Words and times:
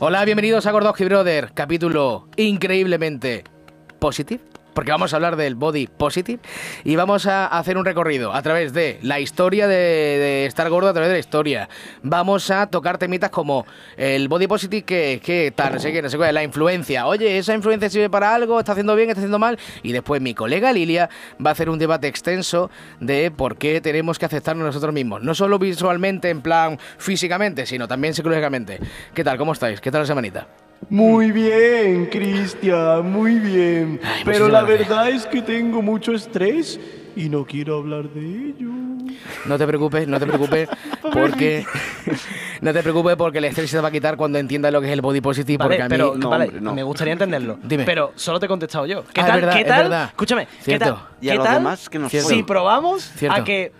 Hola, 0.00 0.24
bienvenidos 0.24 0.64
a 0.64 0.70
Gordoski 0.70 1.04
Brother, 1.04 1.50
capítulo 1.54 2.28
increíblemente 2.36 3.42
positivo. 3.98 4.44
Porque 4.78 4.92
vamos 4.92 5.12
a 5.12 5.16
hablar 5.16 5.34
del 5.34 5.56
body 5.56 5.88
positive 5.88 6.38
y 6.84 6.94
vamos 6.94 7.26
a 7.26 7.48
hacer 7.48 7.76
un 7.76 7.84
recorrido 7.84 8.32
a 8.32 8.40
través 8.42 8.72
de 8.72 9.00
la 9.02 9.18
historia 9.18 9.66
de, 9.66 10.46
estar 10.46 10.70
gordo, 10.70 10.88
a 10.88 10.92
través 10.92 11.08
de 11.08 11.14
la 11.14 11.18
historia. 11.18 11.68
Vamos 12.04 12.48
a 12.52 12.68
tocar 12.68 12.96
temitas 12.96 13.30
como 13.30 13.66
el 13.96 14.28
body 14.28 14.46
positive, 14.46 14.84
que, 14.84 15.20
que 15.20 15.52
tal, 15.52 15.72
no 15.72 15.80
sé 15.80 15.90
qué, 15.90 16.00
no 16.00 16.08
sé 16.08 16.16
qué, 16.16 16.30
la 16.30 16.44
influencia. 16.44 17.08
Oye, 17.08 17.38
¿esa 17.38 17.54
influencia 17.54 17.90
sirve 17.90 18.08
para 18.08 18.32
algo? 18.32 18.60
¿Está 18.60 18.70
haciendo 18.70 18.94
bien? 18.94 19.08
¿Está 19.08 19.18
haciendo 19.18 19.40
mal? 19.40 19.58
Y 19.82 19.90
después 19.90 20.22
mi 20.22 20.32
colega 20.32 20.72
Lilia 20.72 21.10
va 21.44 21.50
a 21.50 21.54
hacer 21.54 21.70
un 21.70 21.80
debate 21.80 22.06
extenso 22.06 22.70
de 23.00 23.32
por 23.32 23.56
qué 23.56 23.80
tenemos 23.80 24.16
que 24.16 24.26
aceptarnos 24.26 24.64
nosotros 24.64 24.94
mismos. 24.94 25.24
No 25.24 25.34
solo 25.34 25.58
visualmente, 25.58 26.30
en 26.30 26.40
plan 26.40 26.78
físicamente, 26.98 27.66
sino 27.66 27.88
también 27.88 28.14
psicológicamente. 28.14 28.78
¿Qué 29.12 29.24
tal? 29.24 29.38
¿Cómo 29.38 29.54
estáis? 29.54 29.80
¿Qué 29.80 29.90
tal 29.90 30.02
la 30.02 30.06
semanita? 30.06 30.46
Muy 30.90 31.32
bien, 31.32 32.06
Cristian, 32.06 33.10
muy 33.10 33.38
bien. 33.38 34.00
Ay, 34.02 34.22
Pero 34.24 34.48
la 34.48 34.62
verdad 34.62 35.10
es 35.10 35.26
que 35.26 35.42
tengo 35.42 35.82
mucho 35.82 36.12
estrés 36.12 36.80
y 37.16 37.28
no 37.28 37.44
quiero 37.44 37.78
hablar 37.78 38.08
de 38.10 38.20
ello. 38.20 38.68
No 39.46 39.58
te 39.58 39.66
preocupes, 39.66 40.06
no 40.08 40.18
te 40.18 40.26
preocupes, 40.26 40.68
porque 41.12 41.64
no 42.62 42.72
te 42.72 42.82
preocupes 42.82 43.16
porque 43.16 43.38
el 43.38 43.44
estrés 43.46 43.68
se 43.70 43.76
te 43.76 43.82
va 43.82 43.88
a 43.88 43.90
quitar 43.90 44.16
cuando 44.16 44.38
entiendas 44.38 44.72
lo 44.72 44.80
que 44.80 44.86
es 44.86 44.92
el 44.92 45.00
body 45.00 45.20
positive, 45.20 45.58
Vale, 45.58 45.68
porque 45.68 45.82
a 45.82 45.86
mí 45.86 45.90
pero 45.90 46.14
no, 46.16 46.30
vale, 46.30 46.44
hombre, 46.46 46.60
no. 46.60 46.74
me 46.74 46.82
gustaría 46.82 47.12
entenderlo. 47.12 47.58
Dime. 47.62 47.84
Pero 47.84 48.12
solo 48.14 48.38
te 48.40 48.46
he 48.46 48.48
contestado 48.48 48.86
yo. 48.86 49.04
¿Qué 49.12 49.20
Ah, 49.20 49.24
es 49.24 49.26
tal? 49.30 49.40
verdad, 49.40 49.52
¿Qué 49.54 49.60
es 49.60 49.66
tal? 49.66 49.82
verdad. 49.82 50.04
Escúchame, 50.08 50.48
Cierto. 50.60 50.84
¿qué 50.84 50.90
tal? 50.90 51.00
Y 51.20 51.28
a 51.28 51.32
¿Qué 51.32 51.36
los 51.38 51.46
tal 51.46 51.54
demás 51.54 51.88
que 51.90 51.98
nos. 51.98 52.12
Si 52.12 52.42
probamos 52.44 53.02
Cierto. 53.16 53.40
a 53.40 53.44
que 53.44 53.72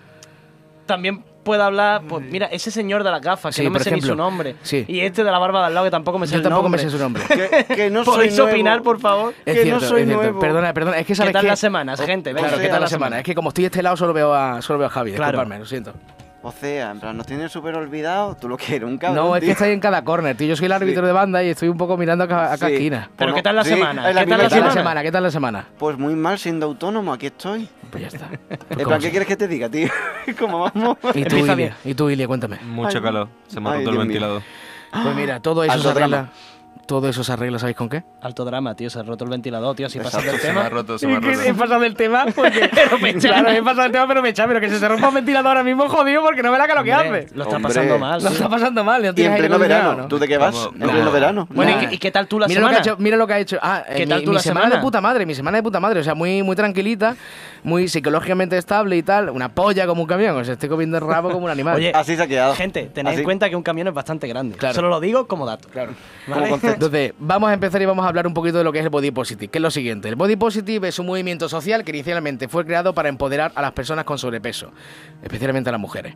también 0.85 1.25
pueda 1.49 1.67
hablar, 1.67 2.03
pues 2.09 2.25
mira, 2.25 2.47
ese 2.47 2.71
señor 2.71 3.03
de 3.03 3.11
las 3.11 3.21
gafas, 3.21 3.55
que 3.57 3.63
Sí, 3.63 3.65
no 3.67 3.73
me 3.73 3.81
sé 3.81 3.91
ni 3.91 3.99
ejemplo. 3.99 4.13
su 4.13 4.17
nombre, 4.17 4.55
Sí. 4.63 4.85
y 4.87 5.01
este 5.01 5.25
de 5.25 5.31
la 5.31 5.39
barba 5.39 5.61
de 5.61 5.67
al 5.67 5.75
lado 5.75 5.85
que 5.87 5.91
tampoco 5.91 6.19
me 6.19 6.27
sé 6.27 6.33
yo 6.33 6.37
el 6.39 6.43
tampoco 6.45 6.69
me 6.69 6.77
nombre. 6.77 6.83
sé 6.83 6.97
su 6.97 7.03
nombre. 7.03 7.23
Que, 7.69 7.75
que 7.75 7.91
no 7.91 8.05
soy 8.05 8.15
¿Podéis 8.15 8.37
nuevo. 8.37 8.51
opinar, 8.53 8.83
por 8.83 9.01
favor? 9.01 9.35
Es 9.45 9.55
que 9.57 9.63
cierto, 9.65 9.81
no 9.83 9.89
soy 9.89 10.01
es 10.03 10.07
cierto. 10.07 10.23
nuevo. 10.23 10.41
Perdona, 10.41 10.73
perdona, 10.75 10.99
es 10.99 11.07
que 11.07 11.15
sabes 11.15 11.31
¿Qué 11.31 11.33
tal 11.33 11.43
que- 11.43 11.49
las 11.49 11.59
semanas, 11.59 12.01
gente? 12.01 12.33
Venga, 12.33 12.49
Claro, 12.49 12.57
O 12.59 12.65
¿qué 12.65 12.69
tal 12.69 12.81
la 12.83 12.87
semana? 12.87 13.07
semana. 13.07 13.19
Es 13.19 13.25
que 13.25 13.35
como 13.35 13.49
estoy 13.49 13.63
de 13.63 13.67
este 13.67 13.83
lado 13.83 13.97
solo 13.97 14.13
veo 14.13 14.33
a, 14.35 14.63
solo 14.63 14.79
veo 14.79 14.87
a 14.89 14.91
Javi, 14.91 15.13
Claro. 15.13 15.33
disculpadme, 15.39 15.59
lo 15.59 15.67
siento. 15.67 15.93
O 16.41 16.53
sea, 16.53 16.93
en 16.93 17.01
plan, 17.01 17.17
nos 17.17 17.27
tienen 17.27 17.49
súper 17.49 17.75
olvidados. 17.75 18.39
Tú 18.39 18.49
lo 18.49 18.57
que 18.57 18.77
eres, 18.77 18.89
un 18.89 18.97
cabrón. 18.97 19.27
No, 19.27 19.35
es 19.35 19.41
que 19.41 19.47
tío. 19.47 19.53
estáis 19.55 19.75
en 19.75 19.81
cada 19.81 20.03
corner, 20.05 20.37
tío. 20.37 20.47
Yo 20.47 20.55
soy 20.57 20.67
el 20.67 20.73
árbitro 20.73 21.05
de 21.05 21.13
banda 21.13 21.43
y 21.43 21.49
estoy 21.49 21.69
un 21.69 21.77
poco 21.77 21.97
mirando 21.97 22.25
a 22.25 22.29
cada, 22.29 22.53
a 22.53 22.57
cada 22.59 22.69
Sí. 22.69 22.75
esquina. 22.75 23.11
Pero 23.17 23.35
¿qué 23.35 23.43
tal 23.43 23.57
la 23.57 23.65
sí, 23.65 23.71
semana? 23.71 24.13
la 24.13 24.25
¿Qué 24.25 24.31
tal 24.31 24.39
¿Qué 24.39 24.43
la 24.45 24.51
semana? 24.51 24.73
semana? 24.73 25.03
¿Qué 25.03 25.13
tal 25.13 25.23
la 25.25 25.31
semana? 25.33 25.67
Pues 25.79 25.99
muy 25.99 26.15
mal 26.15 26.39
siendo 26.39 26.67
autónomo, 26.67 27.13
aquí 27.13 27.27
estoy. 27.27 27.69
Pues 27.91 28.03
ya 28.03 28.09
está. 28.09 28.29
Pues 28.49 28.61
En 28.71 28.77
como 28.77 28.87
plan, 28.89 29.01
¿qué 29.01 29.11
quieres 29.11 29.27
que 29.29 29.37
te 29.37 29.49
diga, 29.49 29.69
tío? 29.69 29.89
¿Cómo 30.39 30.61
vamos? 30.61 30.97
¿Y 31.15 31.25
tú, 31.25 31.37
Ilia? 31.37 31.77
¿Y 31.85 31.95
tú, 31.95 32.09
Ilia? 32.09 32.29
Cuéntame. 32.29 32.59
Mucho 32.65 32.99
Ay, 32.99 33.03
calor. 33.05 33.29
Se 33.49 33.61
me 33.61 33.71
ha 33.71 33.75
roto 33.75 33.91
el 33.91 33.99
ventilador. 33.99 34.43
Pues 34.93 35.17
mira, 35.17 35.41
todo 35.41 35.65
eso 35.65 35.73
Alto 35.73 35.91
arregla. 35.91 36.29
Eso 37.09 37.23
se 37.23 37.33
arregla, 37.33 37.59
¿sabéis 37.59 37.77
con 37.77 37.89
qué? 37.89 38.03
Alto 38.23 38.45
drama, 38.45 38.75
tío, 38.75 38.89
se 38.89 38.99
ha 38.99 39.03
roto 39.03 39.25
el 39.25 39.31
ventilador, 39.31 39.77
tío, 39.77 39.91
si 39.91 39.99
pasas 39.99 40.25
del 40.25 40.39
Se 40.39 40.53
me 40.53 40.61
ha 40.61 40.65
tema. 40.65 40.69
roto, 40.71 40.99
se 40.99 41.07
me 41.07 41.17
ha 41.17 41.21
roto. 41.21 41.41
He 41.43 41.55
pasado 41.55 41.81
del 41.81 41.95
tema 41.95 42.27
porque. 42.35 42.71
claro, 43.21 43.51
he 43.51 43.63
pasado 43.63 43.83
del 43.83 43.93
tema, 43.93 44.09
pero 44.09 44.23
me 44.23 44.31
echa. 44.31 44.47
Pero 44.47 44.61
que 44.61 44.71
se 44.71 44.79
se 44.79 44.89
rompa 44.89 45.09
un 45.09 45.15
ventilador 45.15 45.49
ahora 45.49 45.63
mismo 45.63 45.89
jodido 45.89 46.23
porque 46.23 46.43
no 46.43 46.51
me 46.51 46.59
la 46.59 46.67
que 46.67 46.75
lo 46.75 46.85
que 46.85 46.93
hace. 46.93 47.29
Lo 47.35 47.45
está 47.45 47.57
Hombre. 47.57 47.75
pasando 47.75 47.99
mal. 47.99 48.23
Lo 48.23 48.31
está 48.31 48.49
pasando 48.49 48.85
mal. 48.85 49.03
no 49.03 49.13
Y 49.15 49.23
en 49.23 49.37
pleno 49.37 49.59
verano. 49.59 49.95
¿no? 49.95 50.09
¿Tú 50.09 50.19
de 50.19 50.27
qué 50.27 50.39
vas? 50.39 50.71
En 50.73 50.79
no. 50.79 50.91
pleno 50.91 51.13
verano. 51.13 51.49
Bueno. 51.51 51.79
¿y 51.91 51.99
qué, 51.99 52.11
tal 52.11 52.27
tú 52.27 52.39
la 52.39 52.49
semana? 52.49 52.81
mira 52.99 53.17
lo 53.17 53.27
que 53.27 53.33
ha 53.35 53.39
hecho. 53.39 53.59
Ah, 53.61 53.85
¿Qué 53.87 54.05
eh, 54.05 54.07
tal 54.07 54.23
tú 54.23 54.31
mi 54.31 54.37
la 54.37 54.43
semana 54.43 54.77
de 54.77 54.81
puta 54.81 55.01
madre, 55.01 55.27
mi 55.27 55.35
semana 55.35 55.59
de 55.59 55.63
puta 55.63 55.81
madre. 55.81 56.01
O 56.01 56.05
sea, 56.05 56.15
muy, 56.15 56.43
muy 56.43 56.57
tranquilita, 56.57 57.17
muy 57.65 57.89
psicológicamente 57.89 58.57
estable 58.57 58.97
y 58.97 59.03
tal. 59.03 59.31
Una 59.31 59.51
polla 59.51 59.87
como 59.87 60.03
un 60.03 60.09
camión. 60.09 60.37
O 60.37 60.45
sea, 60.45 60.55
estoy 60.55 60.69
comiendo 60.69 60.97
el 60.97 61.05
rabo 61.07 61.31
como 61.31 61.45
un 61.45 61.51
animal. 61.51 61.77
Oye, 61.77 61.93
Así 61.95 62.17
se 62.17 62.23
ha 62.23 62.27
quedado. 62.27 62.55
Gente, 62.55 62.91
tened 62.95 63.19
en 63.19 63.25
cuenta 63.25 63.51
que 63.51 63.57
un 63.57 63.63
camión 63.63 63.89
es 63.89 63.95
bastante 63.95 64.27
grande. 64.27 64.57
Solo 64.73 64.89
lo 64.89 65.01
digo 65.01 65.27
como 65.27 65.45
dato. 65.45 65.69
Claro. 65.69 65.93
Entonces, 66.79 67.13
vamos 67.19 67.51
a 67.51 67.55
empezar 67.55 67.83
y 67.83 67.87
vamos 67.87 68.05
a 68.05 68.09
hablar 68.09 68.29
un 68.29 68.35
poquito 68.35 68.59
de 68.59 68.63
lo 68.63 68.71
que 68.71 68.79
es 68.79 68.85
el 68.85 68.91
body 68.91 69.11
positive, 69.11 69.51
que 69.51 69.59
es 69.59 69.63
lo 69.63 69.73
siguiente. 69.73 70.09
El 70.09 70.15
body 70.15 70.37
positive 70.37 70.87
es 70.87 71.01
un 71.01 71.07
movimiento 71.07 71.49
social 71.49 71.83
que 71.83 71.91
inicialmente 71.91 72.47
fue 72.47 72.65
creado 72.65 72.95
para 72.95 73.09
empoderar 73.09 73.51
a 73.57 73.63
las 73.63 73.73
personas 73.73 74.05
con 74.05 74.17
sobrepeso, 74.17 74.71
especialmente 75.21 75.71
a 75.71 75.73
las 75.73 75.81
mujeres, 75.81 76.15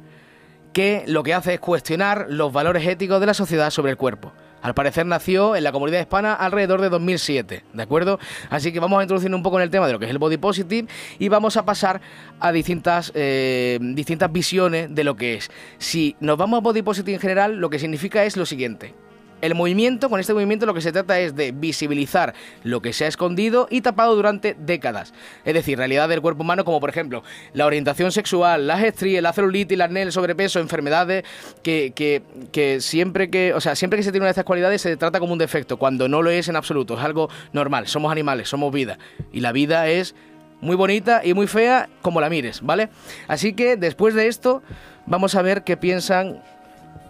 que 0.72 1.02
lo 1.08 1.24
que 1.24 1.34
hace 1.34 1.54
es 1.54 1.58
cuestionar 1.58 2.26
los 2.28 2.52
valores 2.52 2.86
éticos 2.86 3.18
de 3.18 3.26
la 3.26 3.34
sociedad 3.34 3.70
sobre 3.70 3.90
el 3.90 3.96
cuerpo. 3.96 4.32
Al 4.62 4.72
parecer 4.72 5.04
nació 5.04 5.56
en 5.56 5.64
la 5.64 5.72
comunidad 5.72 5.98
hispana 5.98 6.32
alrededor 6.32 6.80
de 6.80 6.90
2007, 6.90 7.64
¿de 7.72 7.82
acuerdo? 7.82 8.20
Así 8.48 8.72
que 8.72 8.78
vamos 8.78 9.00
a 9.00 9.02
introducir 9.02 9.34
un 9.34 9.42
poco 9.42 9.58
en 9.58 9.64
el 9.64 9.70
tema 9.70 9.88
de 9.88 9.94
lo 9.94 9.98
que 9.98 10.04
es 10.04 10.12
el 10.12 10.18
body 10.18 10.36
positive 10.36 10.86
y 11.18 11.28
vamos 11.28 11.56
a 11.56 11.64
pasar 11.64 12.00
a 12.38 12.52
distintas, 12.52 13.10
eh, 13.16 13.80
distintas 13.80 14.30
visiones 14.30 14.94
de 14.94 15.02
lo 15.02 15.16
que 15.16 15.34
es. 15.34 15.50
Si 15.78 16.14
nos 16.20 16.38
vamos 16.38 16.58
a 16.58 16.60
body 16.60 16.82
positive 16.82 17.14
en 17.14 17.20
general, 17.20 17.56
lo 17.56 17.68
que 17.68 17.80
significa 17.80 18.22
es 18.22 18.36
lo 18.36 18.46
siguiente. 18.46 18.94
El 19.42 19.54
movimiento, 19.54 20.08
con 20.08 20.20
este 20.20 20.32
movimiento 20.32 20.64
lo 20.66 20.72
que 20.72 20.80
se 20.80 20.92
trata 20.92 21.18
es 21.18 21.34
de 21.34 21.52
visibilizar 21.52 22.32
lo 22.62 22.80
que 22.80 22.92
se 22.92 23.04
ha 23.04 23.08
escondido 23.08 23.66
y 23.70 23.80
tapado 23.80 24.14
durante 24.14 24.54
décadas. 24.54 25.12
Es 25.44 25.52
decir, 25.52 25.76
realidad 25.76 26.08
del 26.08 26.22
cuerpo 26.22 26.42
humano 26.42 26.64
como 26.64 26.80
por 26.80 26.88
ejemplo 26.88 27.24
la 27.52 27.66
orientación 27.66 28.12
sexual, 28.12 28.68
las 28.68 28.82
estrías, 28.82 29.22
la 29.22 29.32
celulitis, 29.32 29.74
el 29.74 29.82
acné, 29.82 30.02
el 30.02 30.12
sobrepeso, 30.12 30.60
enfermedades 30.60 31.24
que, 31.62 31.92
que, 31.94 32.22
que 32.52 32.80
siempre 32.80 33.30
que, 33.30 33.52
o 33.52 33.60
sea, 33.60 33.74
siempre 33.74 33.98
que 33.98 34.04
se 34.04 34.12
tiene 34.12 34.22
una 34.22 34.28
de 34.28 34.32
estas 34.32 34.44
cualidades 34.44 34.80
se 34.80 34.96
trata 34.96 35.18
como 35.18 35.32
un 35.32 35.38
defecto, 35.38 35.76
cuando 35.76 36.08
no 36.08 36.22
lo 36.22 36.30
es 36.30 36.48
en 36.48 36.54
absoluto, 36.54 36.96
es 36.96 37.04
algo 37.04 37.28
normal, 37.52 37.88
somos 37.88 38.12
animales, 38.12 38.48
somos 38.48 38.72
vida 38.72 38.98
y 39.32 39.40
la 39.40 39.50
vida 39.50 39.88
es 39.88 40.14
muy 40.60 40.76
bonita 40.76 41.20
y 41.24 41.34
muy 41.34 41.48
fea 41.48 41.88
como 42.00 42.20
la 42.20 42.30
mires, 42.30 42.62
¿vale? 42.62 42.88
Así 43.26 43.52
que 43.52 43.76
después 43.76 44.14
de 44.14 44.28
esto 44.28 44.62
vamos 45.06 45.34
a 45.34 45.42
ver 45.42 45.64
qué 45.64 45.76
piensan 45.76 46.40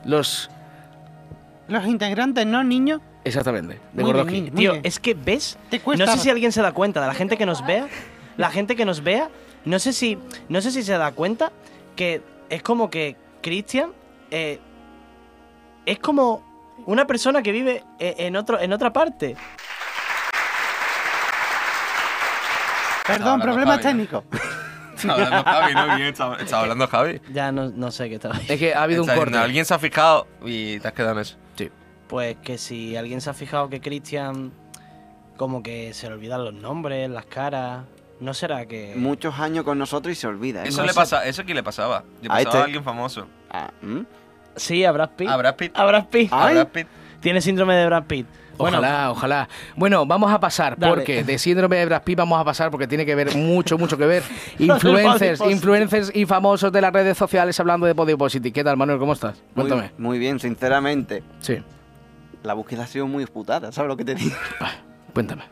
los 0.07 0.51
Los 1.69 1.87
integrantes, 1.87 2.45
¿no, 2.47 2.63
niño? 2.65 3.01
Exactamente, 3.25 3.81
de 3.93 4.03
bien, 4.03 4.27
niño. 4.27 4.53
Tío, 4.53 4.73
bien. 4.73 4.85
es 4.85 4.99
que 4.99 5.15
ves. 5.15 5.59
Te 5.71 5.81
cuesta- 5.81 6.05
No 6.07 6.13
sé 6.13 6.19
si 6.19 6.29
alguien 6.31 6.51
se 6.53 6.61
da 6.63 6.73
cuenta 6.73 7.01
de 7.01 7.07
la 7.07 7.15
gente 7.15 7.37
que 7.37 7.47
nos 7.47 7.65
vea. 7.65 7.87
La 8.37 8.51
gente 8.51 8.75
que 8.77 8.85
nos 8.85 9.03
vea. 9.03 9.29
No 9.65 9.79
sé 9.79 9.93
si. 9.93 10.19
No 10.49 10.61
sé 10.61 10.71
si 10.73 10.83
se 10.83 10.93
da 10.99 11.13
cuenta 11.13 11.53
que 11.97 12.21
es 12.51 12.63
como 12.63 12.91
que 12.91 13.17
Christian. 13.43 13.93
eh, 14.31 14.59
es 15.87 15.99
como 15.99 16.43
una 16.87 17.07
persona 17.07 17.43
que 17.43 17.53
vive 17.53 17.85
eh, 17.99 18.15
en 18.19 18.37
otro, 18.37 18.59
en 18.61 18.73
otra 18.73 18.93
parte. 18.93 19.37
Perdón, 23.07 23.41
problemas 23.41 23.81
técnicos. 23.81 24.25
Está 25.09 25.15
hablando 25.15 25.45
Javi, 25.45 25.75
¿no? 25.75 25.87
¿Quién 25.97 26.03
está, 26.09 26.35
está 26.37 26.61
hablando 26.61 26.89
Javi? 26.89 27.21
Ya 27.33 27.53
no, 27.53 27.71
no 27.71 27.91
sé 27.91 28.09
qué 28.09 28.17
estaba. 28.17 28.37
Es 28.49 28.59
que 28.59 28.75
ha 28.75 28.83
habido 28.83 29.03
un 29.03 29.09
corte. 29.09 29.21
diciendo, 29.25 29.45
Alguien 29.45 29.65
se 29.65 29.75
ha 29.75 29.79
fijado 29.79 30.27
y 30.45 30.79
te 30.81 30.89
has 30.89 30.95
quedado 30.95 31.13
en 31.15 31.19
eso. 31.21 31.37
Pues 32.09 32.37
que 32.43 32.59
si 32.59 32.95
alguien 32.97 33.21
se 33.23 33.31
ha 33.31 33.35
fijado 33.35 33.69
que 33.69 33.81
Christian. 33.81 34.53
Como 35.39 35.63
que 35.63 35.95
se 35.95 36.09
le 36.09 36.15
olvidan 36.15 36.45
los 36.45 36.53
nombres, 36.55 37.09
las 37.09 37.25
caras. 37.25 37.85
¿No 38.21 38.35
será 38.35 38.67
que.? 38.67 38.93
Muchos 38.97 39.39
años 39.41 39.65
con 39.65 39.79
nosotros 39.79 40.13
y 40.13 40.15
se 40.15 40.27
olvida. 40.27 40.63
¿eh? 40.63 40.69
Eso 40.69 40.83
No 40.83 40.87
le 40.87 40.93
pasa, 40.95 41.25
eso 41.25 41.45
que 41.45 41.55
le 41.55 41.63
pasaba. 41.63 42.05
Le 42.21 42.27
A 42.27 42.29
pasaba 42.29 42.41
este. 42.43 42.59
a 42.59 42.65
alguien 42.65 42.85
famoso. 42.85 43.27
Ah, 43.51 43.71
¿mm? 43.81 44.01
Sí, 44.55 44.85
a 44.85 44.93
Brad 44.93 45.11
Pitt. 45.17 45.29
A 45.29 45.37
Brad 45.37 45.57
Pitt. 45.57 45.73
A 45.77 45.85
Brad 45.87 46.07
Pitt. 46.09 46.33
A 46.33 46.47
Ay. 46.47 46.55
Brad 46.55 46.69
Pitt. 46.69 46.87
Tiene 47.21 47.41
síndrome 47.41 47.75
de 47.77 47.87
Brad 47.87 48.05
Pitt. 48.05 48.27
Bueno, 48.63 48.79
Ojalá, 48.79 49.11
ojalá. 49.11 49.49
Bueno, 49.77 50.07
vamos 50.07 50.33
a 50.33 50.41
pasar, 50.41 50.79
Dale. 50.79 50.95
porque 50.95 51.25
de 51.25 51.39
síndrome 51.39 51.77
de 51.77 51.87
Brad 51.87 52.03
Pitt 52.03 52.19
vamos 52.19 52.41
a 52.41 52.45
pasar 52.45 52.71
porque 52.71 52.87
tiene 52.87 53.05
que 53.05 53.15
ver 53.15 53.37
mucho, 53.37 53.77
mucho 53.79 53.97
que 53.99 54.07
ver. 54.07 54.23
Influencers, 54.59 55.41
influencers 55.41 56.11
y 56.15 56.27
famosos 56.27 56.73
de 56.73 56.81
las 56.81 56.93
redes 56.93 57.19
sociales 57.19 57.59
hablando 57.61 57.87
de 57.87 57.93
body 57.93 58.17
positive. 58.17 58.53
¿Qué 58.53 58.65
tal, 58.65 58.77
Manuel? 58.77 58.99
¿Cómo 58.99 59.13
estás? 59.13 59.43
Cuéntame. 59.55 59.93
muy 59.99 60.19
bien, 60.19 60.39
sinceramente. 60.41 61.23
Sí, 61.41 61.59
La 62.43 62.55
búsqueda 62.55 62.85
ha 62.85 62.87
sido 62.87 63.07
muy 63.07 63.23
disputada, 63.25 63.73
¿sabes 63.73 63.89
lo 63.89 63.97
que 63.97 64.05
te 64.05 64.15
digo? 64.15 64.37
cuéntame. 65.15 65.43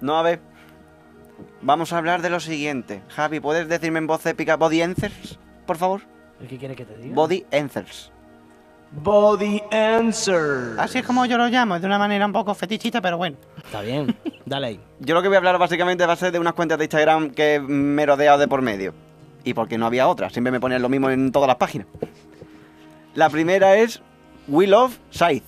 No, 0.00 0.18
a 0.18 0.22
ver. 0.22 0.40
Vamos 1.62 1.92
a 1.92 1.98
hablar 1.98 2.22
de 2.22 2.30
lo 2.30 2.40
siguiente. 2.40 3.02
Javi, 3.08 3.40
¿puedes 3.40 3.68
decirme 3.68 3.98
en 3.98 4.06
voz 4.06 4.24
épica 4.26 4.56
body 4.56 4.82
answers, 4.82 5.38
por 5.66 5.76
favor? 5.76 6.02
¿qué 6.48 6.56
quiere 6.56 6.74
que 6.74 6.84
te 6.84 6.96
diga? 6.96 7.14
Body 7.14 7.44
answers. 7.52 8.10
Body 8.92 9.62
answer. 9.70 10.74
Así 10.78 10.98
es 10.98 11.06
como 11.06 11.24
yo 11.26 11.38
lo 11.38 11.48
llamo, 11.48 11.78
de 11.78 11.86
una 11.86 11.98
manera 11.98 12.26
un 12.26 12.32
poco 12.32 12.54
fetichista, 12.54 13.00
pero 13.00 13.16
bueno. 13.16 13.36
Está 13.56 13.82
bien. 13.82 14.16
Dale 14.44 14.66
ahí. 14.66 14.80
Yo 15.00 15.14
lo 15.14 15.22
que 15.22 15.28
voy 15.28 15.36
a 15.36 15.38
hablar 15.38 15.58
básicamente 15.58 16.04
va 16.04 16.14
a 16.14 16.16
ser 16.16 16.32
de 16.32 16.38
unas 16.38 16.54
cuentas 16.54 16.76
de 16.76 16.84
Instagram 16.84 17.30
que 17.30 17.60
me 17.60 18.02
he 18.02 18.06
rodeado 18.06 18.38
de 18.38 18.48
por 18.48 18.62
medio. 18.62 18.92
Y 19.44 19.54
porque 19.54 19.78
no 19.78 19.86
había 19.86 20.08
otra, 20.08 20.28
siempre 20.28 20.50
me 20.50 20.60
ponían 20.60 20.82
lo 20.82 20.88
mismo 20.88 21.08
en 21.08 21.30
todas 21.30 21.46
las 21.46 21.56
páginas. 21.56 21.86
La 23.14 23.30
primera 23.30 23.76
es 23.76 24.02
We 24.48 24.66
Love 24.66 24.98
Scythe. 25.12 25.46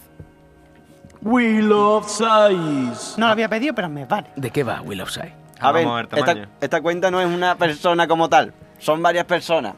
We 1.22 1.62
love 1.62 2.08
size. 2.08 3.16
No 3.16 3.26
lo 3.26 3.32
había 3.32 3.48
pedido, 3.48 3.74
pero 3.74 3.88
me 3.88 4.04
vale. 4.04 4.28
¿De 4.34 4.50
qué 4.50 4.64
va 4.64 4.80
Will 4.82 5.00
of 5.00 5.10
Sight? 5.10 5.32
A 5.60 5.70
ver, 5.70 5.84
vamos 5.84 5.92
a 5.92 6.02
ver 6.02 6.18
esta, 6.18 6.34
tamaño. 6.34 6.48
esta 6.60 6.80
cuenta 6.80 7.10
no 7.12 7.20
es 7.20 7.28
una 7.28 7.54
persona 7.54 8.08
como 8.08 8.28
tal, 8.28 8.52
son 8.80 9.00
varias 9.00 9.24
personas 9.26 9.74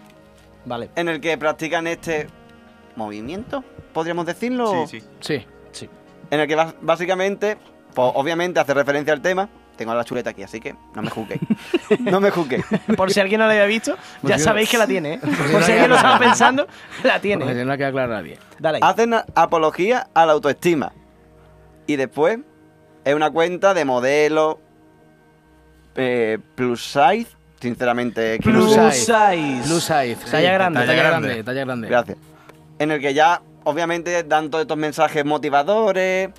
Vale. 0.65 0.89
en 0.97 1.11
el 1.11 1.21
que 1.21 1.37
practican 1.37 1.87
este 1.87 2.29
movimiento, 2.97 3.65
podríamos 3.93 4.27
decirlo. 4.27 4.87
Sí, 4.87 5.01
sí. 5.01 5.07
Sí. 5.21 5.47
Sí. 5.73 5.91
En 6.31 6.41
el 6.41 6.49
que 6.49 6.57
básicamente, 6.81 7.57
pues 7.95 8.13
obviamente 8.15 8.61
hace 8.61 8.75
referencia 8.75 9.13
al 9.13 9.21
tema. 9.23 9.49
Tengo 9.77 9.93
la 9.93 10.05
chuleta 10.05 10.31
aquí, 10.31 10.45
así 10.45 10.61
que 10.61 10.77
no 10.95 11.03
me 11.03 11.11
juzguéis. 11.11 11.41
no 12.01 12.21
me 12.21 12.31
juzguéis. 12.31 12.65
Por 12.97 13.11
si 13.13 13.19
alguien 13.19 13.41
no 13.41 13.47
la 13.49 13.55
había 13.55 13.67
visto, 13.67 13.97
ya 13.97 14.21
Porque- 14.23 14.39
sabéis 14.39 14.71
que 14.71 14.79
la 14.79 14.87
tiene, 14.87 15.15
¿eh? 15.15 15.21
no 15.25 15.31
Por 15.53 15.63
si 15.65 15.73
alguien 15.73 15.91
lo 15.91 15.97
estaba 15.97 16.19
pensando, 16.21 16.67
la 17.03 17.15
Porque 17.15 17.21
tiene. 17.21 17.65
no 17.65 17.73
ha 17.73 17.77
quedado 17.77 17.93
claro 17.93 18.13
a 18.15 18.17
nadie. 18.19 18.39
Dale 18.61 18.77
ahí. 18.77 18.83
Hacen 18.89 19.15
apología 19.35 20.07
a 20.15 20.27
la 20.27 20.33
autoestima. 20.33 20.93
Y 21.89 21.97
después 21.97 22.39
es 23.05 23.15
una 23.17 23.31
cuenta 23.33 23.75
de 23.75 23.85
modelo 23.85 24.61
eh, 25.97 26.39
plus 26.55 26.85
size. 26.93 27.27
Sinceramente, 27.61 28.39
no 28.45 28.53
Plus 28.53 28.75
sé. 28.75 28.91
size. 28.93 29.63
Plus 29.65 29.83
size. 29.85 30.17
Talla 30.31 30.53
grande. 30.53 30.81
Talla, 30.81 30.93
Talla 30.93 31.03
grande. 31.09 31.29
grande. 31.29 31.45
Talla 31.45 31.65
grande. 31.65 31.89
Gracias. 31.89 32.19
En 32.79 32.91
el 32.91 33.01
que 33.01 33.15
ya, 33.15 33.41
obviamente, 33.65 34.23
dan 34.25 34.51
todos 34.51 34.63
estos 34.63 34.77
mensajes 34.77 35.25
motivadores 35.25 36.31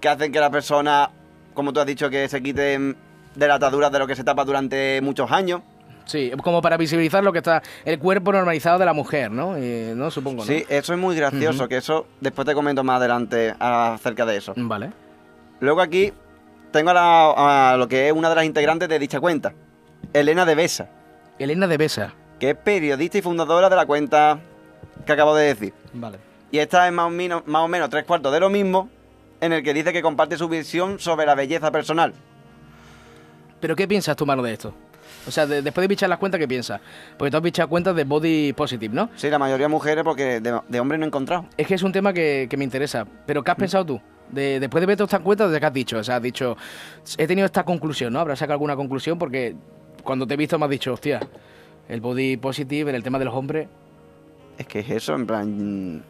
que 0.00 0.08
hacen 0.08 0.32
que 0.32 0.40
la 0.40 0.50
persona, 0.50 1.10
como 1.54 1.72
tú 1.72 1.80
has 1.80 1.86
dicho, 1.86 2.08
que 2.10 2.28
se 2.28 2.42
quite 2.42 2.78
de 3.34 3.48
la 3.48 3.54
atadura 3.54 3.90
de 3.90 3.98
lo 3.98 4.06
que 4.06 4.16
se 4.16 4.24
tapa 4.24 4.44
durante 4.44 5.00
muchos 5.02 5.30
años. 5.30 5.60
Sí, 6.04 6.32
como 6.42 6.60
para 6.60 6.76
visibilizar 6.76 7.22
lo 7.22 7.32
que 7.32 7.38
está 7.38 7.62
el 7.84 7.98
cuerpo 8.00 8.32
normalizado 8.32 8.78
de 8.78 8.84
la 8.84 8.92
mujer, 8.92 9.30
¿no? 9.30 9.54
Eh, 9.56 9.92
¿no? 9.96 10.10
Supongo, 10.10 10.38
¿no? 10.38 10.46
Sí, 10.46 10.64
eso 10.68 10.92
es 10.92 10.98
muy 10.98 11.14
gracioso, 11.14 11.68
que 11.68 11.76
eso 11.76 12.06
después 12.20 12.44
te 12.46 12.54
comento 12.54 12.82
más 12.82 12.96
adelante 12.96 13.54
acerca 13.60 14.26
de 14.26 14.36
eso. 14.38 14.52
Vale. 14.56 14.90
Luego 15.60 15.80
aquí 15.80 16.12
tengo 16.72 16.90
a, 16.90 16.94
la- 16.94 17.72
a 17.72 17.76
lo 17.76 17.86
que 17.86 18.08
es 18.08 18.12
una 18.12 18.28
de 18.30 18.34
las 18.34 18.44
integrantes 18.44 18.88
de 18.88 18.98
dicha 18.98 19.20
cuenta, 19.20 19.52
Elena 20.12 20.44
de 20.44 20.54
Besa, 20.56 20.88
Elena 21.38 21.68
de 21.68 21.76
Besa. 21.76 22.12
que 22.40 22.50
es 22.50 22.56
periodista 22.56 23.18
y 23.18 23.22
fundadora 23.22 23.70
de 23.70 23.76
la 23.76 23.86
cuenta 23.86 24.40
que 25.06 25.12
acabo 25.12 25.34
de 25.34 25.46
decir. 25.46 25.72
Vale. 25.92 26.18
Y 26.50 26.58
esta 26.58 26.86
es 26.86 26.92
más 26.92 27.06
o, 27.06 27.10
menos, 27.10 27.42
más 27.46 27.62
o 27.62 27.68
menos 27.68 27.88
tres 27.90 28.04
cuartos 28.04 28.32
de 28.32 28.40
lo 28.40 28.50
mismo, 28.50 28.88
en 29.40 29.52
el 29.52 29.62
que 29.62 29.72
dice 29.74 29.92
que 29.92 30.02
comparte 30.02 30.36
su 30.36 30.48
visión 30.48 30.98
sobre 30.98 31.26
la 31.26 31.34
belleza 31.34 31.70
personal. 31.72 32.12
¿Pero 33.60 33.76
qué 33.76 33.86
piensas 33.88 34.16
tú, 34.16 34.26
mano, 34.26 34.42
de 34.42 34.52
esto? 34.52 34.74
O 35.26 35.30
sea, 35.30 35.46
de- 35.46 35.62
después 35.62 35.82
de 35.82 35.88
bichar 35.88 36.08
las 36.08 36.18
cuentas, 36.18 36.38
¿qué 36.38 36.48
piensas? 36.48 36.80
Porque 37.16 37.30
tú 37.30 37.36
has 37.36 37.42
bichado 37.42 37.68
cuentas 37.68 37.94
de 37.94 38.04
body 38.04 38.52
positive, 38.54 38.94
¿no? 38.94 39.08
Sí, 39.16 39.30
la 39.30 39.38
mayoría 39.38 39.68
mujeres, 39.68 40.02
porque 40.04 40.40
de, 40.40 40.60
de 40.68 40.80
hombres 40.80 40.98
no 40.98 41.06
he 41.06 41.08
encontrado. 41.08 41.46
Es 41.56 41.66
que 41.66 41.74
es 41.74 41.82
un 41.82 41.92
tema 41.92 42.12
que, 42.12 42.46
que 42.50 42.56
me 42.56 42.64
interesa. 42.64 43.06
¿Pero 43.26 43.42
qué 43.44 43.50
has 43.52 43.56
pensado 43.56 43.86
tú? 43.86 44.00
De, 44.30 44.58
después 44.58 44.80
de 44.80 44.86
ver 44.86 44.96
todas 44.96 45.10
estas 45.12 45.24
cuentas, 45.24 45.50
¿de 45.52 45.60
qué 45.60 45.66
has 45.66 45.72
dicho? 45.72 45.98
O 45.98 46.04
sea, 46.04 46.16
has 46.16 46.22
dicho, 46.22 46.56
he 47.18 47.26
tenido 47.26 47.46
esta 47.46 47.64
conclusión, 47.64 48.12
¿no? 48.12 48.20
¿Habrás 48.20 48.38
sacado 48.38 48.54
alguna 48.54 48.74
conclusión? 48.74 49.18
Porque 49.18 49.54
cuando 50.02 50.26
te 50.26 50.34
he 50.34 50.36
visto 50.36 50.58
me 50.58 50.64
has 50.64 50.70
dicho, 50.70 50.92
hostia, 50.92 51.20
el 51.88 52.00
body 52.00 52.36
positive, 52.38 52.90
en 52.90 52.96
el 52.96 53.02
tema 53.02 53.18
de 53.18 53.24
los 53.26 53.34
hombres... 53.34 53.68
Es 54.62 54.68
que 54.68 54.78
es 54.78 54.90
eso, 54.90 55.14
en 55.16 55.26
plan... 55.26 56.04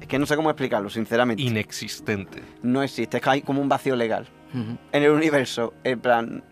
Es 0.00 0.06
que 0.06 0.16
no 0.16 0.24
sé 0.24 0.36
cómo 0.36 0.50
explicarlo, 0.50 0.88
sinceramente. 0.88 1.42
Inexistente. 1.42 2.40
No 2.62 2.80
existe, 2.82 3.16
es 3.16 3.22
que 3.22 3.30
hay 3.30 3.42
como 3.42 3.60
un 3.60 3.68
vacío 3.68 3.96
legal. 3.96 4.28
En 4.54 5.02
el 5.02 5.10
universo. 5.10 5.74
En 5.82 6.00
plan. 6.00 6.44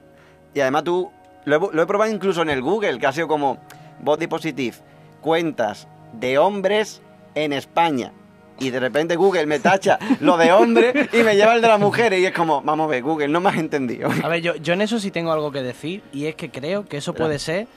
Y 0.54 0.60
además 0.60 0.84
tú. 0.84 1.10
Lo 1.44 1.56
he, 1.56 1.74
lo 1.76 1.82
he 1.82 1.86
probado 1.86 2.10
incluso 2.10 2.42
en 2.42 2.50
el 2.50 2.62
Google, 2.62 2.98
que 2.98 3.06
ha 3.06 3.12
sido 3.12 3.28
como 3.28 3.58
body 4.00 4.26
positive, 4.26 4.76
cuentas 5.20 5.86
de 6.14 6.38
hombres 6.38 7.00
en 7.34 7.52
España. 7.52 8.12
Y 8.58 8.70
de 8.70 8.80
repente 8.80 9.16
Google 9.16 9.46
me 9.46 9.58
tacha 9.58 9.98
lo 10.20 10.36
de 10.36 10.52
hombres 10.52 11.08
y 11.12 11.22
me 11.22 11.36
lleva 11.36 11.54
el 11.54 11.62
de 11.62 11.68
las 11.68 11.80
mujeres. 11.80 12.20
Y 12.20 12.26
es 12.26 12.32
como, 12.32 12.60
vamos 12.62 12.86
a 12.86 12.90
ver, 12.90 13.02
Google, 13.02 13.28
no 13.28 13.40
me 13.40 13.50
has 13.50 13.56
entendido. 13.56 14.10
A 14.22 14.28
ver, 14.28 14.42
yo, 14.42 14.56
yo 14.56 14.74
en 14.74 14.80
eso 14.80 14.98
sí 14.98 15.10
tengo 15.10 15.32
algo 15.32 15.52
que 15.52 15.62
decir 15.62 16.02
y 16.12 16.26
es 16.26 16.34
que 16.34 16.50
creo 16.50 16.86
que 16.86 16.96
eso 16.96 17.14
puede 17.14 17.38
ser 17.38 17.68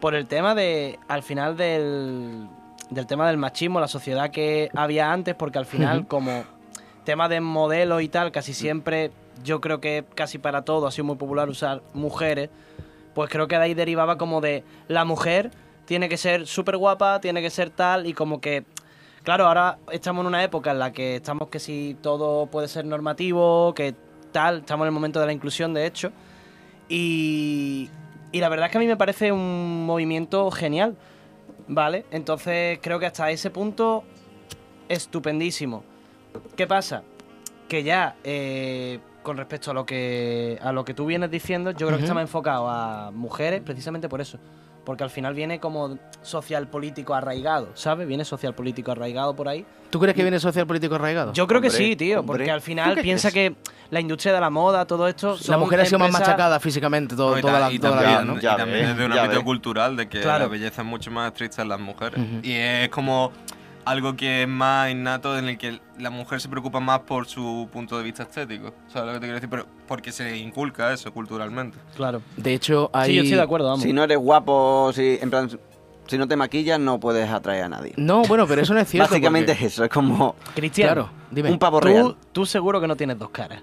por 0.00 0.14
el 0.14 0.26
tema 0.26 0.54
de, 0.54 0.98
al 1.08 1.22
final 1.22 1.56
del, 1.56 2.48
del 2.90 3.06
tema 3.06 3.26
del 3.28 3.36
machismo, 3.36 3.80
la 3.80 3.88
sociedad 3.88 4.30
que 4.30 4.70
había 4.74 5.12
antes, 5.12 5.34
porque 5.34 5.58
al 5.58 5.66
final 5.66 6.06
como 6.06 6.44
tema 7.04 7.28
de 7.28 7.40
modelos 7.40 8.02
y 8.02 8.08
tal, 8.08 8.32
casi 8.32 8.52
siempre, 8.52 9.10
yo 9.42 9.60
creo 9.60 9.80
que 9.80 10.04
casi 10.14 10.38
para 10.38 10.62
todo 10.62 10.86
ha 10.86 10.90
sido 10.90 11.04
muy 11.04 11.16
popular 11.16 11.48
usar 11.48 11.82
mujeres, 11.94 12.50
pues 13.14 13.30
creo 13.30 13.48
que 13.48 13.56
de 13.56 13.62
ahí 13.62 13.74
derivaba 13.74 14.18
como 14.18 14.40
de 14.40 14.64
la 14.88 15.04
mujer 15.04 15.50
tiene 15.84 16.08
que 16.08 16.16
ser 16.16 16.46
súper 16.46 16.76
guapa, 16.76 17.20
tiene 17.20 17.42
que 17.42 17.50
ser 17.50 17.70
tal 17.70 18.06
y 18.06 18.12
como 18.12 18.40
que... 18.40 18.64
Claro, 19.22 19.46
ahora 19.46 19.78
estamos 19.92 20.22
en 20.22 20.28
una 20.28 20.42
época 20.42 20.70
en 20.70 20.78
la 20.78 20.92
que 20.92 21.16
estamos 21.16 21.48
que 21.48 21.58
si 21.58 21.96
todo 22.00 22.46
puede 22.46 22.68
ser 22.68 22.86
normativo, 22.86 23.74
que 23.74 23.94
tal, 24.32 24.58
estamos 24.58 24.84
en 24.84 24.88
el 24.88 24.92
momento 24.92 25.20
de 25.20 25.26
la 25.26 25.32
inclusión, 25.32 25.74
de 25.74 25.86
hecho. 25.86 26.10
Y, 26.88 27.90
y 28.32 28.40
la 28.40 28.48
verdad 28.48 28.66
es 28.66 28.72
que 28.72 28.78
a 28.78 28.80
mí 28.80 28.86
me 28.86 28.96
parece 28.96 29.30
un 29.32 29.84
movimiento 29.84 30.50
genial, 30.50 30.96
¿vale? 31.70 32.04
Entonces 32.10 32.78
creo 32.82 32.98
que 32.98 33.06
hasta 33.06 33.30
ese 33.30 33.48
punto, 33.50 34.04
estupendísimo. 34.88 35.84
¿Qué 36.56 36.66
pasa? 36.66 37.04
Que 37.68 37.82
ya, 37.84 38.16
eh, 38.24 38.98
con 39.22 39.36
respecto 39.36 39.70
a 39.70 39.74
lo 39.74 39.84
que 39.86 40.58
a 40.62 40.72
lo 40.72 40.84
que 40.84 40.94
tú 40.94 41.06
vienes 41.06 41.30
diciendo, 41.30 41.70
yo 41.72 41.86
creo 41.86 41.98
que 41.98 42.04
está 42.04 42.14
más 42.14 42.22
enfocado 42.22 42.68
a 42.68 43.10
mujeres 43.12 43.60
precisamente 43.64 44.08
por 44.08 44.20
eso. 44.20 44.38
Porque 44.84 45.04
al 45.04 45.10
final 45.10 45.34
viene 45.34 45.60
como 45.60 45.98
social 46.22 46.66
político 46.68 47.14
arraigado, 47.14 47.68
¿sabes? 47.74 48.08
Viene 48.08 48.24
social 48.24 48.54
político 48.54 48.90
arraigado 48.90 49.36
por 49.36 49.46
ahí. 49.46 49.64
¿Tú 49.90 50.00
crees 50.00 50.16
que 50.16 50.22
viene 50.22 50.40
social 50.40 50.66
político 50.66 50.94
arraigado? 50.94 51.34
Yo 51.34 51.46
creo 51.46 51.60
que 51.60 51.68
sí, 51.70 51.96
tío, 51.96 52.20
hombre. 52.20 52.38
porque 52.38 52.50
al 52.50 52.60
¿Tú 52.60 52.64
final 52.66 52.98
piensa 53.02 53.30
que 53.30 53.56
la 53.90 54.00
industria 54.00 54.32
de 54.32 54.40
la 54.40 54.48
moda, 54.48 54.86
todo 54.86 55.06
esto. 55.06 55.32
la 55.32 55.36
son 55.36 55.60
mujer 55.60 55.80
ha 55.80 55.84
sido 55.84 55.98
más 55.98 56.10
machacada 56.10 56.58
físicamente 56.60 57.14
todo- 57.14 57.32
No, 57.32 57.38
y 57.38 57.42
toda, 57.42 57.60
la, 57.60 57.70
y 57.72 57.78
toda 57.78 57.96
la 57.96 58.02
también, 58.02 58.22
vida, 58.22 58.34
¿no? 58.34 58.40
Ya 58.40 58.54
y 58.54 58.56
también 58.56 58.78
ves, 58.80 58.88
desde 58.96 59.04
un 59.06 59.12
ámbito 59.12 59.34
ves. 59.34 59.44
cultural 59.44 59.96
de 59.96 60.08
que 60.08 60.20
Claro. 60.22 60.44
la 60.44 60.50
belleza 60.50 60.80
es 60.80 60.88
mucho 60.88 61.10
más 61.10 61.26
estricta 61.30 61.60
en 61.60 61.68
las 61.68 61.78
mujeres. 61.80 62.18
Y 62.42 62.52
es 62.54 62.88
como 62.88 63.32
algo 63.84 64.14
que 64.16 64.42
es 64.42 64.48
más 64.48 64.90
innato 64.90 65.38
en 65.38 65.48
el 65.48 65.58
que 65.58 65.80
la 65.98 66.10
mujer 66.10 66.40
se 66.40 66.48
preocupa 66.48 66.80
más 66.80 67.00
por 67.00 67.26
su 67.26 67.68
punto 67.72 67.96
de 67.98 68.04
vista 68.04 68.22
estético. 68.24 68.72
¿Sabes 68.88 69.06
lo 69.08 69.12
que 69.14 69.18
te 69.20 69.26
quiero 69.26 69.34
decir? 69.34 69.48
Pero 69.50 69.66
porque 69.88 70.12
se 70.12 70.36
inculca 70.36 70.92
eso 70.92 71.12
culturalmente. 71.12 71.78
Claro. 71.96 72.22
De 72.36 72.54
hecho, 72.54 72.90
hay... 72.92 73.10
Sí, 73.10 73.16
yo 73.16 73.22
estoy 73.22 73.36
de 73.36 73.42
acuerdo, 73.42 73.66
vamos. 73.68 73.82
Si 73.82 73.92
no 73.92 74.02
eres 74.04 74.18
guapo, 74.18 74.92
si, 74.94 75.18
en 75.20 75.30
plan, 75.30 75.50
si 76.06 76.18
no 76.18 76.28
te 76.28 76.36
maquillas, 76.36 76.78
no 76.78 77.00
puedes 77.00 77.28
atraer 77.30 77.64
a 77.64 77.68
nadie. 77.68 77.94
No, 77.96 78.22
bueno, 78.22 78.46
pero 78.46 78.62
eso 78.62 78.74
no 78.74 78.80
es 78.80 78.88
cierto. 78.88 79.08
Básicamente 79.10 79.52
porque- 79.52 79.66
es 79.66 79.72
eso, 79.72 79.84
es 79.84 79.90
como 79.90 80.34
Cristian, 80.54 80.88
Claro, 80.88 81.10
dime. 81.30 81.50
un 81.50 81.58
pavo 81.58 81.80
tú, 81.80 81.86
real. 81.88 82.16
tú 82.32 82.46
seguro 82.46 82.80
que 82.80 82.86
no 82.88 82.96
tienes 82.96 83.18
dos 83.18 83.30
caras. 83.30 83.62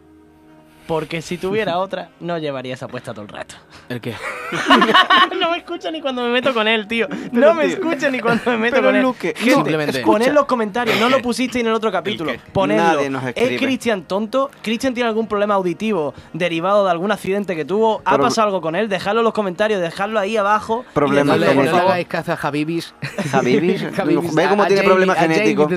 Porque 0.88 1.22
si 1.22 1.38
tuviera 1.38 1.78
otra, 1.80 2.10
no 2.22 2.38
llevaría 2.38 2.74
esa 2.74 2.88
puesta 2.88 3.14
todo 3.14 3.24
el 3.24 3.28
rato. 3.30 3.56
¿El 3.90 4.00
qué? 4.00 4.14
no 5.40 5.52
me 5.52 5.58
escucha 5.58 5.92
ni 5.92 6.02
cuando 6.02 6.24
me 6.24 6.30
meto 6.30 6.54
con 6.54 6.68
él, 6.68 6.88
tío. 6.88 7.08
No 7.32 7.54
me 7.54 7.66
tío. 7.66 7.74
escucha 7.74 8.10
ni 8.10 8.20
cuando 8.20 8.52
me 8.52 8.58
meto 8.58 8.76
Pero, 8.78 8.88
con 8.88 8.96
él. 8.96 9.02
Luque, 9.02 9.34
Gente, 9.36 9.54
Simplemente- 9.54 10.02
poned 10.02 10.32
los 10.32 10.46
comentarios. 10.46 11.00
No 11.00 11.10
lo 11.10 11.22
pusisteis 11.22 11.62
en 11.64 11.68
el 11.68 11.74
otro 11.74 11.92
capítulo. 11.92 12.32
Ponedlo. 12.54 12.84
Nadie 12.84 13.10
nos 13.10 13.24
escribe. 13.24 13.56
¿Es 13.56 13.62
Cristian 13.62 14.04
tonto? 14.04 14.50
¿Cristian 14.62 14.94
tiene 14.94 15.10
algún 15.10 15.28
problema 15.28 15.56
auditivo 15.56 16.14
derivado 16.34 16.86
de 16.86 16.92
algún 16.92 17.12
accidente 17.12 17.56
que 17.56 17.66
tuvo? 17.66 18.02
¿Ha 18.06 18.16
Pro- 18.16 18.24
pasado 18.24 18.48
algo 18.48 18.62
con 18.62 18.76
él? 18.76 18.88
Dejadlo 18.88 19.20
en 19.22 19.26
los 19.26 19.34
comentarios, 19.34 19.82
dejadlo 19.82 20.20
ahí 20.20 20.38
abajo. 20.38 20.86
Problema 20.94 21.34
No 21.36 21.40
le, 21.40 21.70
hagáis 21.70 22.08
caza 22.08 22.34
a 22.34 22.38
Javibis. 22.38 22.94
Javibis, 23.32 23.84
ve 24.36 24.48
cómo 24.48 24.66
tiene 24.68 24.84
problemas 24.84 25.18
genéticos. 25.18 25.68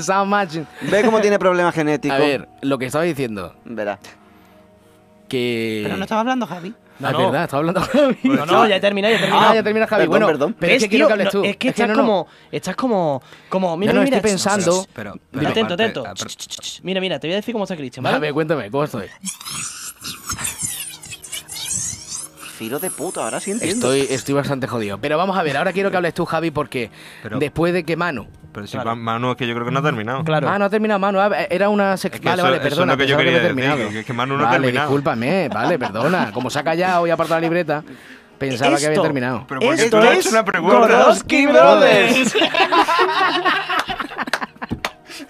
Ve 0.83 1.02
cómo 1.05 1.21
tiene 1.21 1.38
problemas 1.38 1.75
genéticos. 1.75 2.17
A 2.17 2.21
ver, 2.21 2.49
lo 2.62 2.79
que 2.79 2.87
estaba 2.87 3.05
diciendo, 3.05 3.55
Verás. 3.64 3.99
Que... 5.31 5.81
Pero 5.85 5.97
no 5.97 6.03
estaba 6.03 6.21
hablando 6.21 6.47
Javi. 6.47 6.75
Ah, 7.03 7.07
es 7.07 7.13
No, 7.13 7.13
no. 7.13 7.25
verdad, 7.31 7.45
estaba 7.45 7.59
hablando 7.61 7.81
Javi. 7.93 8.19
No, 8.25 8.45
no, 8.45 8.67
ya 8.69 8.77
he 8.77 8.81
terminado, 8.81 9.13
ya 9.13 9.17
he 9.17 9.21
terminado. 9.23 9.49
Ah, 9.51 9.55
ya 9.55 9.63
termina 9.63 9.87
Javi. 9.87 10.01
Perdón, 10.03 10.11
bueno, 10.11 10.27
perdón. 10.27 10.57
pero 10.61 10.73
es 10.75 10.79
que 10.81 10.85
¿Ves, 10.85 10.91
quiero 10.91 11.07
que 11.07 11.13
hables 11.15 11.25
No, 11.27 11.31
tú. 11.41 11.45
Es 11.47 11.57
que 11.57 11.69
estás 11.71 11.89
no, 11.89 11.95
no. 11.95 12.01
como. 12.03 12.27
Estás 12.53 12.77
como. 12.77 13.23
Como. 13.49 13.77
Mira, 13.79 13.93
no, 13.95 14.03
mira. 14.03 14.17
estoy 14.19 14.31
pensando- 14.33 14.87
Pero, 14.93 15.15
pero 15.31 15.49
Atento, 15.49 15.75
atento. 15.75 16.05
ah. 16.07 16.13
Mira, 16.83 17.01
mira, 17.01 17.19
te 17.19 17.27
voy 17.29 17.33
a 17.33 17.37
decir 17.37 17.53
cómo 17.55 17.65
está 17.65 17.75
Cristian, 17.77 18.05
A 18.07 18.11
¿vale? 18.11 18.21
ver, 18.21 18.35
cuéntame, 18.35 18.71
¿cómo 18.71 18.85
estoy? 18.85 19.07
Filo 22.61 22.79
de 22.79 22.90
puta, 22.90 23.25
ahora 23.25 23.40
sí 23.40 23.52
entiendo. 23.52 23.90
Estoy, 23.95 24.14
estoy 24.14 24.35
bastante 24.35 24.67
jodido. 24.67 24.99
Pero 24.99 25.17
vamos 25.17 25.38
a 25.38 25.43
ver, 25.43 25.57
ahora 25.57 25.73
quiero 25.73 25.90
que 25.90 25.97
hables 25.97 26.12
tú, 26.12 26.26
Javi, 26.26 26.50
porque 26.50 26.90
Pero- 27.23 27.38
después 27.38 27.73
de 27.73 27.85
que 27.85 27.97
Manu... 27.97 28.26
Pero 28.52 28.67
si 28.67 28.73
Claro. 28.73 28.90
Ma- 28.97 29.12
Manu 29.14 29.31
es 29.31 29.37
que 29.38 29.47
yo 29.47 29.55
creo 29.55 29.64
que 29.64 29.73
no 29.73 29.79
ha 29.79 29.83
terminado. 29.83 30.23
Claro. 30.25 30.47
Ah, 30.47 30.59
no 30.59 30.67
ha 30.67 30.69
terminado 30.69 31.00
Manu. 31.00 31.21
ah, 31.21 31.31
Era 31.49 31.71
una 31.71 31.95
sec- 31.95 32.12
Es 32.17 32.21
que 32.21 32.29
Vale, 32.29 32.43
vale, 32.43 32.57
eso 32.59 32.67
es 32.67 32.71
perdona. 32.75 32.93
lo 32.93 32.99
que 32.99 33.07
yo 33.07 33.17
quería 33.17 33.33
decir, 33.33 33.47
terminado. 33.47 33.88
que- 33.88 34.05
que 34.05 34.12
Manu 34.12 34.37
no 34.37 34.43
ha 34.43 34.47
vale, 34.49 34.59
terminado. 34.59 34.88
discúlpame. 34.88 35.49
Vale, 35.49 35.79
perdona. 35.79 36.33
Como 36.33 36.50
se 36.50 36.59
ha 36.59 36.62
callado 36.64 37.07
y 37.07 37.11
ha 37.11 37.14
apartado 37.14 37.40
la 37.40 37.47
libreta, 37.47 37.83
pensaba 38.37 38.76
que 38.76 38.88
había 38.88 39.00
terminado. 39.00 39.47
Pero 39.49 39.61
porque 39.62 39.83
Esto 39.85 39.97
tú 39.97 40.02
le 40.02 40.11
has 40.11 40.19
es 40.19 40.26
hecho 40.26 40.35
una 40.37 40.45
pregunta. 40.45 40.79
Brothers. 41.23 42.35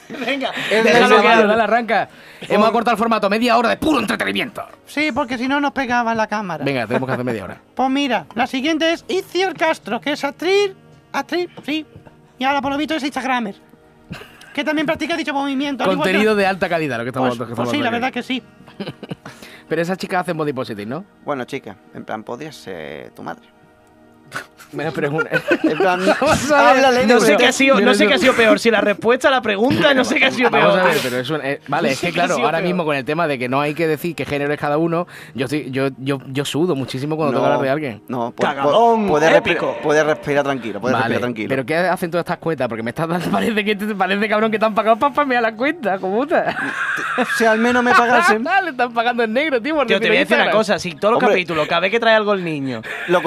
Venga, 0.26 0.50
Déjalo 0.70 1.20
que 1.22 1.28
dale, 1.28 1.62
arranca. 1.62 2.08
Hemos 2.42 2.68
acortado 2.68 2.94
el 2.94 2.98
formato, 2.98 3.28
media 3.30 3.56
hora 3.56 3.68
de 3.70 3.76
puro 3.76 4.00
entretenimiento. 4.00 4.64
Sí, 4.86 5.10
porque 5.12 5.36
si 5.38 5.46
no 5.48 5.60
nos 5.60 5.72
pegaba 5.72 6.14
la 6.14 6.26
cámara. 6.26 6.64
Venga, 6.64 6.86
tenemos 6.86 7.06
que 7.06 7.12
hacer 7.12 7.24
media 7.24 7.44
hora. 7.44 7.60
Pues 7.74 7.90
mira, 7.90 8.26
la 8.34 8.46
siguiente 8.46 8.92
es 8.92 9.04
Itziar 9.08 9.54
Castro, 9.54 10.00
que 10.00 10.12
es 10.12 10.24
actriz, 10.24 10.72
actriz, 11.12 11.48
sí. 11.64 11.86
Y 12.38 12.44
ahora 12.44 12.60
por 12.60 12.72
lo 12.72 12.78
visto 12.78 12.94
es 12.94 13.02
Instagramer. 13.02 13.54
Que 14.54 14.64
también 14.64 14.84
practica 14.86 15.16
dicho 15.16 15.32
movimiento. 15.32 15.84
al 15.84 15.92
igual 15.92 16.04
que- 16.06 16.10
Contenido 16.12 16.34
de 16.34 16.46
alta 16.46 16.68
calidad, 16.68 16.98
lo 16.98 17.04
que 17.04 17.10
estamos, 17.10 17.36
Pues, 17.36 17.48
que 17.50 17.54
pues 17.54 17.68
estamos 17.68 17.70
sí, 17.70 17.78
la 17.78 17.86
hablando 17.88 18.06
verdad 18.06 18.12
que 18.14 18.22
sí. 18.22 18.42
Pero 19.68 19.82
esa 19.82 19.96
chica 19.96 20.20
hace 20.20 20.32
body 20.32 20.52
positive, 20.52 20.86
¿no? 20.86 21.04
Bueno, 21.24 21.44
chica, 21.44 21.76
en 21.94 22.04
plan, 22.04 22.24
podría 22.24 22.50
ser 22.50 23.10
tu 23.10 23.22
madre. 23.22 23.48
En 24.72 25.76
plan, 25.78 26.00
háblale 26.54 27.00
de 27.00 27.06
No 27.08 27.18
sé 27.18 27.36
qué 27.36 27.46
ha 27.46 27.52
sido, 27.52 27.80
no 27.80 27.92
sé 27.92 28.04
yo- 28.04 28.08
qué 28.08 28.14
ha 28.14 28.18
sido 28.18 28.34
peor, 28.34 28.60
si 28.60 28.70
la 28.70 28.80
respuesta 28.80 29.26
a 29.26 29.30
la 29.32 29.42
pregunta, 29.42 29.92
no 29.94 30.04
sé 30.04 30.14
qué 30.14 30.26
ha 30.26 30.30
sido 30.30 30.48
Vamos 30.48 30.74
peor. 30.74 30.80
a 30.80 30.84
ver, 30.84 30.96
pero 31.02 31.18
es 31.18 31.28
un- 31.30 31.40
eh, 31.44 31.60
vale, 31.66 31.90
es 31.90 32.00
que 32.00 32.12
claro, 32.12 32.34
ahora 32.36 32.58
pero- 32.58 32.68
mismo 32.68 32.84
con 32.84 32.94
el 32.94 33.04
tema 33.04 33.26
de 33.26 33.36
que 33.36 33.48
no 33.48 33.60
hay 33.60 33.74
que 33.74 33.88
decir 33.88 34.14
qué 34.14 34.24
género 34.24 34.52
es 34.54 34.60
cada 34.60 34.78
uno, 34.78 35.08
yo 35.34 35.46
estoy, 35.46 35.72
yo, 35.72 35.88
yo, 35.98 36.18
yo 36.28 36.44
sudo 36.44 36.76
muchísimo 36.76 37.16
cuando 37.16 37.32
tengo 37.32 37.42
que 37.42 37.46
hablar 37.48 37.62
de 37.64 37.70
alguien. 37.70 38.02
No, 38.06 38.32
pu- 38.32 38.42
Cagadón, 38.42 39.06
pu- 39.06 39.08
puedes, 39.08 39.34
épico. 39.34 39.74
respi- 39.74 39.82
puedes 39.82 40.06
respirar 40.06 40.44
tranquilo, 40.44 40.80
puedes 40.80 40.92
Vale, 40.92 41.02
respirar 41.04 41.20
tranquilo. 41.22 41.48
pero 41.48 41.66
¿qué 41.66 41.76
hacen 41.76 42.10
todas 42.12 42.22
estas 42.24 42.38
cuentas? 42.38 42.68
Porque 42.68 42.84
me 42.84 42.90
estás 42.90 43.08
dando, 43.08 43.28
parece 43.32 43.64
que 43.64 43.74
te 43.74 43.94
parece 43.96 44.28
cabrón 44.28 44.52
que 44.52 44.58
te 44.60 44.64
han 44.66 44.74
pagado 44.76 44.96
para 45.00 45.12
spamear 45.12 45.42
la 45.42 45.52
cuenta, 45.56 45.98
como 45.98 46.18
puta. 46.20 46.56
Si 47.36 47.44
al 47.44 47.58
menos 47.58 47.82
me 47.82 47.90
pagasen. 47.92 48.44
Le 48.62 48.70
están 48.70 48.92
pagando 48.94 49.24
en 49.24 49.32
negro, 49.32 49.60
tío. 49.60 49.74
Tío, 49.84 49.98
te 49.98 50.06
voy 50.08 50.16
a 50.18 50.20
decir 50.20 50.36
una 50.36 50.50
cosa, 50.52 50.78
si 50.78 50.94
todos 50.94 51.14
los 51.14 51.20
capítulos, 51.20 51.66
cada 51.66 51.80
vez 51.80 51.90
que 51.90 51.98
trae 51.98 52.14
algo 52.14 52.34
el 52.34 52.44
niño, 52.44 52.82
Lo 53.08 53.20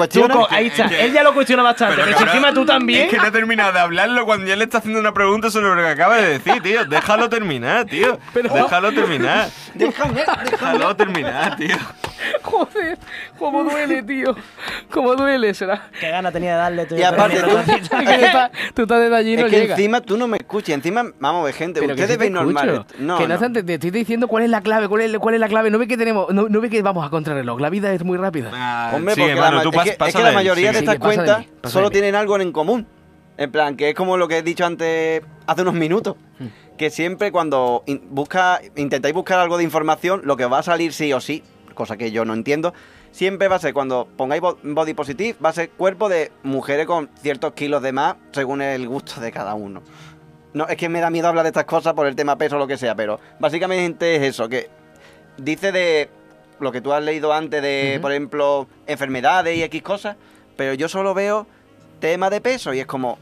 ahí 0.50 0.68
está, 0.68 0.88
que- 0.88 0.93
él 1.00 1.12
ya 1.12 1.22
lo 1.22 1.34
cuestiona 1.34 1.62
bastante, 1.62 1.96
pero, 1.96 2.06
si 2.08 2.12
cabrón, 2.14 2.28
encima 2.28 2.52
tú 2.54 2.64
también, 2.66 3.02
Es 3.04 3.10
que 3.10 3.16
no 3.18 3.26
he 3.26 3.30
terminado 3.30 3.72
de 3.72 3.78
hablarlo 3.80 4.24
cuando 4.24 4.46
ya 4.46 4.56
le 4.56 4.64
está 4.64 4.78
haciendo 4.78 5.00
una 5.00 5.12
pregunta 5.12 5.50
sobre 5.50 5.68
lo 5.74 5.76
que 5.76 5.88
acaba 5.88 6.16
de 6.16 6.38
decir, 6.38 6.62
tío. 6.62 6.84
Déjalo 6.84 7.28
terminar, 7.28 7.84
tío. 7.86 8.18
Déjalo 8.34 8.92
terminar. 8.92 9.48
Déjame, 9.74 10.24
Déjalo 10.50 10.96
terminar, 10.96 11.56
tío. 11.56 11.76
Joder, 12.42 12.98
cómo 13.38 13.64
duele, 13.64 14.02
tío. 14.02 14.34
Cómo 14.90 15.14
duele, 15.14 15.52
será. 15.54 15.88
qué 16.00 16.08
gana 16.10 16.30
tenía 16.32 16.52
de 16.52 16.56
darle 16.58 16.86
tú 16.86 16.94
Y 16.96 17.02
aparte, 17.02 17.40
tú- 17.40 17.50
tú 17.50 17.56
estás- 17.58 18.50
tú 18.74 18.82
estás 18.82 19.00
desde 19.00 19.16
allí 19.16 19.32
y 19.34 19.36
no 19.36 19.46
Es 19.46 19.50
que 19.52 19.60
llega. 19.60 19.74
encima 19.74 20.00
tú 20.00 20.16
no 20.16 20.26
me 20.28 20.36
escuchas. 20.38 20.70
Encima, 20.70 21.04
vamos 21.18 21.42
a 21.42 21.44
ver, 21.46 21.54
gente. 21.54 21.80
Pero 21.80 21.94
que 21.94 22.02
ustedes 22.02 22.10
sí 22.12 22.16
te 22.16 22.20
veis 22.20 22.32
normal. 22.32 22.68
esto. 22.68 22.86
No, 22.98 23.18
que 23.18 23.28
no, 23.28 23.38
no. 23.38 23.52
te, 23.52 23.62
te 23.62 23.74
estoy 23.74 23.90
diciendo 23.90 24.28
cuál 24.28 24.44
es 24.44 24.50
la 24.50 24.60
clave, 24.62 24.88
cuál 24.88 25.02
es, 25.02 25.18
cuál 25.18 25.34
es 25.34 25.40
la 25.40 25.48
clave. 25.48 25.70
No 25.70 25.78
ve 25.78 25.86
que 25.86 25.96
tenemos, 25.96 26.32
no, 26.32 26.48
no 26.48 26.60
ve 26.60 26.70
que 26.70 26.80
vamos 26.82 27.04
a 27.06 27.10
contrarreloj. 27.10 27.60
La 27.60 27.68
vida 27.70 27.92
es 27.92 28.02
muy 28.04 28.16
rápida. 28.16 28.50
Ah, 28.54 28.92
Hombre, 28.94 29.14
sigue, 29.14 29.26
porque 29.28 29.40
mano, 29.40 29.50
la, 29.50 29.56
ma- 29.56 29.62
tú 29.62 29.68
es, 29.70 29.76
pas- 29.76 29.84
que, 29.84 30.08
es 30.10 30.14
que 30.16 30.22
la 30.22 30.32
mayoría 30.32 30.72
de 30.72 30.78
estas 30.92 30.98
cuentas 30.98 31.38
mí, 31.40 31.48
solo 31.64 31.90
tienen 31.90 32.14
algo 32.14 32.38
en 32.40 32.52
común. 32.52 32.86
En 33.36 33.50
plan, 33.50 33.76
que 33.76 33.88
es 33.90 33.94
como 33.94 34.16
lo 34.16 34.28
que 34.28 34.38
he 34.38 34.42
dicho 34.42 34.64
antes, 34.64 35.22
hace 35.46 35.62
unos 35.62 35.74
minutos. 35.74 36.16
Hmm. 36.38 36.46
Que 36.76 36.90
siempre 36.90 37.32
cuando 37.32 37.82
in- 37.86 38.02
busca, 38.10 38.60
intentáis 38.76 39.14
buscar 39.14 39.38
algo 39.38 39.56
de 39.58 39.64
información, 39.64 40.22
lo 40.24 40.36
que 40.36 40.44
va 40.46 40.58
a 40.58 40.62
salir 40.62 40.92
sí 40.92 41.12
o 41.12 41.20
sí, 41.20 41.42
cosa 41.74 41.96
que 41.96 42.10
yo 42.12 42.24
no 42.24 42.32
entiendo, 42.34 42.72
siempre 43.10 43.48
va 43.48 43.56
a 43.56 43.58
ser 43.60 43.74
cuando 43.74 44.08
pongáis 44.16 44.40
bo- 44.40 44.58
body 44.62 44.94
positive, 44.94 45.36
va 45.44 45.48
a 45.50 45.52
ser 45.52 45.70
cuerpo 45.70 46.08
de 46.08 46.30
mujeres 46.42 46.86
con 46.86 47.10
ciertos 47.20 47.52
kilos 47.54 47.82
de 47.82 47.92
más, 47.92 48.16
según 48.32 48.60
el 48.62 48.86
gusto 48.88 49.20
de 49.20 49.30
cada 49.32 49.54
uno. 49.54 49.82
No, 50.52 50.68
es 50.68 50.76
que 50.76 50.88
me 50.88 51.00
da 51.00 51.10
miedo 51.10 51.26
hablar 51.26 51.44
de 51.44 51.48
estas 51.50 51.64
cosas 51.64 51.94
por 51.94 52.06
el 52.06 52.14
tema 52.14 52.36
peso 52.38 52.54
o 52.56 52.58
lo 52.60 52.66
que 52.68 52.76
sea, 52.78 52.94
pero 52.94 53.18
básicamente 53.40 54.14
es 54.16 54.22
eso, 54.22 54.48
que 54.48 54.68
dice 55.36 55.72
de 55.72 56.08
lo 56.60 56.70
que 56.70 56.80
tú 56.80 56.92
has 56.92 57.02
leído 57.02 57.32
antes 57.32 57.60
de, 57.60 57.98
por 58.00 58.12
ejemplo, 58.12 58.68
enfermedades 58.86 59.56
y 59.56 59.62
X 59.64 59.82
cosas, 59.82 60.16
pero 60.56 60.74
yo 60.74 60.88
solo 60.88 61.14
veo 61.14 61.46
tema 62.00 62.30
de 62.30 62.40
peso 62.40 62.74
y 62.74 62.80
es 62.80 62.86
como, 62.86 63.18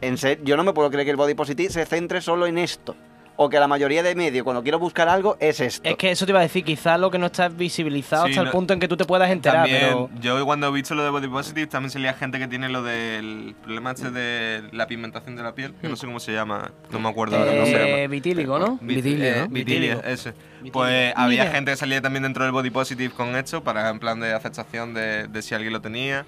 en 0.00 0.16
serio, 0.18 0.44
yo 0.44 0.56
no 0.56 0.64
me 0.64 0.72
puedo 0.72 0.90
creer 0.90 1.04
que 1.04 1.10
el 1.10 1.16
body 1.16 1.34
positive 1.34 1.70
se 1.70 1.86
centre 1.86 2.20
solo 2.20 2.46
en 2.46 2.58
esto. 2.58 2.96
O 3.42 3.48
que 3.48 3.58
la 3.58 3.66
mayoría 3.68 4.02
de 4.02 4.14
medios, 4.14 4.44
cuando 4.44 4.62
quiero 4.62 4.78
buscar 4.78 5.08
algo, 5.08 5.38
es 5.40 5.60
esto. 5.60 5.88
es 5.88 5.96
que 5.96 6.10
eso 6.10 6.26
te 6.26 6.32
iba 6.32 6.40
a 6.40 6.42
decir, 6.42 6.62
quizás 6.62 7.00
lo 7.00 7.10
que 7.10 7.16
no 7.16 7.24
está 7.24 7.48
visibilizado 7.48 8.26
Sí, 8.26 8.32
hasta 8.32 8.42
el 8.42 8.50
punto 8.50 8.74
en 8.74 8.80
que 8.80 8.86
tú 8.86 8.98
te 8.98 9.06
puedas 9.06 9.30
enterar, 9.30 9.62
También, 9.62 9.80
pero 9.80 10.10
yo 10.20 10.44
cuando 10.44 10.68
he 10.68 10.72
visto 10.72 10.94
lo 10.94 11.02
de 11.04 11.08
Body 11.08 11.26
Positive, 11.26 11.66
también 11.66 11.90
salía 11.90 12.12
gente 12.12 12.38
que 12.38 12.46
tiene 12.48 12.68
lo 12.68 12.82
del 12.82 13.54
problema 13.62 13.92
este 13.92 14.10
de 14.10 14.64
la 14.72 14.86
pigmentación 14.86 15.36
de 15.36 15.42
la 15.42 15.54
piel, 15.54 15.72
que 15.80 15.88
no 15.88 15.96
sé 15.96 16.04
cómo 16.06 16.20
se 16.20 16.34
llama, 16.34 16.70
no 16.90 17.00
me 17.00 17.08
acuerdo 17.08 17.38
ahora 17.38 17.52
cómo 17.52 17.64
se 17.64 17.72
llama. 17.72 17.84
eh, 17.88 18.08
vitíligo, 18.08 18.58
¿no? 18.58 18.78
Vit- 18.82 18.96
Vitilio, 18.96 19.24
eh, 19.26 19.46
Vitíligo. 19.48 20.02
ese. 20.04 20.32
Vitíligo. 20.32 20.72
Pues 20.74 21.14
había 21.16 21.44
Mira. 21.44 21.54
gente 21.54 21.70
que 21.70 21.76
salía 21.78 22.02
también 22.02 22.24
dentro 22.24 22.44
del 22.44 22.52
body 22.52 22.68
positive 22.68 23.14
con 23.14 23.34
esto, 23.36 23.64
para 23.64 23.88
en 23.88 24.00
plan 24.00 24.20
de 24.20 24.34
aceptación 24.34 24.92
de, 24.92 25.28
de 25.28 25.40
si 25.40 25.54
alguien 25.54 25.72
lo 25.72 25.80
tenía. 25.80 26.26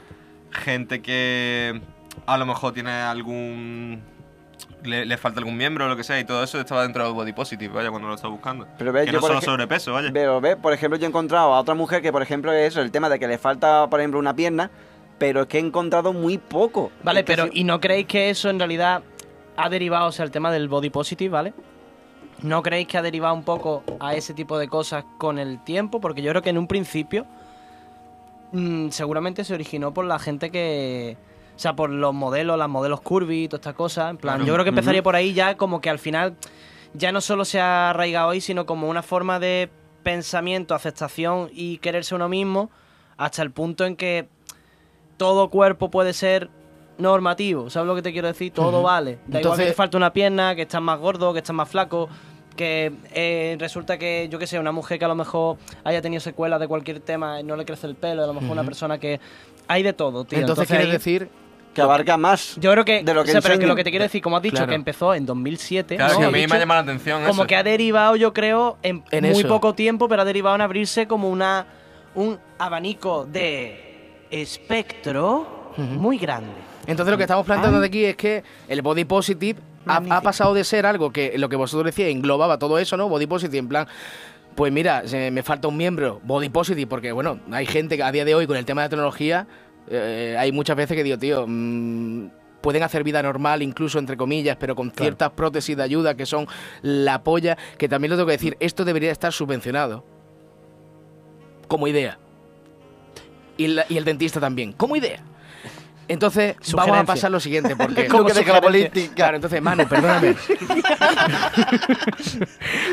Gente 0.52 1.00
que 1.02 1.80
a 2.26 2.37
lo 2.38 2.47
mejor 2.47 2.73
tiene 2.73 2.90
algún. 2.90 4.02
Le, 4.85 5.06
le 5.06 5.16
falta 5.16 5.38
algún 5.38 5.56
miembro 5.56 5.85
o 5.85 5.88
lo 5.88 5.97
que 5.97 6.02
sea, 6.02 6.18
y 6.18 6.25
todo 6.25 6.42
eso 6.42 6.59
estaba 6.61 6.82
dentro 6.82 7.04
del 7.04 7.12
body 7.14 7.32
positive, 7.32 7.73
vaya, 7.73 7.90
cuando 7.90 8.09
lo 8.09 8.14
estaba 8.14 8.32
buscando. 8.35 8.66
Pero 8.78 8.92
ves, 8.92 9.04
que 9.06 9.12
yo 9.12 9.18
no 9.18 9.21
por 9.21 9.28
solo 9.30 9.40
sobrepeso, 9.40 9.92
vaya. 9.92 10.11
Pero 10.12 10.40
ve, 10.40 10.56
por 10.56 10.73
ejemplo, 10.73 10.99
yo 10.99 11.06
he 11.06 11.09
encontrado 11.09 11.54
a 11.54 11.61
otra 11.61 11.75
mujer 11.75 12.02
que, 12.02 12.11
por 12.11 12.21
ejemplo, 12.21 12.52
es 12.52 12.73
eso, 12.73 12.80
el 12.80 12.90
tema 12.90 13.09
de 13.09 13.18
que 13.21 13.28
le 13.28 13.38
falta, 13.38 13.88
por 13.88 14.00
ejemplo, 14.00 14.18
una 14.18 14.35
pierna, 14.35 14.71
pero 15.18 15.42
es 15.42 15.47
que 15.47 15.59
he 15.59 15.61
encontrado 15.61 16.12
muy 16.12 16.37
poco. 16.38 16.90
Vale, 17.04 17.21
Es 17.21 17.26
pero 17.26 17.44
si- 17.44 17.61
¿y 17.61 17.64
no 17.64 17.80
creéis 17.80 18.06
que 18.09 18.30
eso 18.30 18.50
en 18.50 18.59
realidad 18.59 19.02
ha 19.56 19.68
derivado, 19.68 20.09
o 20.09 20.12
sea, 20.12 20.25
el 20.25 20.32
tema 20.32 20.50
del 20.50 20.66
body 20.68 20.90
positive, 20.90 21.30
¿vale? 21.30 21.54
¿No 22.42 22.61
creéis 22.62 22.88
que 22.88 22.99
ha 22.99 23.02
derivado 23.02 23.35
un 23.35 23.44
poco 23.44 23.85
a 24.00 24.14
ese 24.16 24.35
tipo 24.35 24.59
de 24.59 24.66
cosas 24.66 25.04
con 25.16 25.38
el 25.38 25.62
tiempo? 25.62 26.00
Porque 26.00 26.23
yo 26.23 26.30
creo 26.30 26.42
que 26.42 26.50
en 26.50 26.59
un 26.59 26.66
principio 26.66 27.25
mm, 28.52 28.88
seguramente 28.90 29.44
se 29.44 29.54
originó 29.54 29.92
por 29.94 30.04
la 30.04 30.18
gente 30.18 30.50
que... 30.50 31.16
O 31.54 31.59
sea, 31.59 31.76
por 31.76 31.90
los 31.90 32.14
modelos, 32.14 32.59
las 32.59 32.68
modelos 32.68 33.00
curvy 33.02 33.44
y 33.44 33.49
todas 33.49 33.61
estas 33.61 33.75
cosas. 33.75 34.11
En 34.11 34.16
plan, 34.16 34.37
Claro. 34.37 34.47
yo 34.47 34.54
creo 34.54 34.64
que 34.64 34.71
empezaría 34.71 35.02
por 35.02 35.14
ahí 35.16 35.35
ya 35.35 35.56
como 35.56 35.80
que 35.80 35.90
al 35.90 35.99
final 35.99 36.37
ya 36.94 37.12
no 37.12 37.21
solo 37.21 37.44
se 37.44 37.61
ha 37.61 37.90
arraigado 37.90 38.30
ahí, 38.30 38.40
sino 38.40 38.64
como 38.66 38.88
una 38.88 39.02
forma 39.02 39.38
de 39.38 39.71
pensamiento, 40.02 40.75
aceptación 40.75 41.50
y 41.52 41.78
quererse 41.78 42.14
uno 42.14 42.28
mismo 42.28 42.71
hasta 43.18 43.42
el 43.42 43.50
punto 43.50 43.85
en 43.85 43.97
que 43.97 44.28
todo 45.18 45.50
cuerpo 45.50 45.90
puede 45.90 46.12
ser 46.14 46.50
normativo, 46.99 47.71
¿sabes 47.71 47.87
lo 47.87 47.94
que 47.94 48.02
te 48.02 48.12
quiero 48.12 48.28
decir? 48.28 48.52
Todo 48.52 48.82
vale. 48.82 49.12
Da 49.12 49.16
igual 49.18 49.30
que 49.32 49.38
Entonces- 49.38 49.66
te 49.68 49.73
falta 49.75 49.97
una 49.97 50.12
pierna, 50.12 50.54
que 50.54 50.62
estás 50.62 50.82
más 50.82 50.99
gordo, 50.99 51.32
que 51.32 51.38
estás 51.40 51.54
más 51.54 51.68
flaco, 51.68 52.09
que 52.56 52.92
eh, 53.14 53.56
resulta 53.59 53.99
que, 53.99 54.28
yo 54.30 54.38
qué 54.38 54.47
sé, 54.47 54.59
una 54.59 54.73
mujer 54.73 54.99
que 54.99 55.04
a 55.04 55.09
lo 55.09 55.14
mejor 55.14 55.56
haya 55.85 56.02
tenido 56.02 56.21
secuelas 56.21 56.61
de 56.61 56.68
cualquier 56.68 57.00
tema 57.00 57.40
y 57.40 57.44
no 57.44 57.56
le 57.56 57.64
crece 57.64 57.87
el 57.87 57.94
pelo, 57.94 58.23
a 58.25 58.26
lo 58.26 58.35
mejor 58.35 58.50
una 58.50 58.64
persona 58.64 58.99
que... 58.99 59.21
Hay 59.68 59.82
de 59.82 59.92
todo, 59.92 60.25
tío. 60.25 60.38
Entonces, 60.40 60.66
quieres 60.66 60.87
ahí- 60.87 60.92
decir 60.92 61.28
que 61.73 61.80
abarca 61.80 62.18
más. 62.18 62.56
Yo 62.61 62.71
creo 62.73 62.85
que... 62.85 63.02
de 63.02 63.14
lo 63.14 63.25
que 63.25 63.30
o 63.30 63.32
sea, 63.32 63.40
pero 63.40 63.59
que 63.59 63.66
lo 63.66 63.75
que 63.76 63.85
te 63.85 63.90
quiero 63.90 64.02
decir, 64.02 64.21
como 64.21 64.37
has 64.37 64.42
dicho, 64.42 64.56
Claro. 64.56 64.68
que 64.68 64.75
empezó 64.75 65.14
en 65.14 65.25
2007, 65.25 65.97
Claro, 65.97 66.12
¿no? 66.14 66.18
que 66.21 66.25
a 66.26 66.30
mí 66.30 66.47
me 66.47 66.56
ha 66.56 66.59
llamado 66.59 66.82
la 66.85 66.92
atención 66.92 67.21
como 67.23 67.42
eso. 67.42 67.47
que 67.47 67.56
ha 67.56 67.62
derivado, 67.62 68.16
yo 68.16 68.35
creo, 68.35 68.76
en, 68.82 69.02
En 69.11 69.25
muy 69.25 69.38
eso. 69.40 69.49
poco 69.49 69.73
tiempo, 69.75 70.06
pero 70.09 70.21
ha 70.23 70.25
derivado 70.26 70.54
en 70.56 70.61
abrirse 70.61 71.06
como 71.06 71.30
una 71.30 71.66
un 72.14 72.38
abanico 72.59 73.25
de 73.25 74.26
espectro 74.30 75.73
muy 75.78 76.18
grande. 76.18 76.52
Entonces 76.87 77.11
lo 77.11 77.16
que 77.16 77.23
estamos 77.25 77.47
planteando 77.47 77.80
de 77.80 77.87
aquí 77.87 78.04
es 78.04 78.16
que 78.16 78.42
el 78.68 78.82
body 78.82 79.04
positive 79.04 79.59
ha, 79.86 79.96
ha 80.10 80.20
pasado 80.20 80.54
de 80.54 80.64
ser 80.64 80.86
algo 80.86 81.12
que 81.12 81.36
lo 81.38 81.48
que 81.48 81.56
vosotros 81.56 81.86
decíais 81.86 82.14
englobaba 82.14 82.58
todo 82.58 82.78
eso, 82.78 82.96
¿no? 82.96 83.08
Body 83.08 83.26
positive 83.26 83.58
en 83.58 83.68
plan, 83.68 83.86
pues 84.54 84.72
mira, 84.72 85.06
se- 85.08 85.30
me 85.30 85.42
falta 85.42 85.68
un 85.68 85.76
miembro, 85.76 86.20
body 86.24 86.48
positive, 86.48 86.86
porque 86.88 87.12
bueno, 87.12 87.40
hay 87.50 87.66
gente 87.66 87.96
que 87.96 88.02
a 88.02 88.12
día 88.12 88.24
de 88.24 88.34
hoy 88.34 88.46
con 88.46 88.56
el 88.56 88.64
tema 88.64 88.82
de 88.82 88.86
la 88.86 88.90
tecnología, 88.90 89.46
eh, 89.88 90.36
hay 90.38 90.52
muchas 90.52 90.76
veces 90.76 90.96
que 90.96 91.02
digo, 91.02 91.18
tío, 91.18 91.44
mm, 91.48 92.28
pueden 92.60 92.82
hacer 92.84 93.02
vida 93.02 93.22
normal, 93.22 93.60
incluso 93.62 93.98
entre 93.98 94.16
comillas, 94.16 94.56
pero 94.60 94.76
con 94.76 94.92
ciertas 94.92 95.30
prótesis 95.30 95.76
de 95.76 95.82
ayuda 95.82 96.14
que 96.16 96.26
son 96.26 96.46
la 96.82 97.24
polla, 97.24 97.58
que 97.76 97.88
también 97.88 98.10
lo 98.10 98.16
tengo 98.16 98.26
que 98.28 98.32
decir, 98.34 98.56
esto 98.60 98.84
debería 98.84 99.10
estar 99.10 99.32
subvencionado. 99.32 100.04
Como 101.66 101.88
idea. 101.88 102.18
Y, 103.56 103.66
la- 103.68 103.84
y 103.88 103.96
el 103.96 104.04
dentista 104.04 104.38
también, 104.40 104.72
como 104.72 104.94
idea. 104.96 105.22
Entonces, 106.09 106.56
vamos 106.73 106.99
a 106.99 107.04
pasar 107.04 107.30
lo 107.30 107.40
siguiente, 107.40 107.75
porque... 107.76 108.06
Como 108.09 108.25
que 108.26 108.35
deja 108.35 108.52
la 108.52 108.61
política. 108.61 109.14
Claro, 109.14 109.37
entonces, 109.37 109.62
Manu, 109.62 109.87
perdóname. 109.88 110.35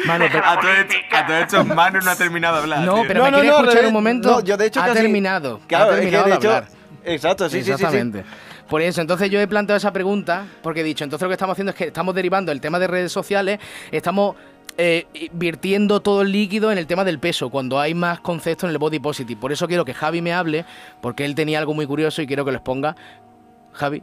Manu, 0.06 0.26
per- 0.32 0.44
A 0.44 0.60
todo, 0.60 0.72
esto, 0.72 0.96
a 1.12 1.26
todo 1.26 1.38
esto, 1.38 1.66
Manu 1.66 2.00
no 2.02 2.12
ha 2.12 2.16
terminado 2.16 2.56
de 2.58 2.62
hablar. 2.62 2.80
No, 2.82 2.96
tío. 2.96 3.04
pero 3.08 3.24
me 3.24 3.32
quiere 3.32 3.48
escuchar 3.50 3.86
un 3.86 3.94
momento. 3.94 4.30
No, 4.32 4.40
yo 4.42 4.58
de 4.58 4.66
hecho 4.68 4.82
ha 4.82 4.88
casi- 4.88 5.00
terminado. 5.02 5.60
Claro, 5.68 5.92
ha 5.92 6.00
es 6.00 6.06
que 6.06 6.12
terminado 6.12 6.26
de 6.26 6.32
de 6.32 6.38
hecho- 6.38 6.56
hablar. 6.56 6.70
Exacto, 7.06 7.50
sí, 7.50 7.58
sí, 7.58 7.60
sí, 7.60 7.66
sí. 7.66 7.72
Exactamente. 7.74 8.24
Por 8.68 8.82
eso, 8.82 9.02
entonces 9.02 9.30
yo 9.32 9.40
he 9.40 9.48
planteado 9.48 9.78
esa 9.78 9.92
pregunta, 9.92 10.46
porque 10.62 10.82
he 10.82 10.84
dicho, 10.84 11.04
entonces 11.04 11.24
lo 11.24 11.30
que 11.30 11.34
estamos 11.34 11.54
haciendo 11.54 11.72
es 11.72 11.76
que 11.76 11.86
estamos 11.86 12.14
derivando 12.14 12.52
el 12.52 12.62
tema 12.62 12.78
de 12.78 12.86
redes 12.88 13.12
sociales, 13.12 13.60
estamos 13.92 14.36
eh, 14.78 15.08
virtiendo 15.34 16.00
todo 16.02 16.22
el 16.22 16.32
líquido 16.32 16.72
en 16.72 16.78
el 16.78 16.88
tema 16.88 17.04
del 17.04 17.20
peso, 17.20 17.50
cuando 17.50 17.80
hay 17.80 17.94
más 17.94 18.20
conceptos 18.20 18.66
en 18.66 18.72
el 18.72 18.78
body 18.78 19.00
positive. 19.00 19.40
Por 19.40 19.52
eso 19.52 19.68
quiero 19.68 19.84
que 19.86 19.94
Javi 19.94 20.22
me 20.22 20.34
hable, 20.34 20.66
porque 21.02 21.26
él 21.26 21.36
tenía 21.36 21.60
algo 21.60 21.74
muy 21.74 21.86
curioso 21.86 22.22
y 22.22 22.28
quiero 22.28 22.46
que 22.46 22.52
lo 22.52 22.58
exponga. 22.58 22.96
Javi, 23.74 24.02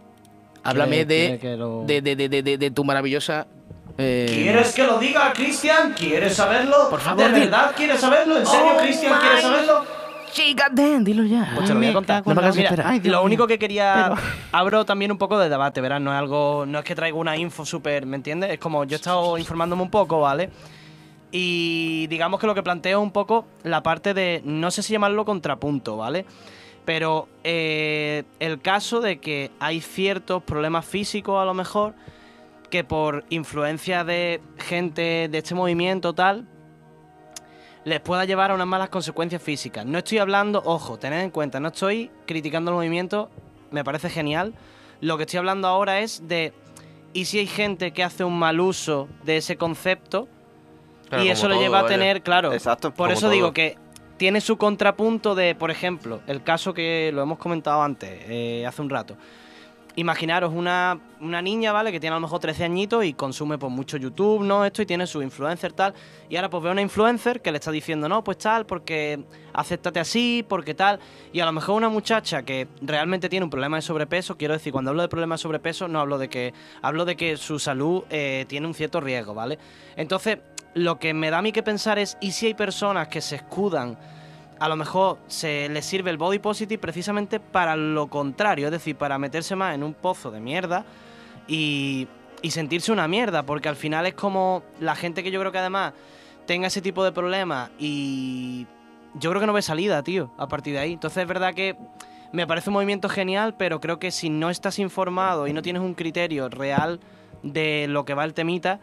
háblame 0.62 1.04
de, 1.04 1.56
lo- 1.58 1.84
de, 1.86 2.00
de, 2.02 2.16
de, 2.16 2.28
de- 2.28 2.42
de- 2.42 2.58
de 2.58 2.70
tu 2.70 2.84
maravillosa... 2.84 3.46
eh, 3.98 4.26
¿Quieres 4.28 4.74
que 4.74 4.84
lo 4.84 4.98
diga, 4.98 5.32
Cristian? 5.32 5.94
¿Quieres 5.94 6.34
saberlo? 6.34 6.88
Por 6.90 7.00
favor, 7.00 7.24
¿De 7.32 7.40
verdad 7.40 7.72
quieres 7.76 8.00
saberlo? 8.00 8.36
¿En 8.38 8.46
serio, 8.46 8.72
Oh 8.76 8.80
Cristian, 8.80 9.18
quieres 9.20 9.40
saberlo? 9.42 10.05
Sí, 10.32 10.54
goddamn, 10.54 11.04
dilo 11.04 11.24
ya. 11.24 11.50
Pues 11.54 11.66
te 11.68 11.72
lo 11.74 11.78
voy 11.80 11.86
a 11.86 11.88
Me 11.88 11.94
contar. 11.94 12.26
No 12.26 12.34
Mira, 12.34 12.48
esperar. 12.50 12.86
Ay, 12.86 13.00
Dios 13.00 13.12
lo 13.12 13.18
mío. 13.20 13.26
único 13.26 13.46
que 13.46 13.58
quería. 13.58 14.10
Pero- 14.14 14.28
Abro 14.52 14.84
también 14.84 15.10
un 15.12 15.18
poco 15.18 15.38
de 15.38 15.48
debate, 15.48 15.80
¿verdad? 15.80 16.00
No 16.00 16.12
es 16.12 16.18
algo. 16.18 16.64
No 16.66 16.78
es 16.78 16.84
que 16.84 16.94
traigo 16.94 17.18
una 17.18 17.36
info 17.36 17.64
súper. 17.64 18.06
¿Me 18.06 18.16
entiendes? 18.16 18.50
Es 18.50 18.58
como 18.58 18.84
yo 18.84 18.94
he 18.94 18.96
estado 18.96 19.38
informándome 19.38 19.82
un 19.82 19.90
poco, 19.90 20.20
¿vale? 20.20 20.50
Y 21.32 22.06
digamos 22.08 22.40
que 22.40 22.46
lo 22.46 22.54
que 22.54 22.62
planteo 22.62 22.98
es 22.98 23.02
un 23.02 23.12
poco 23.12 23.46
la 23.62 23.82
parte 23.82 24.14
de. 24.14 24.42
No 24.44 24.70
sé 24.70 24.82
si 24.82 24.92
llamarlo 24.92 25.24
contrapunto, 25.24 25.96
¿vale? 25.96 26.24
Pero 26.84 27.28
eh, 27.42 28.22
el 28.38 28.60
caso 28.60 29.00
de 29.00 29.18
que 29.18 29.50
hay 29.58 29.80
ciertos 29.80 30.42
problemas 30.44 30.86
físicos, 30.86 31.40
a 31.42 31.44
lo 31.44 31.52
mejor, 31.52 31.94
que 32.70 32.84
por 32.84 33.24
influencia 33.28 34.04
de 34.04 34.40
gente 34.58 35.28
de 35.28 35.38
este 35.38 35.54
movimiento 35.56 36.12
tal, 36.14 36.46
les 37.86 38.00
pueda 38.00 38.24
llevar 38.24 38.50
a 38.50 38.54
unas 38.54 38.66
malas 38.66 38.88
consecuencias 38.88 39.40
físicas. 39.40 39.86
No 39.86 39.98
estoy 39.98 40.18
hablando, 40.18 40.60
ojo, 40.64 40.98
tened 40.98 41.20
en 41.20 41.30
cuenta, 41.30 41.60
no 41.60 41.68
estoy 41.68 42.10
criticando 42.26 42.72
el 42.72 42.74
movimiento 42.74 43.30
me 43.70 43.84
parece 43.84 44.10
genial. 44.10 44.54
Lo 45.00 45.16
que 45.16 45.22
estoy 45.22 45.38
hablando 45.38 45.68
ahora 45.68 46.00
es 46.00 46.26
de. 46.26 46.52
¿Y 47.12 47.26
si 47.26 47.38
hay 47.38 47.46
gente 47.46 47.92
que 47.92 48.02
hace 48.02 48.24
un 48.24 48.36
mal 48.36 48.58
uso 48.58 49.08
de 49.22 49.36
ese 49.36 49.56
concepto? 49.56 50.26
Claro, 51.08 51.24
y 51.24 51.28
eso 51.28 51.48
le 51.48 51.58
lleva 51.58 51.80
a 51.80 51.86
tener, 51.86 52.22
claro. 52.22 52.52
Exacto. 52.52 52.92
Por 52.92 53.12
eso 53.12 53.30
digo 53.30 53.52
que 53.52 53.78
tiene 54.16 54.40
su 54.40 54.56
contrapunto 54.56 55.36
de, 55.36 55.54
por 55.54 55.70
ejemplo, 55.70 56.20
el 56.26 56.42
caso 56.42 56.74
que 56.74 57.12
lo 57.14 57.22
hemos 57.22 57.38
comentado 57.38 57.82
antes, 57.82 58.10
eh, 58.28 58.66
hace 58.66 58.82
un 58.82 58.90
rato. 58.90 59.16
Imaginaros 59.96 60.52
una, 60.52 61.00
una 61.20 61.40
niña, 61.40 61.72
¿vale? 61.72 61.90
Que 61.90 61.98
tiene 61.98 62.14
a 62.14 62.18
lo 62.18 62.20
mejor 62.20 62.38
13 62.38 62.64
añitos 62.64 63.04
y 63.04 63.14
consume 63.14 63.56
pues 63.56 63.72
mucho 63.72 63.96
YouTube, 63.96 64.42
¿no? 64.42 64.64
Esto 64.64 64.82
y 64.82 64.86
tiene 64.86 65.06
su 65.06 65.22
influencer 65.22 65.72
tal. 65.72 65.94
Y 66.28 66.36
ahora 66.36 66.50
pues 66.50 66.62
ve 66.62 66.70
una 66.70 66.82
influencer 66.82 67.40
que 67.40 67.50
le 67.50 67.56
está 67.56 67.70
diciendo, 67.70 68.06
no, 68.06 68.22
pues 68.22 68.36
tal, 68.36 68.66
porque 68.66 69.24
acéptate 69.54 69.98
así, 69.98 70.44
porque 70.46 70.74
tal. 70.74 71.00
Y 71.32 71.40
a 71.40 71.46
lo 71.46 71.52
mejor 71.52 71.76
una 71.76 71.88
muchacha 71.88 72.42
que 72.42 72.68
realmente 72.82 73.30
tiene 73.30 73.44
un 73.44 73.50
problema 73.50 73.78
de 73.78 73.82
sobrepeso, 73.82 74.36
quiero 74.36 74.52
decir, 74.54 74.70
cuando 74.70 74.90
hablo 74.90 75.00
de 75.00 75.08
problema 75.08 75.36
de 75.36 75.38
sobrepeso 75.38 75.88
no 75.88 76.00
hablo 76.00 76.18
de 76.18 76.28
que, 76.28 76.52
hablo 76.82 77.06
de 77.06 77.16
que 77.16 77.38
su 77.38 77.58
salud 77.58 78.04
eh, 78.10 78.44
tiene 78.48 78.66
un 78.66 78.74
cierto 78.74 79.00
riesgo, 79.00 79.32
¿vale? 79.32 79.58
Entonces, 79.96 80.38
lo 80.74 80.98
que 80.98 81.14
me 81.14 81.30
da 81.30 81.38
a 81.38 81.42
mí 81.42 81.52
que 81.52 81.62
pensar 81.62 81.98
es, 81.98 82.18
¿y 82.20 82.32
si 82.32 82.46
hay 82.46 82.54
personas 82.54 83.08
que 83.08 83.22
se 83.22 83.36
escudan 83.36 83.96
a 84.58 84.68
lo 84.68 84.76
mejor 84.76 85.18
se 85.26 85.68
les 85.68 85.84
sirve 85.84 86.10
el 86.10 86.16
body 86.16 86.38
positive 86.38 86.78
precisamente 86.78 87.40
para 87.40 87.76
lo 87.76 88.08
contrario, 88.08 88.66
es 88.66 88.72
decir, 88.72 88.96
para 88.96 89.18
meterse 89.18 89.56
más 89.56 89.74
en 89.74 89.82
un 89.82 89.94
pozo 89.94 90.30
de 90.30 90.40
mierda 90.40 90.84
y, 91.46 92.08
y 92.42 92.50
sentirse 92.50 92.92
una 92.92 93.08
mierda, 93.08 93.44
porque 93.44 93.68
al 93.68 93.76
final 93.76 94.06
es 94.06 94.14
como 94.14 94.62
la 94.80 94.94
gente 94.94 95.22
que 95.22 95.30
yo 95.30 95.40
creo 95.40 95.52
que 95.52 95.58
además 95.58 95.92
tenga 96.46 96.68
ese 96.68 96.80
tipo 96.80 97.04
de 97.04 97.12
problemas 97.12 97.70
y 97.78 98.66
yo 99.14 99.30
creo 99.30 99.40
que 99.40 99.46
no 99.46 99.52
ve 99.52 99.62
salida, 99.62 100.02
tío, 100.02 100.30
a 100.38 100.48
partir 100.48 100.74
de 100.74 100.80
ahí. 100.80 100.92
Entonces 100.92 101.22
es 101.22 101.28
verdad 101.28 101.54
que 101.54 101.76
me 102.32 102.46
parece 102.46 102.70
un 102.70 102.74
movimiento 102.74 103.08
genial, 103.08 103.54
pero 103.56 103.80
creo 103.80 103.98
que 103.98 104.10
si 104.10 104.30
no 104.30 104.50
estás 104.50 104.78
informado 104.78 105.46
y 105.46 105.52
no 105.52 105.62
tienes 105.62 105.82
un 105.82 105.94
criterio 105.94 106.48
real 106.48 107.00
de 107.42 107.86
lo 107.88 108.04
que 108.04 108.14
va 108.14 108.24
el 108.24 108.34
temita, 108.34 108.80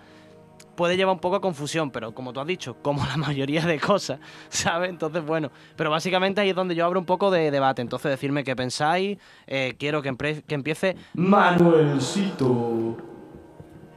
puede 0.76 0.98
llevar 0.98 1.14
un 1.14 1.20
poco 1.20 1.36
a 1.38 1.42
confusión, 1.42 1.92
pero 1.92 2.14
como 2.14 2.34
tú 2.34 2.40
has 2.40 2.48
dicho, 2.48 2.76
como 2.82 3.06
la 3.06 3.18
mayoría 3.18 3.62
de 3.66 3.80
cosas, 3.80 4.20
¿sabes? 4.50 4.90
Entonces, 4.90 5.24
bueno, 5.24 5.52
pero 5.76 5.90
básicamente 5.90 6.42
ahí 6.42 6.50
es 6.50 6.56
donde 6.56 6.76
yo 6.76 6.86
abro 6.86 7.00
un 7.00 7.06
poco 7.06 7.30
de 7.32 7.52
debate. 7.52 7.82
Entonces, 7.82 8.10
decirme 8.12 8.44
qué 8.44 8.56
pensáis, 8.56 9.18
eh, 9.48 9.76
quiero 9.78 10.02
que, 10.02 10.44
que 10.48 10.56
empiece 10.56 10.96
Manuelcito. 11.14 12.98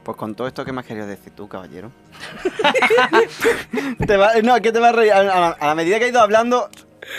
Pues 0.03 0.15
con 0.15 0.35
todo 0.35 0.47
esto, 0.47 0.63
¿qué 0.63 0.71
me 0.71 0.79
has 0.79 0.87
querido 0.87 1.05
decir 1.05 1.33
tú, 1.35 1.47
caballero? 1.49 1.91
Te 4.07 4.17
va- 4.17 4.31
no, 4.43 4.55
es 4.55 4.61
que 4.61 4.71
te 4.71 4.79
vas 4.79 4.93
a 4.93 4.95
reír. 4.95 5.11
A, 5.11 5.19
a- 5.19 5.51
a 5.51 5.67
la 5.67 5.75
medida 5.75 5.99
que 5.99 6.05
he 6.05 6.09
ido 6.09 6.21
hablando, 6.21 6.69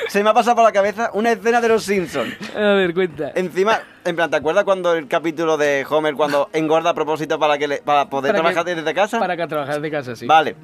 se 0.09 0.23
me 0.23 0.31
ha 0.31 0.35
pasado 0.35 0.57
por 0.57 0.65
la 0.65 0.73
cabeza 0.73 1.11
una 1.15 1.33
escena 1.33 1.61
de 1.61 1.69
los 1.69 1.83
Simpsons. 1.85 2.35
A 2.55 2.59
ver, 2.75 2.95
cuenta. 2.95 3.33
Encima, 3.35 3.81
en 4.05 4.17
plan, 4.17 4.31
¿te 4.31 4.37
acuerdas 4.37 4.65
cuando 4.65 4.95
el 4.95 5.09
capítulo 5.09 5.57
de 5.57 5.87
Homer 5.89 6.15
cuando 6.15 6.49
engorda 6.53 6.91
a 6.91 6.95
propósito 6.95 7.39
para 7.39 7.59
que 7.59 7.69
le- 7.69 7.79
para 7.79 8.09
poder 8.09 8.33
Para 8.33 8.39
que- 8.49 8.53
trabajar 8.55 8.77
desde 8.77 8.95
casa? 8.95 9.19
Para 9.19 9.37
que 9.37 9.47
trabajar 9.47 9.81
de 9.81 9.91
casa, 9.91 10.17
sí. 10.17 10.27
Vale. 10.27 10.57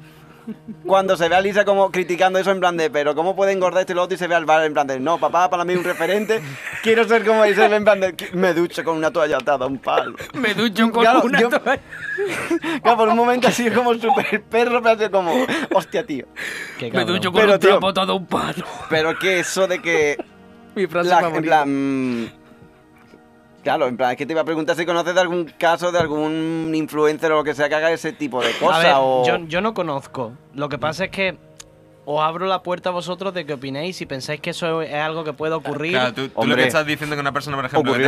Cuando 0.85 1.17
se 1.17 1.27
ve 1.29 1.35
a 1.35 1.41
Lisa 1.41 1.65
como 1.65 1.91
criticando 1.91 2.37
eso 2.39 2.51
en 2.51 2.59
plan 2.59 2.77
de, 2.77 2.89
pero 2.89 3.15
¿cómo 3.15 3.35
puede 3.35 3.51
engordar 3.51 3.81
este 3.81 3.93
y 3.93 3.95
lo 3.95 4.03
otro? 4.03 4.15
Y 4.15 4.17
se 4.17 4.27
ve 4.27 4.35
al 4.35 4.45
bar 4.45 4.63
en 4.65 4.73
plan 4.73 4.85
de, 4.87 4.99
no, 4.99 5.17
papá, 5.17 5.49
para 5.49 5.65
mí 5.65 5.73
es 5.73 5.79
un 5.79 5.85
referente, 5.85 6.41
quiero 6.83 7.03
ser 7.07 7.25
como 7.25 7.41
ve 7.41 7.75
en 7.75 7.83
plan 7.83 7.99
de, 7.99 8.15
me 8.33 8.53
ducho 8.53 8.83
con 8.83 8.95
una 8.97 9.11
toalla 9.11 9.37
atada 9.37 9.65
a 9.65 9.67
un 9.67 9.77
palo. 9.79 10.15
Me 10.33 10.53
ducho 10.53 10.91
con 10.91 11.01
Claro, 11.01 11.21
una 11.23 11.39
yo- 11.41 11.49
toalla. 11.49 11.81
Claro, 12.81 12.97
por 12.97 13.09
un 13.09 13.15
momento 13.17 13.47
así 13.47 13.69
como 13.71 13.93
súper 13.95 14.43
perro, 14.43 14.81
pero 14.81 14.95
así 15.01 15.09
como, 15.11 15.33
hostia, 15.73 16.05
tío. 16.05 16.25
Qué 16.79 16.91
Me 16.91 17.03
ducho 17.05 17.31
con 17.31 17.41
Pero, 17.41 17.53
un 17.53 17.59
tío- 17.59 17.69
trapo 17.71 17.93
todo 17.93 18.15
un 18.15 18.25
palo. 18.27 18.63
Pero 18.89 19.17
que 19.17 19.39
eso 19.39 19.67
de 19.67 19.81
que, 19.81 20.17
Mi 20.75 20.85
frase 20.87 21.09
la- 21.09 21.15
en 21.17 21.21
favorita. 21.23 21.41
plan... 21.41 22.21
mm, 22.23 22.29
Claro, 23.65 23.87
en 23.87 23.97
plan, 23.97 24.11
es 24.11 24.17
que 24.17 24.27
te 24.27 24.33
iba 24.33 24.41
a 24.41 24.45
preguntar 24.45 24.75
si 24.75 24.85
conoces 24.85 25.15
de 25.15 25.21
algún 25.21 25.45
caso 25.57 25.91
de 25.91 25.97
algún 25.97 26.71
influencer 26.75 27.31
o 27.31 27.37
lo 27.37 27.43
que 27.43 27.55
sea 27.55 27.67
que 27.67 27.73
haga 27.73 27.91
ese 27.91 28.13
tipo 28.13 28.39
de 28.43 28.51
cosas 28.59 28.93
o... 28.99 29.23
yo, 29.25 29.37
yo 29.47 29.59
no 29.59 29.73
conozco. 29.73 30.33
Lo 30.53 30.69
que 30.69 30.77
pasa 30.77 31.05
es 31.05 31.09
que 31.09 31.35
os 32.05 32.21
abro 32.21 32.45
la 32.45 32.61
puerta 32.61 32.89
a 32.89 32.91
vosotros 32.91 33.33
de 33.33 33.43
que 33.43 33.53
opinéis 33.53 33.97
si 33.97 34.05
pensáis 34.05 34.39
que 34.39 34.51
eso 34.51 34.83
es 34.83 34.93
algo 34.93 35.23
que 35.23 35.33
puede 35.33 35.55
ocurrir. 35.55 35.93
Claro, 35.93 36.13
tú, 36.13 36.29
tú 36.29 36.45
lo 36.45 36.55
que 36.55 36.67
estás 36.67 36.85
diciendo 36.85 37.15
que 37.15 37.21
una 37.21 37.31
persona, 37.31 37.57
por 37.57 37.65
ejemplo, 37.65 37.91
que, 37.91 38.03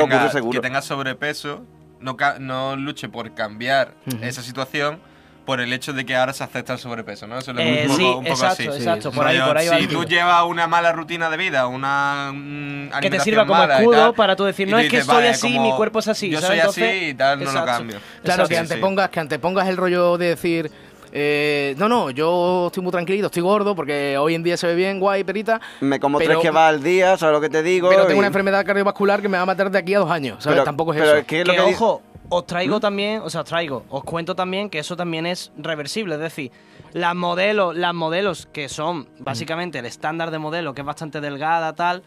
tenga, 0.59 0.79
que 0.79 0.85
sobrepeso, 0.85 1.63
no, 2.01 2.75
luche 2.75 3.09
por 3.09 3.33
cambiar 3.33 3.95
esa 4.21 4.43
situación 4.43 4.99
por 5.47 5.61
el 5.61 5.71
hecho 5.71 5.93
de 5.93 6.05
que 6.05 6.13
ahora 6.13 6.33
se 6.33 6.43
acepta 6.43 6.73
el 6.73 6.79
sobrepeso, 6.79 7.25
¿no? 7.25 7.39
Eso 7.39 7.51
es 7.51 7.57
Eh, 7.57 7.81
un 7.83 7.87
poco, 7.87 7.97
sí, 7.97 8.03
un 8.03 8.13
poco 8.15 8.27
exacto, 8.27 8.63
así. 8.69 8.77
exacto. 8.79 9.11
Sí, 9.11 9.15
Por 9.17 9.27
ahí, 9.27 9.39
por 9.39 9.57
ahí 9.57 9.67
va 9.69 9.77
Si 9.79 9.87
tú 9.87 10.03
llevas 10.03 10.43
una 10.43 10.67
mala 10.67 10.91
rutina 10.91 11.29
de 11.29 11.37
vida, 11.37 11.67
una 11.67 12.31
mm, 12.33 12.89
que 12.99 13.09
te 13.09 13.19
sirva 13.21 13.47
como 13.47 13.63
escudo 13.63 13.91
tal, 13.97 14.13
para 14.13 14.35
tú 14.35 14.43
decir, 14.43 14.67
no 14.67 14.77
es 14.77 14.89
que 14.91 15.01
soy 15.03 15.15
vale, 15.15 15.29
así, 15.29 15.57
mi 15.57 15.71
cuerpo 15.71 15.99
es 15.99 16.09
así. 16.09 16.29
Yo 16.29 16.41
¿sabes? 16.41 16.59
soy 16.61 16.69
así 16.69 16.81
Entonces, 16.83 17.09
y 17.09 17.13
tal, 17.13 17.43
no 17.43 17.51
lo 17.51 17.65
cambio. 17.65 17.97
Claro, 18.23 18.43
Exacto. 18.43 18.49
que 18.49 18.57
antepongas, 18.57 19.09
que 19.09 19.19
antepongas 19.21 19.67
el 19.69 19.77
rollo 19.77 20.17
de 20.17 20.27
decir. 20.27 20.69
eh, 21.13 21.73
no, 21.77 21.87
no, 21.87 22.09
yo 22.11 22.65
estoy 22.67 22.83
muy 22.83 22.91
tranquilito, 22.91 23.27
estoy 23.27 23.41
gordo 23.41 23.73
porque 23.73 24.17
hoy 24.17 24.35
en 24.35 24.43
día 24.43 24.57
se 24.57 24.67
ve 24.67 24.75
bien, 24.75 24.99
guay, 24.99 25.23
perita. 25.23 25.59
Me 25.79 26.01
como 26.01 26.17
Pero- 26.17 26.31
tres 26.31 26.41
que 26.43 26.51
va 26.51 26.67
al 26.67 26.83
día, 26.83 27.15
¿sabes 27.17 27.33
lo 27.33 27.39
que 27.41 27.49
te 27.49 27.63
digo? 27.63 27.87
Pero 27.89 28.01
tengo 28.03 28.15
Y- 28.15 28.19
una 28.19 28.27
enfermedad 28.27 28.65
cardiovascular 28.65 29.21
que 29.21 29.29
me 29.29 29.37
va 29.37 29.43
a 29.43 29.45
matar 29.45 29.71
de 29.71 29.79
aquí 29.79 29.93
a 29.95 29.99
dos 29.99 30.11
años, 30.11 30.43
¿sabes? 30.43 30.55
Pero- 30.57 30.65
Tampoco 30.65 30.91
es 30.93 30.99
pero 30.99 31.11
eso. 31.11 31.19
es 31.19 31.25
que 31.25 31.45
lo 31.45 31.53
que 31.53 31.57
que 31.59 31.63
ojo, 31.73 32.01
os 32.29 32.45
traigo 32.45 32.77
¿Mm? 32.77 32.81
también, 32.81 33.21
o 33.21 33.29
sea, 33.29 33.41
os 33.41 33.47
traigo, 33.47 33.85
os 33.89 34.03
cuento 34.03 34.35
también 34.35 34.69
que 34.69 34.79
eso 34.79 34.95
también 34.95 35.25
es 35.25 35.51
reversible, 35.57 36.15
es 36.15 36.21
decir, 36.21 36.51
las 36.93 37.15
modelos, 37.15 37.75
las 37.75 37.93
modelos 37.93 38.47
que 38.51 38.69
son 38.69 39.07
básicamente 39.19 39.79
el 39.79 39.85
estándar 39.85 40.31
de 40.31 40.39
modelo, 40.39 40.73
que 40.73 40.81
es 40.81 40.87
bastante 40.87 41.21
delgada, 41.21 41.73
tal, 41.73 42.03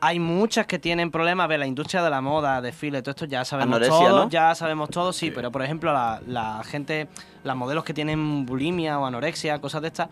hay 0.00 0.18
muchas 0.18 0.66
que 0.66 0.78
tienen 0.78 1.10
problemas, 1.10 1.44
a 1.44 1.46
ver, 1.46 1.60
la 1.60 1.66
industria 1.66 2.02
de 2.02 2.10
la 2.10 2.20
moda, 2.20 2.60
desfile, 2.60 3.00
todo 3.00 3.12
esto 3.12 3.24
ya 3.24 3.44
sabemos 3.44 3.80
todos, 3.80 4.24
¿no? 4.24 4.28
ya 4.28 4.54
sabemos 4.54 4.90
todos, 4.90 5.16
sí, 5.16 5.30
pero 5.30 5.50
por 5.50 5.62
ejemplo, 5.62 5.92
la, 5.92 6.20
la 6.26 6.62
gente, 6.64 7.08
las 7.42 7.56
modelos 7.56 7.84
que 7.84 7.94
tienen 7.94 8.44
bulimia 8.44 8.98
o 8.98 9.06
anorexia, 9.06 9.60
cosas 9.60 9.82
de 9.82 9.88
estas, 9.88 10.08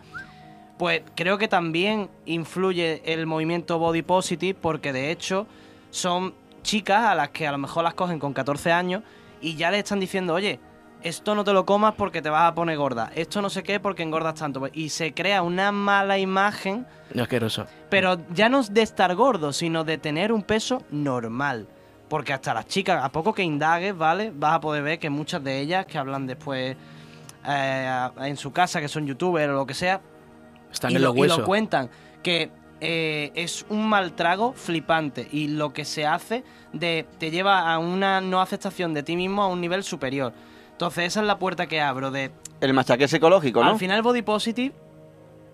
pues 0.77 1.03
creo 1.15 1.37
que 1.37 1.47
también 1.47 2.09
influye 2.25 3.03
el 3.05 3.27
movimiento 3.27 3.77
body 3.77 4.01
positive 4.01 4.57
porque 4.59 4.91
de 4.91 5.11
hecho 5.11 5.45
son 5.91 6.33
chicas 6.63 7.05
a 7.05 7.15
las 7.15 7.29
que 7.29 7.45
a 7.45 7.51
lo 7.51 7.59
mejor 7.59 7.83
las 7.83 7.93
cogen 7.93 8.17
con 8.17 8.33
14 8.33 8.71
años 8.71 9.03
y 9.43 9.55
ya 9.55 9.69
le 9.71 9.79
están 9.79 9.99
diciendo, 9.99 10.33
oye, 10.33 10.59
esto 11.01 11.35
no 11.35 11.43
te 11.43 11.51
lo 11.51 11.65
comas 11.65 11.95
porque 11.95 12.21
te 12.21 12.29
vas 12.29 12.49
a 12.49 12.55
poner 12.55 12.77
gorda, 12.77 13.11
esto 13.13 13.41
no 13.41 13.49
sé 13.49 13.61
qué 13.61 13.79
porque 13.79 14.03
engordas 14.03 14.35
tanto. 14.35 14.67
Y 14.73 14.89
se 14.89 15.13
crea 15.13 15.41
una 15.41 15.71
mala 15.71 16.17
imagen, 16.17 16.87
No, 17.13 17.23
asqueroso. 17.23 17.67
pero 17.89 18.17
ya 18.33 18.47
no 18.49 18.61
es 18.61 18.73
de 18.73 18.81
estar 18.81 19.13
gordo, 19.15 19.51
sino 19.53 19.83
de 19.83 19.97
tener 19.97 20.31
un 20.31 20.41
peso 20.43 20.81
normal. 20.91 21.67
Porque 22.07 22.31
hasta 22.31 22.53
las 22.53 22.67
chicas, 22.67 23.03
a 23.03 23.09
poco 23.11 23.33
que 23.33 23.43
indagues, 23.43 23.97
¿vale? 23.97 24.31
Vas 24.35 24.53
a 24.53 24.59
poder 24.61 24.83
ver 24.83 24.99
que 24.99 25.09
muchas 25.09 25.43
de 25.43 25.59
ellas 25.59 25.85
que 25.85 25.97
hablan 25.97 26.27
después 26.27 26.75
eh, 27.45 28.09
en 28.21 28.37
su 28.37 28.51
casa, 28.53 28.79
que 28.79 28.87
son 28.87 29.05
youtubers 29.05 29.49
o 29.49 29.53
lo 29.55 29.65
que 29.65 29.73
sea, 29.73 29.99
Están 30.71 30.91
y 30.91 30.95
en 30.95 31.01
lo, 31.01 31.13
los 31.13 31.17
y 31.25 31.27
lo 31.39 31.43
cuentan 31.45 31.89
que 32.21 32.49
eh, 32.85 33.31
es 33.33 33.65
un 33.69 33.87
mal 33.87 34.11
trago 34.11 34.51
flipante 34.51 35.27
y 35.31 35.47
lo 35.47 35.71
que 35.71 35.85
se 35.85 36.05
hace 36.05 36.43
de 36.73 37.07
te 37.17 37.31
lleva 37.31 37.73
a 37.73 37.79
una 37.79 38.19
no 38.19 38.41
aceptación 38.41 38.93
de 38.93 39.03
ti 39.03 39.15
mismo 39.15 39.41
a 39.41 39.47
un 39.47 39.61
nivel 39.61 39.83
superior. 39.83 40.33
Entonces 40.71 41.05
esa 41.05 41.21
es 41.21 41.27
la 41.27 41.39
puerta 41.39 41.65
que 41.67 41.79
abro 41.79 42.11
de 42.11 42.31
El 42.59 42.73
machaque 42.73 43.07
psicológico, 43.07 43.63
¿no? 43.63 43.71
al 43.71 43.79
final 43.79 44.01
body 44.01 44.21
positive 44.21 44.75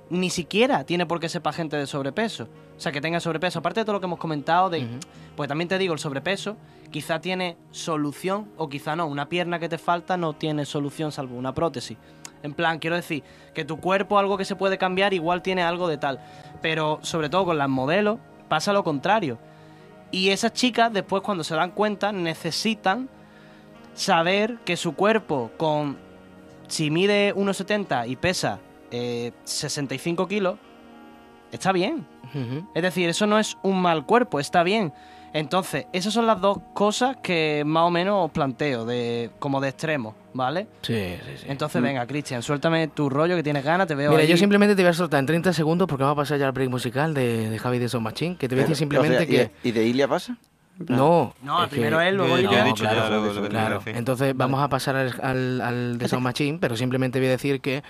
ni 0.09 0.29
siquiera 0.31 0.83
tiene 0.85 1.05
por 1.05 1.19
qué 1.19 1.29
ser 1.29 1.41
para 1.41 1.55
gente 1.55 1.77
de 1.77 1.85
sobrepeso. 1.85 2.47
O 2.75 2.81
sea, 2.81 2.91
que 2.91 3.01
tenga 3.01 3.19
sobrepeso. 3.19 3.59
Aparte 3.59 3.81
de 3.81 3.85
todo 3.85 3.93
lo 3.93 3.99
que 3.99 4.05
hemos 4.07 4.19
comentado, 4.19 4.69
de, 4.69 4.87
pues 5.35 5.47
también 5.47 5.67
te 5.67 5.77
digo, 5.77 5.93
el 5.93 5.99
sobrepeso 5.99 6.57
quizá 6.89 7.19
tiene 7.19 7.57
solución 7.71 8.49
o 8.57 8.69
quizá 8.69 8.95
no. 8.95 9.05
Una 9.05 9.29
pierna 9.29 9.59
que 9.59 9.69
te 9.69 9.77
falta 9.77 10.17
no 10.17 10.33
tiene 10.33 10.65
solución 10.65 11.11
salvo 11.11 11.35
una 11.35 11.53
prótesis. 11.53 11.97
En 12.43 12.53
plan, 12.53 12.79
quiero 12.79 12.95
decir, 12.95 13.23
que 13.53 13.65
tu 13.65 13.79
cuerpo, 13.79 14.17
algo 14.17 14.37
que 14.37 14.45
se 14.45 14.55
puede 14.55 14.77
cambiar, 14.77 15.13
igual 15.13 15.41
tiene 15.41 15.63
algo 15.63 15.87
de 15.87 15.97
tal. 15.97 16.19
Pero 16.61 16.99
sobre 17.01 17.29
todo 17.29 17.45
con 17.45 17.57
las 17.57 17.69
modelos, 17.69 18.19
pasa 18.47 18.73
lo 18.73 18.83
contrario. 18.83 19.37
Y 20.11 20.29
esas 20.29 20.53
chicas, 20.53 20.91
después 20.91 21.21
cuando 21.21 21.43
se 21.43 21.55
dan 21.55 21.71
cuenta, 21.71 22.11
necesitan 22.11 23.09
saber 23.93 24.57
que 24.65 24.77
su 24.77 24.93
cuerpo 24.95 25.51
con... 25.57 25.97
Si 26.67 26.91
mide 26.91 27.33
1,70 27.33 28.07
y 28.07 28.15
pesa 28.15 28.59
eh, 28.91 29.31
65 29.43 30.27
kilos, 30.27 30.57
está 31.51 31.71
bien. 31.71 32.05
Es 32.75 32.83
decir, 32.83 33.09
eso 33.09 33.25
no 33.25 33.39
es 33.39 33.57
un 33.63 33.81
mal 33.81 34.05
cuerpo, 34.05 34.39
está 34.39 34.61
bien. 34.61 34.93
Entonces, 35.33 35.85
esas 35.93 36.13
son 36.13 36.25
las 36.27 36.41
dos 36.41 36.57
cosas 36.73 37.17
que 37.21 37.63
más 37.65 37.83
o 37.83 37.91
menos 37.91 38.25
os 38.25 38.31
planteo, 38.31 38.85
de, 38.85 39.29
como 39.39 39.61
de 39.61 39.69
extremo, 39.69 40.15
¿vale? 40.33 40.67
Sí, 40.81 41.15
sí, 41.25 41.31
sí. 41.37 41.45
Entonces, 41.47 41.81
venga, 41.81 42.05
Cristian, 42.07 42.41
suéltame 42.41 42.87
tu 42.87 43.09
rollo 43.09 43.35
que 43.35 43.43
tienes 43.43 43.63
ganas, 43.63 43.87
te 43.87 43.95
veo 43.95 44.11
Mira, 44.11 44.23
ahí. 44.23 44.27
yo 44.29 44.37
simplemente 44.37 44.75
te 44.75 44.81
voy 44.81 44.89
a 44.89 44.93
soltar 44.93 45.19
en 45.19 45.25
30 45.27 45.53
segundos 45.53 45.87
porque 45.87 46.03
vamos 46.03 46.17
a 46.17 46.21
pasar 46.21 46.39
ya 46.39 46.47
al 46.47 46.51
break 46.51 46.69
musical 46.69 47.13
de, 47.13 47.49
de 47.49 47.59
Javi 47.59 47.79
de 47.79 47.89
Son 47.89 48.01
Machine, 48.03 48.37
que 48.37 48.47
te 48.47 48.55
voy 48.55 48.61
a 48.61 48.63
decir 48.63 48.75
simplemente 48.77 49.15
O 49.15 49.19
sea, 49.19 49.27
que... 49.27 49.51
¿y, 49.63 49.69
¿Y 49.69 49.71
de 49.71 49.85
Ilia 49.85 50.07
pasa? 50.07 50.35
No. 50.87 51.35
No, 51.43 51.67
primero 51.69 51.99
que- 51.99 52.07
él, 52.07 52.15
luego 52.15 52.37
Yo- 52.37 52.51
No, 52.51 52.63
dicho 52.63 52.83
claro, 52.83 53.09
ya 53.09 53.41
lo- 53.41 53.49
Claro, 53.49 53.81
entonces 53.85 54.33
vamos 54.35 54.61
a 54.63 54.69
pasar 54.69 54.95
al, 54.95 55.13
al, 55.21 55.61
al 55.61 55.97
de 55.97 56.07
Sound 56.07 56.23
Machine, 56.23 56.57
pero 56.61 56.77
simplemente 56.77 57.19
voy 57.19 57.27
a 57.27 57.31
decir 57.31 57.59
que, 57.59 57.83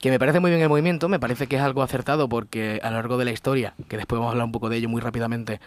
que 0.00 0.08
me 0.10 0.18
parece 0.18 0.40
muy 0.40 0.50
bien 0.50 0.62
el 0.62 0.70
movimiento, 0.70 1.08
me 1.10 1.20
parece 1.20 1.46
que 1.46 1.56
es 1.56 1.62
algo 1.62 1.82
acertado 1.82 2.28
porque 2.30 2.80
a 2.82 2.88
lo 2.90 2.96
largo 2.96 3.18
de 3.18 3.26
la 3.26 3.32
historia, 3.32 3.74
que 3.86 3.98
después 3.98 4.18
vamos 4.18 4.30
a 4.30 4.32
hablar 4.32 4.46
un 4.46 4.52
poco 4.52 4.70
de 4.70 4.78
ello 4.78 4.88
muy 4.88 5.02
rápidamente, 5.02 5.60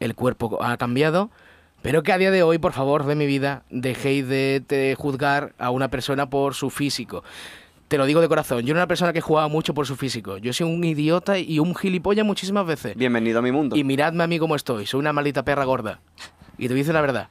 el 0.00 0.14
cuerpo 0.14 0.62
ha 0.62 0.76
cambiado, 0.76 1.30
Pero 1.82 2.02
que 2.02 2.12
a 2.12 2.18
día 2.18 2.30
de 2.30 2.42
hoy, 2.42 2.58
por 2.58 2.72
favor, 2.72 3.06
de 3.06 3.14
mi 3.14 3.26
vida, 3.26 3.62
dejéis 3.70 4.26
de, 4.26 4.62
de 4.66 4.96
juzgar 4.98 5.54
a 5.58 5.70
una 5.70 5.88
persona 5.88 6.28
por 6.28 6.54
su 6.54 6.70
físico. 6.70 7.22
Te 7.88 7.98
lo 7.98 8.06
digo 8.06 8.20
de 8.20 8.26
corazón, 8.26 8.62
yo 8.62 8.72
era 8.72 8.80
una 8.80 8.88
persona 8.88 9.12
que 9.12 9.20
jugaba 9.20 9.46
mucho 9.46 9.72
por 9.72 9.86
su 9.86 9.94
físico. 9.94 10.38
Yo 10.38 10.52
soy 10.52 10.66
un 10.66 10.82
idiota 10.82 11.38
y 11.38 11.60
un 11.60 11.76
gilipollas 11.76 12.26
muchísimas 12.26 12.66
veces. 12.66 12.96
Bienvenido 12.96 13.38
a 13.38 13.42
mi 13.42 13.52
mundo. 13.52 13.76
Y 13.76 13.84
miradme 13.84 14.24
a 14.24 14.26
mí 14.26 14.40
como 14.40 14.56
estoy, 14.56 14.86
soy 14.86 14.98
una 14.98 15.12
maldita 15.12 15.44
perra 15.44 15.64
gorda. 15.64 16.00
Y 16.58 16.66
te 16.66 16.74
decir 16.74 16.92
la 16.92 17.00
verdad. 17.00 17.28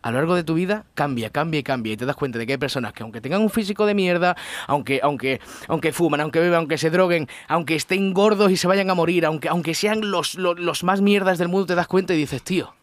A 0.00 0.10
lo 0.10 0.18
largo 0.18 0.36
de 0.36 0.44
tu 0.44 0.54
vida 0.54 0.84
cambia, 0.94 1.30
cambia 1.30 1.60
y 1.60 1.62
cambia 1.62 1.92
y 1.92 1.96
te 1.96 2.06
das 2.06 2.14
cuenta 2.14 2.38
de 2.38 2.46
que 2.46 2.52
hay 2.52 2.58
personas 2.58 2.92
que 2.92 3.02
aunque 3.02 3.20
tengan 3.20 3.42
un 3.42 3.50
físico 3.50 3.84
de 3.84 3.94
mierda, 3.94 4.36
aunque, 4.68 5.00
aunque, 5.02 5.40
aunque 5.66 5.92
fuman, 5.92 6.20
aunque 6.20 6.38
beban, 6.38 6.58
aunque 6.58 6.78
se 6.78 6.90
droguen, 6.90 7.28
aunque 7.48 7.74
estén 7.74 8.14
gordos 8.14 8.52
y 8.52 8.56
se 8.56 8.68
vayan 8.68 8.90
a 8.90 8.94
morir, 8.94 9.26
aunque, 9.26 9.48
aunque 9.48 9.74
sean 9.74 10.10
los, 10.10 10.36
los, 10.36 10.58
los 10.58 10.84
más 10.84 11.00
mierdas 11.00 11.38
del 11.38 11.48
mundo, 11.48 11.66
te 11.66 11.74
das 11.74 11.88
cuenta 11.88 12.14
y 12.14 12.16
dices, 12.16 12.42
tío, 12.42 12.74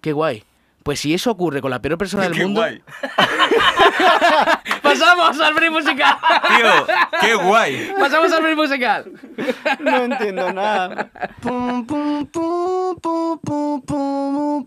qué 0.00 0.12
guay. 0.12 0.44
Pues 0.82 1.00
si 1.00 1.12
eso 1.12 1.30
ocurre 1.30 1.60
con 1.60 1.70
la 1.70 1.82
peor 1.82 1.98
persona 1.98 2.22
del 2.22 2.32
Qué 2.32 2.44
mundo, 2.44 2.62
guay. 2.62 2.82
pasamos 4.82 5.38
al 5.38 5.54
break 5.54 5.72
musical. 5.72 6.16
Tío, 6.56 6.86
qué 7.20 7.34
guay. 7.34 7.92
pasamos 7.98 8.32
al 8.32 8.42
break 8.42 8.56
musical. 8.56 9.12
No 9.80 10.04
entiendo 10.04 10.52
nada. 10.52 11.10
Pum, 11.42 11.86
pum, 11.86 12.26
pum, 12.26 12.96
pum, 12.98 13.38
pum, 13.40 13.82
pum, 13.82 14.66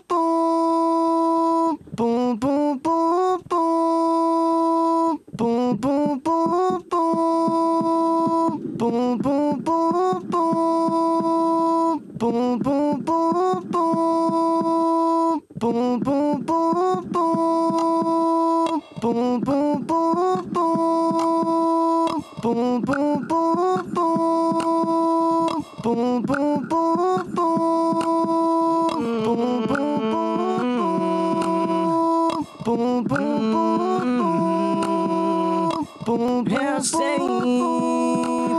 pensei 36.43 37.17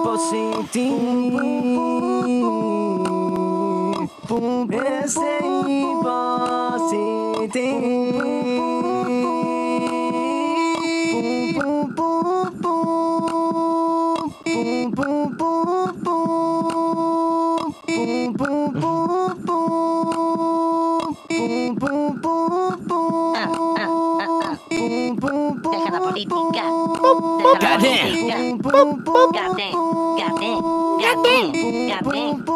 por 0.03 0.19
sentir. 0.19 0.93
Pensei 4.69 5.85
por 6.03 6.91
sentir. 6.91 8.92
Goddamn. 27.83 28.59
Goddamn. 28.59 29.03
Goddamn. 29.03 30.63
Goddamn. 31.01 31.89
Goddamn. 31.89 32.52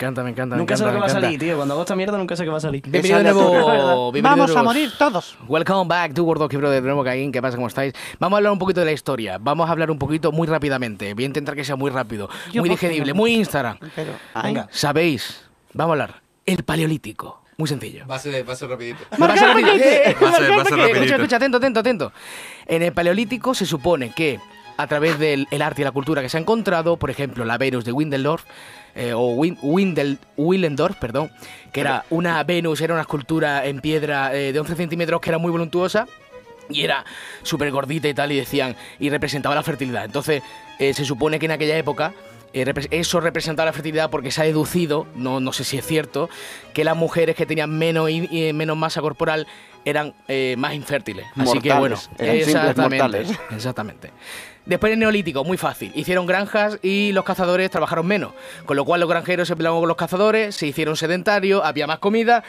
Encanta, 0.00 0.22
me 0.22 0.30
encanta. 0.30 0.56
me 0.56 0.60
Nunca 0.60 0.76
sé 0.76 0.82
encanta, 0.82 0.86
lo 0.86 0.96
que 0.96 1.00
va 1.00 1.06
a 1.06 1.10
encanta. 1.10 1.26
salir, 1.26 1.40
tío. 1.40 1.56
Cuando 1.56 1.74
hago 1.74 1.82
esta 1.82 1.94
mierda 1.96 2.18
nunca 2.18 2.36
sé 2.36 2.44
qué 2.44 2.50
va 2.50 2.56
a 2.56 2.60
salir. 2.60 2.82
Bienvenido 2.82 3.18
de 3.18 3.24
nuevo. 3.34 4.12
bienvenido 4.12 4.44
Vamos 4.46 4.56
a 4.56 4.62
morir 4.62 4.90
todos. 4.98 5.36
Welcome 5.46 5.88
back 5.88 6.14
to 6.14 6.24
World 6.24 6.42
of 6.42 6.52
Bro 6.52 6.70
de 6.70 6.80
nuevo 6.80 7.04
Caín. 7.04 7.30
¿Qué 7.32 7.42
pasa? 7.42 7.56
¿Cómo 7.56 7.66
estáis? 7.68 7.92
Vamos 8.18 8.36
a 8.36 8.38
hablar 8.38 8.52
un 8.52 8.58
poquito 8.58 8.80
de 8.80 8.86
la 8.86 8.92
historia. 8.92 9.38
Vamos 9.38 9.68
a 9.68 9.72
hablar 9.72 9.90
un 9.90 9.98
poquito 9.98 10.32
muy 10.32 10.46
rápidamente. 10.46 11.12
Voy 11.14 11.24
a 11.24 11.26
intentar 11.26 11.54
que 11.54 11.64
sea 11.64 11.76
muy 11.76 11.90
rápido, 11.90 12.28
Yo 12.52 12.62
muy 12.62 12.70
digerible, 12.70 13.12
no. 13.12 13.16
muy 13.16 13.34
Instagram. 13.34 13.78
Pero, 13.94 14.12
Venga. 14.42 14.68
¿Sabéis? 14.70 15.42
Vamos 15.74 15.90
a 15.90 15.92
hablar. 16.02 16.22
El 16.46 16.64
paleolítico. 16.64 17.42
Muy 17.58 17.68
sencillo. 17.68 18.06
Va 18.06 18.14
a 18.14 18.18
ser, 18.18 18.48
va 18.48 18.54
a 18.54 18.56
ser 18.56 18.70
rapidito. 18.70 19.00
Va 19.20 19.26
a 19.26 19.36
ser 19.36 19.48
rapidito. 19.48 19.70
Escucha, 19.74 21.16
escucha, 21.16 21.36
atento, 21.36 21.58
atento, 21.58 21.80
atento. 21.80 22.12
En 22.66 22.82
el 22.82 22.92
Paleolítico 22.94 23.52
se 23.52 23.66
supone 23.66 24.12
que 24.14 24.40
a 24.82 24.86
través 24.86 25.18
del 25.18 25.46
el 25.50 25.62
arte 25.62 25.82
y 25.82 25.84
la 25.84 25.92
cultura 25.92 26.22
que 26.22 26.28
se 26.28 26.36
ha 26.36 26.40
encontrado, 26.40 26.96
por 26.96 27.10
ejemplo, 27.10 27.44
la 27.44 27.58
Venus 27.58 27.84
de 27.84 27.92
Windendorf, 27.92 28.44
eh, 28.94 29.12
o 29.14 29.34
Win- 29.36 29.58
Windel, 29.62 30.18
Willendorf, 30.36 30.96
perdón, 30.96 31.30
que 31.72 31.80
era 31.80 32.04
una 32.10 32.42
Venus, 32.44 32.80
era 32.80 32.94
una 32.94 33.02
escultura 33.02 33.64
en 33.66 33.80
piedra 33.80 34.34
eh, 34.34 34.52
de 34.52 34.58
11 34.60 34.74
centímetros 34.74 35.20
que 35.20 35.30
era 35.30 35.38
muy 35.38 35.50
voluntuosa. 35.50 36.06
Y 36.68 36.82
era 36.84 37.04
súper 37.42 37.70
gordita 37.72 38.06
y 38.08 38.14
tal, 38.14 38.30
y 38.30 38.36
decían, 38.36 38.76
y 39.00 39.10
representaba 39.10 39.56
la 39.56 39.62
fertilidad. 39.64 40.04
Entonces, 40.04 40.40
eh, 40.78 40.94
se 40.94 41.04
supone 41.04 41.38
que 41.40 41.46
en 41.46 41.52
aquella 41.52 41.76
época 41.76 42.12
eso 42.52 43.20
representaba 43.20 43.66
la 43.66 43.72
fertilidad 43.72 44.10
porque 44.10 44.30
se 44.32 44.40
ha 44.40 44.44
deducido, 44.44 45.06
no, 45.14 45.38
no 45.40 45.52
sé 45.52 45.62
si 45.64 45.78
es 45.78 45.86
cierto, 45.86 46.28
que 46.74 46.82
las 46.84 46.96
mujeres 46.96 47.36
que 47.36 47.46
tenían 47.46 47.76
menos, 47.76 48.08
menos 48.54 48.76
masa 48.76 49.00
corporal 49.00 49.46
eran 49.84 50.14
eh, 50.28 50.56
más 50.58 50.74
infértiles. 50.74 51.26
Así 51.36 51.60
que 51.60 51.72
bueno, 51.74 51.96
exactamente, 52.18 52.82
mortales. 52.82 53.38
exactamente. 53.50 54.10
Después 54.66 54.92
el 54.92 54.98
neolítico, 54.98 55.42
muy 55.44 55.56
fácil. 55.56 55.90
Hicieron 55.94 56.26
granjas 56.26 56.78
y 56.82 57.12
los 57.12 57.24
cazadores 57.24 57.70
trabajaron 57.70 58.06
menos. 58.06 58.32
Con 58.66 58.76
lo 58.76 58.84
cual 58.84 59.00
los 59.00 59.08
granjeros 59.08 59.48
se 59.48 59.56
peleaban 59.56 59.80
con 59.80 59.88
los 59.88 59.96
cazadores, 59.96 60.54
se 60.54 60.66
hicieron 60.66 60.96
sedentarios, 60.96 61.62
había 61.64 61.86
más 61.86 61.98
comida. 61.98 62.44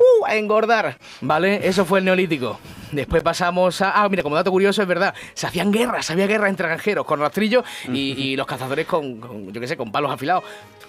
¡Puh! 0.00 0.26
A 0.26 0.36
engordar. 0.36 0.96
¿Vale? 1.20 1.60
Eso 1.68 1.84
fue 1.84 1.98
el 1.98 2.06
neolítico. 2.06 2.58
Después 2.90 3.22
pasamos 3.22 3.80
a. 3.82 4.02
Ah, 4.02 4.08
mira, 4.08 4.22
como 4.22 4.34
dato 4.34 4.50
curioso, 4.50 4.80
es 4.82 4.88
verdad. 4.88 5.14
Se 5.34 5.46
hacían 5.46 5.70
guerras, 5.70 6.10
había 6.10 6.26
guerras 6.26 6.48
entre 6.50 6.66
granjeros 6.66 7.04
con 7.04 7.20
rastrillos 7.20 7.64
y, 7.92 8.12
y 8.20 8.36
los 8.36 8.46
cazadores 8.46 8.86
con, 8.86 9.20
con, 9.20 9.52
yo 9.52 9.60
qué 9.60 9.68
sé, 9.68 9.76
con 9.76 9.92
palos 9.92 10.10
afilados. 10.10 10.42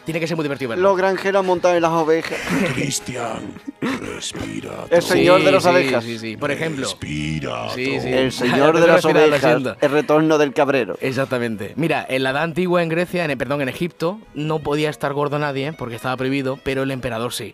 Tiene 0.06 0.20
que 0.20 0.26
ser 0.28 0.36
muy 0.36 0.44
divertido 0.44 0.70
verlo. 0.70 0.90
Los 0.90 0.98
granjeros 0.98 1.46
montados 1.46 1.76
en 1.76 1.84
las 1.84 1.92
ovejas. 1.92 2.40
Cristian, 2.74 3.54
respira. 3.82 4.86
El 4.90 5.02
señor 5.04 5.40
Sí, 5.40 5.46
de 5.46 5.52
las 5.52 5.64
sí, 5.64 5.70
ovejas. 5.70 6.04
Sí, 6.04 6.18
sí, 6.18 6.38
por 6.38 6.50
ejemplo. 6.52 6.86
Respira. 6.86 7.70
Sí, 7.70 8.00
sí. 8.00 8.08
El 8.08 8.32
señor 8.32 8.80
de 8.80 8.88
las 8.88 9.06
ovejas. 9.06 9.78
El 9.82 9.92
retorno 9.92 10.38
del 10.40 10.54
cabrero. 10.54 10.98
Exactamente. 11.02 11.74
Mira, 11.76 12.04
en 12.10 12.24
la 12.24 12.32
edad 12.32 12.44
antigua 12.44 12.82
en 12.82 12.90
Grecia, 12.90 13.26
en, 13.26 13.38
perdón, 13.38 13.62
en 13.62 13.70
Egipto, 13.70 14.20
no 14.34 14.58
podía 14.60 14.90
estar 14.90 15.14
gordo 15.14 15.38
nadie 15.38 15.74
porque 15.74 15.96
estaba 15.96 16.18
prohibido, 16.18 16.58
pero 16.64 16.82
el 16.82 16.90
emperador 16.90 17.32
sí. 17.34 17.54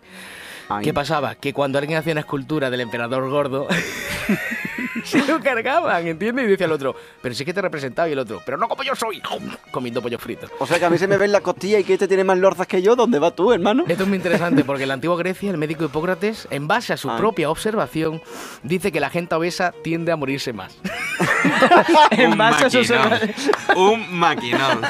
Ay. 0.68 0.84
¿Qué 0.84 0.92
pasaba? 0.92 1.34
Que 1.34 1.52
cuando 1.52 1.78
alguien 1.78 1.98
hacía 1.98 2.12
una 2.12 2.20
escultura 2.20 2.70
del 2.70 2.80
emperador 2.80 3.28
gordo, 3.30 3.68
se 5.04 5.24
lo 5.26 5.40
cargaban, 5.40 6.06
¿entiendes? 6.06 6.44
Y 6.46 6.48
decía 6.48 6.66
el 6.66 6.72
otro, 6.72 6.94
pero 7.22 7.34
sí 7.34 7.44
que 7.44 7.52
te 7.54 7.60
representaba 7.62 8.08
y 8.08 8.12
el 8.12 8.18
otro, 8.18 8.40
pero 8.44 8.56
no 8.58 8.68
como 8.68 8.82
yo 8.82 8.94
soy, 8.94 9.20
comiendo 9.70 10.00
pollo 10.02 10.18
frito. 10.18 10.46
O 10.58 10.66
sea 10.66 10.78
que 10.78 10.84
a 10.84 10.90
mí 10.90 10.98
se 10.98 11.06
me 11.08 11.16
ven 11.16 11.32
las 11.32 11.40
costillas 11.42 11.80
y 11.80 11.84
que 11.84 11.94
este 11.94 12.08
tiene 12.08 12.24
más 12.24 12.38
lorzas 12.38 12.66
que 12.66 12.82
yo. 12.82 12.96
¿Dónde 12.96 13.18
vas 13.18 13.34
tú, 13.34 13.52
hermano? 13.52 13.84
Esto 13.88 14.02
es 14.04 14.08
muy 14.08 14.16
interesante 14.16 14.64
porque 14.64 14.82
en 14.82 14.88
la 14.88 14.94
antigua 14.94 15.16
Grecia 15.16 15.50
el 15.50 15.58
médico 15.58 15.84
Hipócrates, 15.84 16.46
en 16.50 16.66
base 16.68 16.92
a 16.92 16.96
su 16.96 17.10
Ay. 17.10 17.18
propia 17.18 17.50
observación, 17.50 18.20
dice 18.62 18.92
que 18.92 19.00
la 19.00 19.10
gente 19.10 19.34
obesa 19.34 19.72
tiende 19.82 20.12
a 20.12 20.16
morirse 20.16 20.52
más. 20.52 20.76
En 22.10 22.32
Un 22.32 22.38
base 22.38 22.66
a 22.66 22.70
sus 22.70 22.90
maquinón. 22.90 23.30
Un 23.76 24.18
maquinón. 24.18 24.80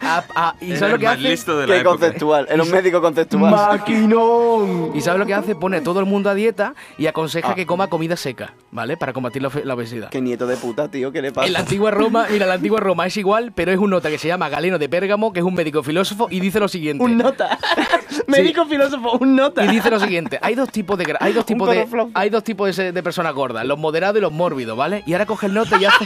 A- 0.00 0.24
a- 0.34 0.54
¿Y 0.60 0.76
sabes 0.76 0.80
lo 0.80 0.86
el 0.94 0.98
que 1.00 1.06
más 1.06 1.14
hace? 1.18 1.28
listo 1.28 1.58
de 1.58 1.66
la 1.66 1.74
Qué 1.74 1.80
época. 1.80 1.96
conceptual. 1.98 2.46
Era 2.50 2.62
un 2.62 2.70
médico 2.70 3.00
conceptual. 3.00 3.50
¡Maquinón! 3.50 4.92
¿Y 4.94 5.00
sabes 5.00 5.18
lo 5.18 5.26
que 5.26 5.34
hace? 5.34 5.54
Pone 5.54 5.78
a 5.78 5.82
todo 5.82 6.00
el 6.00 6.06
mundo 6.06 6.30
a 6.30 6.34
dieta 6.34 6.74
y 6.98 7.06
aconseja 7.06 7.50
Ah. 7.50 7.54
que 7.54 7.66
coma 7.66 7.88
comida 7.88 8.16
seca, 8.16 8.54
¿vale? 8.70 8.96
Para 8.96 9.12
combatir 9.12 9.41
la, 9.42 9.48
ofe- 9.50 9.64
la 9.64 9.74
obesidad. 9.74 10.08
Qué 10.10 10.20
nieto 10.20 10.46
de 10.46 10.56
puta, 10.56 10.88
tío. 10.90 11.12
¿Qué 11.12 11.20
le 11.22 11.32
pasa? 11.32 11.46
En 11.46 11.52
la 11.52 11.60
antigua 11.60 11.90
Roma, 11.90 12.26
mira, 12.30 12.46
la 12.46 12.54
antigua 12.54 12.80
Roma 12.80 13.06
es 13.06 13.16
igual, 13.16 13.52
pero 13.54 13.72
es 13.72 13.78
un 13.78 13.90
nota 13.90 14.08
que 14.10 14.18
se 14.18 14.28
llama 14.28 14.48
Galeno 14.48 14.78
de 14.78 14.88
Pérgamo, 14.88 15.32
que 15.32 15.40
es 15.40 15.44
un 15.46 15.54
médico 15.54 15.82
filósofo, 15.82 16.28
y 16.30 16.40
dice 16.40 16.58
lo 16.60 16.68
siguiente. 16.68 17.02
Un 17.04 17.18
nota. 17.18 17.58
Médico 18.26 18.64
filósofo, 18.66 19.18
un 19.18 19.36
nota. 19.36 19.64
Y 19.64 19.68
dice 19.68 19.90
lo 19.90 19.98
siguiente, 20.00 20.38
hay 20.42 20.54
dos 20.54 20.70
tipos 20.70 20.96
de 20.98 21.14
hay 21.20 21.32
dos 21.32 21.44
tipos 21.46 21.68
de 21.68 21.86
hay 22.14 22.30
dos 22.30 22.44
tipos 22.44 22.74
de, 22.76 22.92
de 22.92 23.02
personas 23.02 23.34
gordas, 23.34 23.64
los 23.66 23.78
moderados 23.78 24.18
y 24.18 24.20
los 24.20 24.32
mórbidos, 24.32 24.76
¿vale? 24.76 25.02
Y 25.06 25.12
ahora 25.12 25.26
coge 25.26 25.46
el 25.46 25.54
nota 25.54 25.76
y 25.80 25.84
hace 25.84 26.04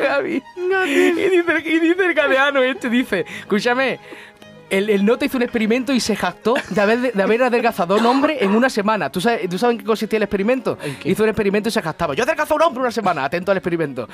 Gaby. 0.00 0.42
Y 0.86 1.12
dice, 1.12 1.62
y 1.64 1.78
dice 1.80 2.06
el 2.06 2.14
cadeano 2.14 2.62
este, 2.62 2.88
dice, 2.88 3.24
escúchame, 3.40 3.98
El, 4.70 4.90
el 4.90 5.04
nota 5.04 5.24
hizo 5.24 5.36
un 5.36 5.42
experimento 5.42 5.92
y 5.92 6.00
se 6.00 6.14
jactó 6.14 6.54
de 6.70 6.80
haber, 6.80 7.12
de 7.12 7.22
haber 7.22 7.42
adelgazado 7.42 7.94
a 7.94 7.98
un 7.98 8.06
hombre 8.06 8.38
en 8.40 8.50
una 8.50 8.68
semana. 8.68 9.10
¿Tú 9.10 9.20
sabes, 9.20 9.48
¿Tú 9.48 9.58
sabes 9.58 9.74
en 9.74 9.78
qué 9.78 9.84
consistía 9.84 10.18
el 10.18 10.24
experimento? 10.24 10.78
Hizo 11.04 11.22
un 11.22 11.28
experimento 11.28 11.68
y 11.68 11.72
se 11.72 11.82
jactaba. 11.82 12.14
Yo 12.14 12.24
adelgazo 12.24 12.54
a 12.54 12.56
un 12.56 12.62
hombre 12.62 12.80
una 12.82 12.92
semana. 12.92 13.24
Atento 13.24 13.50
al 13.50 13.58
experimento. 13.58 14.08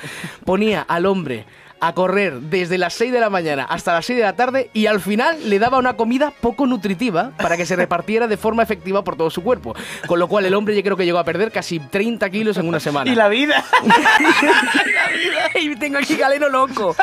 Ponía 0.45 0.83
al 0.83 1.07
hombre 1.07 1.45
a 1.87 1.93
correr 1.95 2.41
desde 2.41 2.79
las 2.79 2.95
6 2.95 3.13
de 3.13 3.21
la 3.21 3.29
mañana 3.31 3.65
hasta 3.65 3.93
las 3.93 4.07
6 4.07 4.17
de 4.19 4.25
la 4.25 4.35
tarde 4.37 4.71
y 4.73 4.87
al 4.87 5.01
final 5.01 5.51
le 5.51 5.59
daba 5.59 5.79
una 5.79 5.95
comida 5.97 6.33
poco 6.41 6.67
nutritiva 6.67 7.33
para 7.37 7.57
que 7.57 7.67
se 7.67 7.77
repartiera 7.77 8.27
de 8.27 8.37
forma 8.37 8.63
efectiva 8.63 9.05
por 9.05 9.17
todo 9.17 9.29
su 9.31 9.43
cuerpo. 9.43 9.75
Con 10.07 10.19
lo 10.19 10.27
cual 10.29 10.47
el 10.47 10.55
hombre 10.55 10.75
yo 10.75 10.83
creo 10.83 10.97
que 10.97 11.05
llegó 11.05 11.19
a 11.19 11.25
perder 11.25 11.51
casi 11.53 11.79
30 11.81 12.31
kilos 12.31 12.57
en 12.57 12.69
una 12.69 12.81
semana. 12.81 13.11
Y 13.11 13.15
la 13.15 13.29
vida. 13.29 13.63
y 15.61 15.77
tengo 15.77 15.99
aquí 15.99 16.17
galeno 16.17 16.49
loco. 16.49 16.95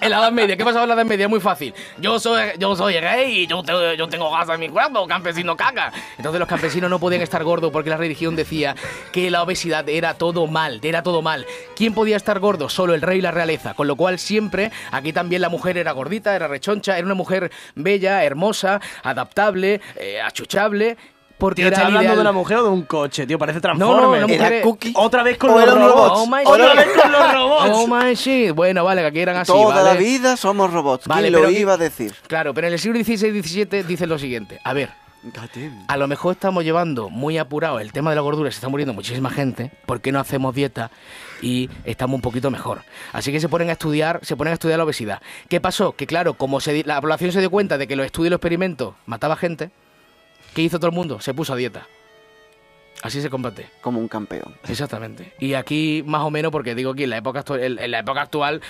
en 0.00 0.10
la 0.10 0.18
Edad 0.18 0.32
Media, 0.32 0.56
¿qué 0.56 0.64
pasaba 0.64 0.82
en 0.84 0.88
la 0.88 0.94
Edad 0.94 1.04
Media? 1.06 1.28
Muy 1.28 1.40
fácil. 1.40 1.74
Yo 1.98 2.18
soy, 2.18 2.42
yo 2.58 2.74
soy 2.76 2.98
rey 2.98 3.42
y 3.42 3.46
yo, 3.46 3.62
te- 3.62 3.96
yo 3.96 4.08
tengo 4.08 4.30
gas 4.30 4.48
en 4.48 4.60
mi 4.60 4.68
cuerpo, 4.68 5.06
campesino 5.06 5.56
caca. 5.56 5.92
Entonces 6.16 6.38
los 6.38 6.48
campesinos 6.48 6.90
no 6.90 6.98
podían 6.98 7.22
estar 7.22 7.42
gordos 7.44 7.70
porque 7.72 7.90
la 7.90 7.96
religión 7.96 8.36
decía 8.36 8.74
que 9.12 9.30
la 9.30 9.42
obesidad 9.42 9.88
era 9.88 10.14
todo 10.14 10.46
mal, 10.46 10.80
era 10.82 11.02
todo 11.02 11.22
mal. 11.22 11.46
¿Quién 11.76 11.94
podía 11.94 12.16
estar 12.16 12.38
gordo? 12.40 12.68
Solo 12.80 12.94
el 12.94 13.02
rey 13.02 13.18
y 13.18 13.20
la 13.20 13.30
realeza. 13.30 13.74
Con 13.74 13.86
lo 13.88 13.94
cual 13.94 14.18
siempre, 14.18 14.72
aquí 14.90 15.12
también 15.12 15.42
la 15.42 15.50
mujer 15.50 15.76
era 15.76 15.92
gordita, 15.92 16.34
era 16.34 16.48
rechoncha, 16.48 16.96
era 16.96 17.04
una 17.04 17.14
mujer 17.14 17.50
bella, 17.74 18.24
hermosa, 18.24 18.80
adaptable, 19.02 19.82
eh, 19.96 20.18
achuchable. 20.22 20.96
Porque 21.36 21.56
Tío, 21.62 21.66
era 21.68 21.76
¿estás 21.76 21.88
el 21.90 21.96
hablando 21.96 22.04
ideal. 22.12 22.16
de 22.16 22.20
una 22.22 22.32
mujer 22.32 22.56
o 22.58 22.62
de 22.64 22.68
un 22.70 22.82
coche? 22.84 23.26
Tío, 23.26 23.38
parece 23.38 23.60
No, 23.60 23.74
no, 23.74 23.78
Transformers. 23.86 24.20
la 24.22 24.26
mujer 24.28 24.62
cookie. 24.62 24.92
Otra 24.96 25.22
vez 25.22 25.36
con 25.36 25.50
O 25.50 25.58
los 25.58 25.74
robots. 25.74 25.90
robots. 25.92 26.12
Oh 26.16 26.26
my 26.26 26.42
Otra 26.44 26.74
vez 26.74 26.88
con 27.02 27.12
los 27.12 27.32
robots. 27.34 27.70
Oh 27.74 27.86
my 27.86 28.14
shit. 28.14 28.52
Bueno, 28.54 28.82
vale, 28.84 29.02
que 29.02 29.06
aquí 29.08 29.20
eran 29.20 29.36
así. 29.36 29.52
Toda 29.52 29.74
¿vale? 29.82 29.84
la 29.84 29.94
vida 30.00 30.36
somos 30.38 30.72
robots. 30.72 31.06
Vale, 31.06 31.28
¿Quién 31.30 31.42
lo 31.42 31.50
iba 31.50 31.74
a 31.74 31.76
decir? 31.76 32.14
Claro, 32.28 32.54
pero 32.54 32.66
en 32.68 32.72
el 32.74 32.78
siglo 32.78 32.98
XVI 33.02 33.28
y 33.38 33.42
XVII 33.42 33.82
dicen 33.82 34.08
lo 34.08 34.18
siguiente. 34.18 34.58
A 34.64 34.72
ver, 34.72 34.88
a 35.88 35.96
lo 35.96 36.08
mejor 36.08 36.32
estamos 36.32 36.64
llevando 36.64 37.10
muy 37.10 37.36
apurado 37.36 37.78
el 37.80 37.92
tema 37.92 38.10
de 38.10 38.16
la 38.16 38.22
gordura, 38.22 38.50
se 38.50 38.56
está 38.56 38.68
muriendo 38.68 38.94
muchísima 38.94 39.30
gente, 39.30 39.70
¿por 39.86 40.00
qué 40.00 40.12
no 40.12 40.20
hacemos 40.20 40.54
dieta 40.54 40.90
y 41.42 41.68
estamos 41.84 42.14
un 42.14 42.22
poquito 42.22 42.50
mejor? 42.50 42.82
Así 43.12 43.30
que 43.30 43.40
se 43.40 43.48
ponen 43.48 43.68
a 43.68 43.72
estudiar, 43.72 44.20
se 44.22 44.36
ponen 44.36 44.52
a 44.52 44.54
estudiar 44.54 44.78
la 44.78 44.84
obesidad. 44.84 45.20
¿Qué 45.48 45.60
pasó? 45.60 45.92
Que 45.92 46.06
claro, 46.06 46.34
como 46.34 46.60
se 46.60 46.84
la 46.84 47.00
población 47.00 47.32
se 47.32 47.40
dio 47.40 47.50
cuenta 47.50 47.76
de 47.76 47.86
que 47.86 47.96
los 47.96 48.06
estudios 48.06 48.28
y 48.28 48.30
los 48.30 48.38
experimentos 48.38 48.94
mataba 49.06 49.36
gente, 49.36 49.70
¿qué 50.54 50.62
hizo 50.62 50.78
todo 50.78 50.88
el 50.88 50.96
mundo? 50.96 51.20
Se 51.20 51.34
puso 51.34 51.52
a 51.52 51.56
dieta. 51.56 51.86
Así 53.02 53.22
se 53.22 53.30
combate. 53.30 53.66
Como 53.80 53.98
un 53.98 54.08
campeón. 54.08 54.54
Exactamente. 54.68 55.32
Y 55.38 55.54
aquí 55.54 56.02
más 56.06 56.22
o 56.22 56.30
menos, 56.30 56.52
porque 56.52 56.74
digo 56.74 56.94
que 56.94 57.04
en 57.04 57.10
la 57.10 57.16
época 57.16 57.40
actual, 57.40 57.78
en, 57.78 57.90
la 57.90 58.00
época 58.00 58.20
actual 58.20 58.60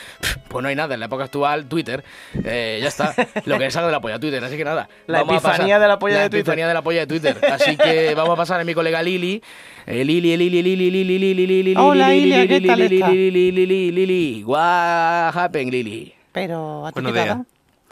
pues 0.49 0.63
no 0.63 0.69
hay 0.69 0.77
nada. 0.77 0.95
En 0.95 1.01
la 1.01 1.07
época 1.07 1.25
actual, 1.25 1.67
Twitter, 1.67 2.05
eh, 2.45 2.79
ya 2.81 2.89
está. 2.89 3.15
Lo 3.45 3.59
que 3.59 3.71
salga 3.71 3.89
de 3.89 3.93
la 3.93 4.01
polla 4.01 4.21
Twitter. 4.21 4.43
Así 4.45 4.57
que 4.57 4.65
nada. 4.65 4.89
La 5.07 5.19
vamos 5.19 5.33
a 5.35 5.37
epifanía 5.39 5.77
pasar- 5.77 5.81
de 5.81 5.89
la 5.89 5.99
polla 5.99 6.15
la 6.15 6.23
de 6.23 6.31
Twitter. 6.31 6.41
epifanía 6.41 6.69
de 6.69 6.75
la 6.75 6.83
polla 6.83 7.01
de 7.01 7.07
Twitter. 7.07 7.39
Así 7.53 7.77
que 7.77 8.15
vamos 8.15 8.35
a 8.35 8.37
pasar 8.37 8.61
a 8.61 8.65
mi 8.65 8.75
colega 8.75 9.03
Lili. 9.03 9.43
Eh, 9.87 10.05
Lili, 10.05 10.37
Lili, 10.37 10.63
Lili, 10.63 10.77
Lili, 10.77 11.05
Lili, 11.05 11.35
Lili, 11.35 11.63
Lili, 11.63 11.75
Hola, 11.77 12.11
Lili, 12.11 12.47
¿qué 12.47 12.61
tal 12.61 12.79
Lili? 12.79 13.03
Lili, 13.03 13.31
Lili, 13.31 13.67
Lili, 13.67 13.91
Lili. 13.93 14.45
What 14.45 15.35
happened, 15.37 15.73
Lili? 15.73 16.15
Pero, 16.33 16.87
¿a 16.87 16.93
ti 16.93 17.01
qué? 17.01 17.37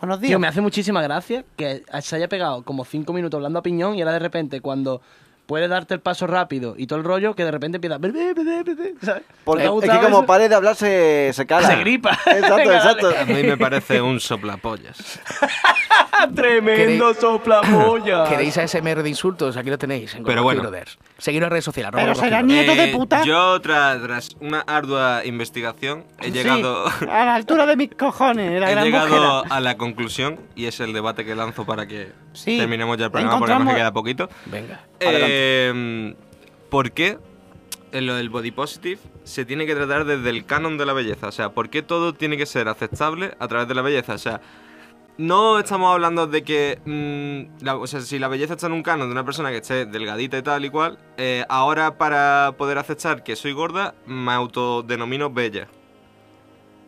Buenos 0.01 0.21
días. 0.21 0.29
Tío, 0.29 0.39
me 0.39 0.47
hace 0.47 0.61
muchísima 0.61 1.03
gracia 1.03 1.45
que 1.57 1.83
se 2.03 2.15
haya 2.15 2.29
pegado 2.29 2.63
como 2.63 2.85
cinco 2.85 3.13
minutos 3.13 3.39
hablando 3.39 3.59
a 3.59 3.63
piñón 3.63 3.97
y 3.97 4.03
ahora 4.03 4.13
de 4.13 4.21
repente 4.21 4.61
cuando 4.61 5.01
puede 5.49 5.67
darte 5.67 5.95
el 5.95 6.01
paso 6.01 6.27
rápido 6.27 6.75
y 6.77 6.87
todo 6.87 6.99
el 6.99 7.07
rollo, 7.07 7.35
que 7.35 7.43
de 7.43 7.51
repente 7.51 7.77
empieza... 7.77 7.99
¿sabes? 9.01 9.23
Porque 9.45 9.63
¿Te 9.63 9.69
ha 9.69 9.95
es 9.95 9.99
que 9.99 10.05
como 10.05 10.19
eso? 10.19 10.27
pare 10.27 10.47
de 10.47 10.55
hablar 10.55 10.77
se, 10.77 11.31
se 11.33 11.47
cala. 11.47 11.69
Se 11.69 11.77
gripa. 11.77 12.19
Exacto, 12.27 12.71
exacto. 12.71 13.15
A 13.19 13.25
mí 13.25 13.43
me 13.43 13.57
parece 13.57 14.03
un 14.03 14.21
soplapollas. 14.21 15.19
¡Tremendo 16.35 17.15
soplapollas! 17.15 18.29
¿Queréis 18.29 18.57
ASMR 18.59 19.03
de 19.03 19.09
insultos? 19.09 19.57
Aquí 19.57 19.71
lo 19.71 19.79
tenéis. 19.79 20.15
En 20.15 20.25
Pero 20.25 20.43
bueno. 20.43 20.63
Seguidnos 21.19 21.47
en 21.47 21.51
redes 21.51 21.65
sociales. 21.65 21.91
Pero 21.95 22.15
será 22.15 22.43
nieto 22.43 22.75
de 22.75 22.85
Eh, 22.91 22.93
puta. 22.93 23.25
Yo, 23.25 23.61
tras, 23.61 24.03
tras 24.03 24.29
una 24.41 24.61
ardua 24.61 25.23
investigación, 25.25 26.05
he 26.21 26.27
Sí, 26.27 26.31
llegado, 26.33 26.87
a 26.87 27.25
la 27.25 27.35
altura 27.35 27.67
de 27.67 27.77
mis 27.77 27.91
cojones, 27.95 28.61
la 28.61 28.69
he 28.71 28.73
gran 28.73 28.85
llegado 28.85 29.09
mojera. 29.09 29.55
a 29.55 29.61
la 29.61 29.77
conclusión, 29.77 30.41
y 30.55 30.67
es 30.67 30.81
el 30.81 30.93
debate 30.93 31.25
que 31.25 31.35
lanzo 31.35 31.65
para 31.67 31.87
que 31.87 32.13
Sí, 32.33 32.59
terminemos 32.59 32.97
ya 32.99 33.07
el 33.07 33.11
programa 33.11 33.39
porque 33.39 33.53
nos 33.53 33.61
encontramos- 33.63 33.77
queda 33.77 33.93
poquito. 33.93 34.29
Venga. 34.47 34.81
Eh, 35.01 36.15
¿Por 36.71 36.93
qué 36.93 37.19
en 37.93 38.07
lo 38.07 38.15
del 38.15 38.29
body 38.29 38.51
positive 38.51 39.01
se 39.25 39.45
tiene 39.45 39.65
que 39.67 39.75
tratar 39.75 40.05
desde 40.05 40.29
el 40.31 40.45
canon 40.45 40.77
de 40.79 40.87
la 40.87 40.93
belleza? 40.93 41.29
O 41.29 41.33
sea, 41.33 41.51
¿por 41.51 41.71
qué 41.71 41.83
todo 41.83 42.13
tiene 42.13 42.37
que 42.37 42.47
ser 42.47 42.69
aceptable 42.69 43.33
a 43.39 43.49
través 43.49 43.67
de 43.69 43.75
la 43.75 43.83
belleza? 43.83 44.15
O 44.15 44.19
sea, 44.19 44.41
no 45.19 45.59
estamos 45.59 45.93
hablando 45.93 46.27
de 46.27 46.43
que, 46.43 46.79
mm, 46.85 47.65
la- 47.65 47.77
o 47.77 47.87
sea, 47.87 48.01
si 48.01 48.19
la 48.19 48.29
belleza 48.29 48.55
está 48.55 48.67
en 48.69 48.73
un 48.73 48.83
canon 48.83 49.09
de 49.09 49.13
una 49.13 49.25
persona 49.25 49.51
que 49.51 49.59
esté 49.59 49.85
delgadita 49.85 50.39
y 50.39 50.43
tal 50.43 50.65
y 50.65 50.71
cual, 50.71 50.99
eh, 51.17 51.45
ahora 51.49 51.99
para 51.99 52.53
poder 52.57 52.79
aceptar 52.79 53.23
que 53.25 53.37
soy 53.37 53.53
gorda, 53.53 53.95
me 54.07 54.33
autodenomino 54.33 55.31
bella. 55.31 55.69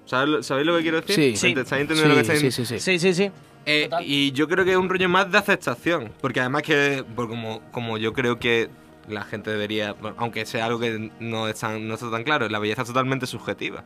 ¿Sabes 0.07 0.29
lo- 0.29 0.43
¿Sabéis 0.43 0.67
lo 0.67 0.77
que 0.77 0.83
quiero 0.83 1.01
decir? 1.01 1.15
Sí. 1.15 1.37
Sí. 1.37 1.55
¿Estáis 1.57 1.83
entendiendo 1.83 2.09
lo 2.09 2.15
que 2.15 2.21
estoy 2.33 2.51
sí, 2.51 2.51
sí, 2.51 2.67
sí. 2.67 2.81
Sí, 2.81 2.99
sí, 2.99 3.15
sí. 3.15 3.31
eh, 3.67 3.89
y 4.05 4.33
yo 4.33 4.49
creo 4.49 4.65
que 4.65 4.73
es 4.73 4.77
un 4.77 4.89
rollo 4.89 5.09
más 5.09 5.31
de 5.31 5.39
aceptación. 5.39 6.13
Porque 6.21 6.41
además 6.41 6.63
que, 6.63 7.05
pues 7.15 7.29
como, 7.29 7.61
como 7.71 7.99
yo 7.99 8.13
creo 8.13 8.39
que 8.39 8.71
la 9.09 9.23
gente 9.23 9.51
debería, 9.51 9.95
aunque 10.17 10.47
sea 10.47 10.67
algo 10.67 10.79
que 10.81 11.11
no, 11.21 11.47
es 11.49 11.59
tan- 11.61 11.87
no 11.87 11.95
está 11.95 12.11
tan 12.11 12.25
claro, 12.25 12.49
la 12.49 12.59
belleza 12.59 12.83
es 12.83 12.89
totalmente 12.89 13.27
subjetiva. 13.27 13.85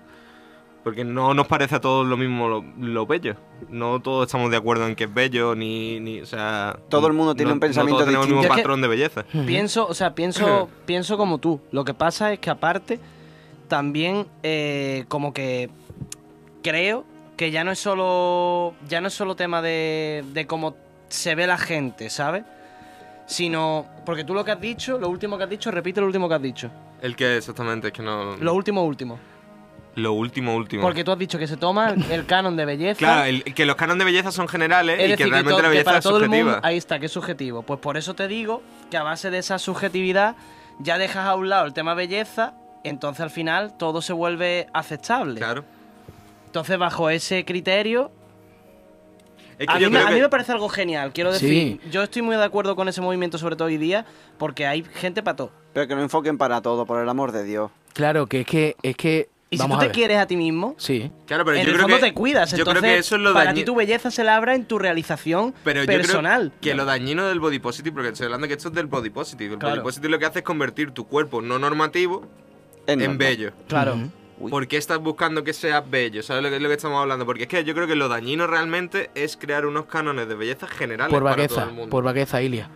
Porque 0.85 1.03
no 1.03 1.33
nos 1.33 1.47
parece 1.47 1.77
a 1.77 1.81
todos 1.81 2.07
lo 2.07 2.16
mismo 2.18 2.47
lo, 2.47 2.62
lo 2.79 3.07
bello. 3.07 3.37
No 3.70 4.01
todos 4.01 4.27
estamos 4.27 4.51
de 4.51 4.59
acuerdo 4.59 4.87
en 4.87 4.94
que 4.94 5.05
es 5.05 5.14
bello, 5.14 5.55
ni, 5.55 5.99
ni 5.99 6.20
o 6.20 6.27
sea... 6.27 6.79
Todo 6.90 7.07
el 7.07 7.14
mundo 7.14 7.35
tiene 7.35 7.49
no- 7.49 7.55
un 7.55 7.61
pensamiento 7.61 7.94
no 8.01 8.05
todos 8.05 8.07
tenemos 8.07 8.27
el 8.27 8.33
mismo 8.33 8.42
distinto. 8.42 8.62
patrón 8.62 8.83
de 8.83 8.88
belleza. 8.88 9.25
Pienso, 9.47 9.87
o 9.88 9.94
sea, 9.94 10.14
pienso, 10.14 10.68
pienso 10.87 11.16
como 11.16 11.38
tú. 11.38 11.59
Lo 11.73 11.85
que 11.87 11.94
pasa 11.94 12.33
es 12.35 12.38
que 12.38 12.51
aparte, 12.51 13.01
también 13.68 14.27
eh, 14.42 15.07
como 15.09 15.33
que 15.33 15.70
creo 16.62 17.05
que 17.38 17.51
ya 17.51 17.64
no 17.64 17.70
es 17.73 17.79
solo. 17.79 18.75
Ya 18.88 19.01
no 19.01 19.09
es 19.09 19.14
solo 19.14 19.35
tema 19.37 19.62
de, 19.62 20.23
de 20.35 20.47
cómo 20.47 20.77
se 21.09 21.35
ve 21.35 21.47
la 21.47 21.57
gente, 21.59 22.11
¿sabes? 22.11 22.44
Sino. 23.27 23.87
Porque 24.05 24.23
tú 24.25 24.35
lo 24.35 24.44
que 24.44 24.51
has 24.53 24.61
dicho, 24.61 24.99
lo 24.99 25.09
último 25.09 25.38
que 25.38 25.44
has 25.44 25.51
dicho, 25.51 25.70
repite 25.70 26.01
lo 26.01 26.07
último 26.07 26.29
que 26.29 26.35
has 26.35 26.42
dicho. 26.42 26.70
El 27.01 27.16
que 27.16 27.38
exactamente, 27.38 27.88
es 27.88 27.92
que 27.92 28.03
no... 28.03 28.37
Lo 28.37 28.55
último, 28.55 28.85
último. 28.85 29.18
Lo 29.97 30.13
último, 30.13 30.55
último. 30.57 30.83
Porque 30.83 31.05
tú 31.05 31.13
has 31.13 31.19
dicho 31.19 31.39
que 31.39 31.47
se 31.47 31.57
toma 31.57 31.95
el, 32.11 32.27
canon 32.27 32.57
de 32.57 32.65
belleza. 32.65 32.99
Claro, 32.99 33.25
el- 33.25 33.43
que 33.45 33.65
los 33.67 33.77
cánones 33.77 34.01
de 34.01 34.05
belleza 34.13 34.33
son 34.33 34.49
generales 34.49 34.99
Es 35.01 35.13
y 35.13 35.17
que 35.17 35.25
realmente 35.27 35.53
la 35.53 35.63
que 35.63 35.69
belleza 35.69 35.85
para 35.85 35.99
es 35.99 36.05
todo 36.05 36.17
el 36.19 36.25
subjetiva. 36.25 36.53
mundo, 36.53 36.67
ahí 36.67 36.77
está, 36.77 36.99
que 36.99 37.07
es 37.07 37.13
subjetivo. 37.13 37.63
Pues 37.63 37.81
por 37.81 37.97
eso 37.97 38.15
te 38.15 38.27
digo 38.29 38.63
que 38.91 38.97
a 38.97 39.03
base 39.03 39.31
de 39.31 39.39
esa 39.39 39.59
subjetividad 39.59 40.37
ya 40.81 40.99
dejas 40.99 41.27
a 41.27 41.35
un 41.37 41.49
lado 41.49 41.67
el 41.67 41.73
tema 41.73 41.95
belleza, 41.95 42.55
entonces 42.83 43.21
al 43.23 43.31
final 43.31 43.77
todo 43.79 44.03
se 44.03 44.13
vuelve 44.13 44.67
aceptable. 44.73 45.37
Claro. 45.41 45.65
Entonces 46.47 46.79
bajo 46.79 47.11
ese 47.11 47.45
criterio, 47.45 48.11
Es 49.59 49.67
que 49.69 49.73
a 49.73 49.77
mí, 49.77 49.83
yo 49.83 49.91
me, 49.91 49.97
creo 49.99 50.07
a 50.07 50.11
mí 50.11 50.17
que- 50.17 50.23
me 50.23 50.29
parece 50.29 50.53
algo 50.53 50.69
genial. 50.69 51.13
Quiero 51.13 51.33
Sí. 51.33 51.47
decir, 51.47 51.91
yo 51.91 52.03
estoy 52.03 52.23
muy 52.23 52.37
de 52.37 52.43
acuerdo 52.45 52.75
con 52.75 52.89
ese 52.89 53.01
movimiento, 53.01 53.39
sobre 53.39 53.55
todo 53.57 53.67
hoy 53.69 53.77
día, 53.77 54.05
porque 54.39 54.67
hay 54.67 54.83
gente 54.83 55.23
para 55.23 55.37
todo. 55.37 55.53
Pero 55.73 55.87
que 55.87 55.95
no 55.95 56.03
enfoquen 56.03 56.39
para 56.39 56.61
todo, 56.61 56.85
por 56.87 57.01
el 57.01 57.09
amor 57.09 57.31
de 57.33 57.45
Dios. 57.45 57.71
Claro, 57.93 58.27
que 58.27 58.41
es 58.41 58.47
que. 58.47 58.77
Es 58.83 58.97
que 58.97 59.29
Y 59.55 59.59
vamos 59.59 59.79
si 59.81 59.87
tú 59.87 59.93
te 59.93 59.95
quieres 59.95 60.19
a 60.19 60.27
ti 60.27 60.37
mismo, 60.37 60.75
Sí. 60.79 61.11
Claro, 61.27 61.45
pero 61.45 61.57
en 61.57 61.64
yo 61.64 61.71
el 61.71 61.75
creo 61.77 61.83
fondo 61.88 61.97
que, 61.99 62.03
te 62.11 62.14
cuidas. 62.14 62.51
Yo 62.51 62.59
Entonces, 62.59 62.81
creo 62.83 62.93
que 62.95 62.99
eso 62.99 63.17
es 63.17 63.23
lo 63.23 63.33
para 63.35 63.51
dañi- 63.53 63.55
ti 63.61 63.64
tu 63.64 63.75
belleza 63.75 64.11
se 64.11 64.25
labra 64.25 64.55
en 64.55 64.64
tu 64.67 64.79
realización 64.79 65.55
Pero 65.64 65.81
yo 65.83 65.87
personal. 65.87 66.51
creo 66.61 66.61
que 66.61 66.75
lo 66.75 66.85
dañino 66.85 67.27
del 67.27 67.40
body 67.40 67.59
positive, 67.59 67.93
porque 67.95 68.09
estoy 68.11 68.27
hablando 68.27 68.47
que 68.49 68.55
esto 68.55 68.69
es 68.69 68.75
del 68.75 68.87
body 68.87 69.11
positive. 69.11 69.55
El 69.55 69.59
Claro. 69.59 69.77
body 69.77 69.85
positive 69.85 70.09
lo 70.11 70.19
que 70.19 70.27
hace 70.27 70.38
es 70.40 70.45
convertir 70.45 70.90
tu 70.93 71.07
cuerpo 71.07 71.40
no 71.43 71.59
normativo 71.59 72.27
en 72.87 73.19
bello. 73.19 73.53
Claro. 73.69 73.97
Uy. 74.37 74.51
¿Por 74.51 74.67
qué 74.67 74.77
estás 74.79 74.99
buscando 74.99 75.45
que 75.45 75.53
seas 75.53 75.88
bello? 75.88 76.21
¿Sabes 76.25 76.43
lo 76.43 76.49
que 76.51 76.57
es 76.57 76.62
lo 76.62 76.69
que 76.69 76.75
estamos 76.75 77.01
hablando? 77.01 77.25
Porque 77.25 77.45
es 77.45 77.49
que 77.49 77.62
yo 77.62 77.73
creo 77.73 77.87
que 77.87 77.95
lo 77.95 78.09
dañino 78.09 78.49
realmente 78.49 79.11
es 79.14 79.37
crear 79.37 79.64
unos 79.64 79.85
cánones 79.87 80.27
de 80.29 80.35
belleza 80.35 80.67
generales 80.67 81.09
Por 81.14 81.23
para 81.23 81.37
vagueza, 81.37 81.55
todo 81.61 81.69
el 81.69 81.75
mundo. 81.77 81.90
por 81.90 82.03
vagueza, 82.03 82.43
Ilia. 82.43 82.69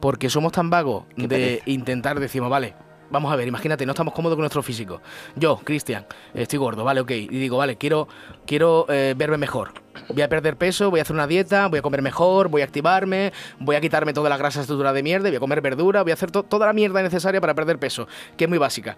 Porque 0.00 0.28
somos 0.28 0.50
tan 0.50 0.70
vagos 0.70 1.04
de 1.16 1.28
pereza. 1.28 1.62
intentar, 1.66 2.18
decimos, 2.18 2.50
vale, 2.50 2.74
vamos 3.10 3.32
a 3.32 3.36
ver, 3.36 3.46
imagínate, 3.48 3.86
no 3.86 3.92
estamos 3.92 4.12
cómodos 4.14 4.36
con 4.36 4.42
nuestro 4.42 4.62
físico. 4.62 5.00
Yo, 5.36 5.56
Cristian, 5.62 6.06
estoy 6.34 6.58
gordo, 6.58 6.84
vale, 6.84 7.00
ok. 7.00 7.10
Y 7.10 7.26
digo, 7.28 7.56
vale, 7.58 7.76
quiero, 7.76 8.08
quiero 8.46 8.86
eh, 8.88 9.14
verme 9.16 9.38
mejor. 9.38 9.72
Voy 10.08 10.22
a 10.22 10.28
perder 10.28 10.56
peso, 10.56 10.90
voy 10.90 10.98
a 10.98 11.02
hacer 11.02 11.14
una 11.14 11.26
dieta, 11.26 11.68
voy 11.68 11.78
a 11.78 11.82
comer 11.82 12.02
mejor, 12.02 12.48
voy 12.48 12.62
a 12.62 12.64
activarme, 12.64 13.32
voy 13.60 13.76
a 13.76 13.80
quitarme 13.80 14.12
toda 14.12 14.28
la 14.28 14.36
grasa 14.36 14.60
estructura 14.62 14.92
de 14.92 15.02
mierda, 15.02 15.28
voy 15.28 15.36
a 15.36 15.40
comer 15.40 15.60
verdura, 15.60 16.02
voy 16.02 16.10
a 16.10 16.14
hacer 16.14 16.30
to- 16.30 16.42
toda 16.42 16.66
la 16.66 16.72
mierda 16.72 17.02
necesaria 17.02 17.40
para 17.40 17.54
perder 17.54 17.78
peso, 17.78 18.06
que 18.36 18.44
es 18.44 18.48
muy 18.48 18.58
básica. 18.58 18.96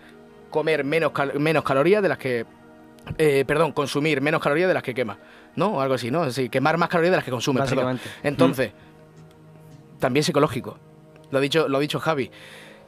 Comer 0.51 0.85
menos, 0.85 1.13
cal- 1.13 1.39
menos 1.39 1.63
calorías 1.65 2.03
de 2.03 2.09
las 2.09 2.19
que 2.19 2.47
eh, 3.19 3.45
perdón, 3.47 3.71
consumir 3.71 4.21
menos 4.21 4.41
calorías 4.43 4.67
de 4.67 4.75
las 4.75 4.83
que 4.83 4.93
quema, 4.93 5.19
¿no? 5.55 5.69
O 5.75 5.81
algo 5.81 5.95
así, 5.95 6.11
¿no? 6.11 6.29
Sí, 6.33 6.49
quemar 6.49 6.77
más 6.77 6.89
calorías 6.89 7.13
de 7.13 7.17
las 7.19 7.25
que 7.25 7.31
consume. 7.31 7.61
Entonces, 8.25 8.73
también 10.01 10.25
psicológico. 10.25 10.79
Lo 11.31 11.39
ha 11.39 11.41
dicho, 11.41 11.69
lo 11.69 11.77
ha 11.79 11.81
dicho 11.81 12.01
Javi. 12.01 12.31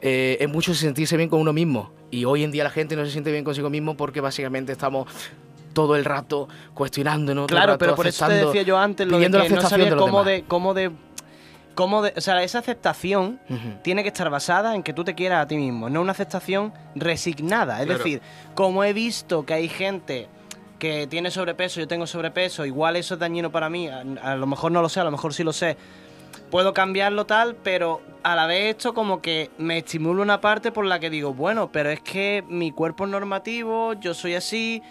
Eh, 0.01 0.37
es 0.39 0.49
mucho 0.49 0.73
sentirse 0.73 1.17
bien 1.17 1.29
con 1.29 1.39
uno 1.39 1.53
mismo. 1.53 1.91
Y 2.11 2.25
hoy 2.25 2.43
en 2.43 2.51
día 2.51 2.63
la 2.63 2.69
gente 2.69 2.95
no 2.95 3.05
se 3.05 3.11
siente 3.11 3.31
bien 3.31 3.43
consigo 3.43 3.69
mismo 3.69 3.95
porque 3.95 4.21
básicamente 4.21 4.71
estamos 4.71 5.07
todo 5.73 5.95
el 5.95 6.03
rato 6.05 6.47
cuestionándonos, 6.73 7.47
Claro, 7.47 7.73
rato 7.73 7.79
pero 7.79 7.95
por 7.95 8.07
eso 8.07 8.25
te 8.27 8.33
decía 8.33 8.63
yo 8.63 8.77
antes 8.77 9.07
lo 9.07 9.19
de 9.19 9.29
que 9.29 9.49
no 9.49 9.61
sabía 9.61 9.91
de 9.91 9.95
cómo 9.95 10.23
de, 10.23 10.43
cómo 10.47 10.73
de, 10.73 10.91
cómo 11.75 12.01
de, 12.01 12.13
o 12.17 12.21
sea, 12.21 12.41
esa 12.43 12.59
aceptación 12.59 13.39
tiene 13.83 14.01
que 14.01 14.09
estar 14.09 14.29
basada 14.29 14.73
en 14.75 14.81
que 14.83 14.93
tú 14.93 15.03
te 15.03 15.13
quieras 15.13 15.43
a 15.43 15.47
ti 15.47 15.57
mismo, 15.57 15.89
no 15.89 16.01
una 16.01 16.11
aceptación 16.13 16.73
resignada. 16.95 17.79
Es 17.79 17.85
Claro. 17.85 17.97
decir, 18.03 18.21
como 18.55 18.83
he 18.83 18.93
visto 18.93 19.45
que 19.45 19.53
hay 19.53 19.69
gente 19.69 20.27
que 20.79 21.07
tiene 21.07 21.29
sobrepeso, 21.29 21.79
yo 21.79 21.87
tengo 21.87 22.07
sobrepeso, 22.07 22.65
igual 22.65 22.95
eso 22.95 23.13
es 23.13 23.19
dañino 23.19 23.51
para 23.51 23.69
mí, 23.69 23.87
a, 23.89 24.03
a 24.23 24.35
lo 24.35 24.47
mejor 24.47 24.71
no 24.71 24.81
lo 24.81 24.89
sé, 24.89 25.01
a 25.01 25.03
lo 25.03 25.11
mejor 25.11 25.33
sí 25.33 25.43
lo 25.43 25.53
sé. 25.53 25.77
Puedo 26.51 26.73
cambiarlo 26.73 27.25
tal, 27.25 27.55
pero 27.55 28.01
a 28.23 28.35
la 28.35 28.47
vez 28.47 28.75
esto 28.75 28.93
como 28.93 29.21
que 29.21 29.49
me 29.57 29.79
estimula 29.79 30.21
una 30.21 30.41
parte 30.41 30.71
por 30.71 30.85
la 30.85 30.99
que 30.99 31.09
digo, 31.09 31.33
bueno, 31.33 31.71
pero 31.71 31.89
es 31.89 32.01
que 32.01 32.43
mi 32.47 32.71
cuerpo 32.71 33.05
es 33.05 33.11
normativo, 33.11 33.93
yo 33.93 34.13
soy 34.13 34.35
así, 34.35 34.81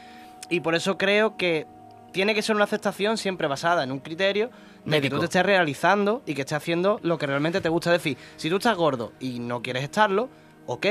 y 0.48 0.60
por 0.60 0.74
eso 0.74 0.96
creo 0.96 1.36
que 1.36 1.66
tiene 2.12 2.34
que 2.34 2.42
ser 2.42 2.54
una 2.54 2.64
aceptación 2.64 3.18
siempre 3.18 3.48
basada 3.48 3.84
en 3.84 3.92
un 3.92 3.98
criterio 3.98 4.50
de 4.84 5.00
que 5.00 5.10
tú 5.10 5.18
te 5.18 5.26
estés 5.26 5.44
realizando 5.44 6.22
y 6.24 6.34
que 6.34 6.42
estés 6.42 6.56
haciendo 6.56 6.98
lo 7.02 7.18
que 7.18 7.26
realmente 7.26 7.60
te 7.60 7.68
gusta. 7.68 7.92
Decir, 7.92 8.16
si 8.36 8.48
tú 8.48 8.56
estás 8.56 8.76
gordo 8.76 9.12
y 9.20 9.38
no 9.38 9.60
quieres 9.60 9.82
estarlo, 9.82 10.30
ok. 10.66 10.86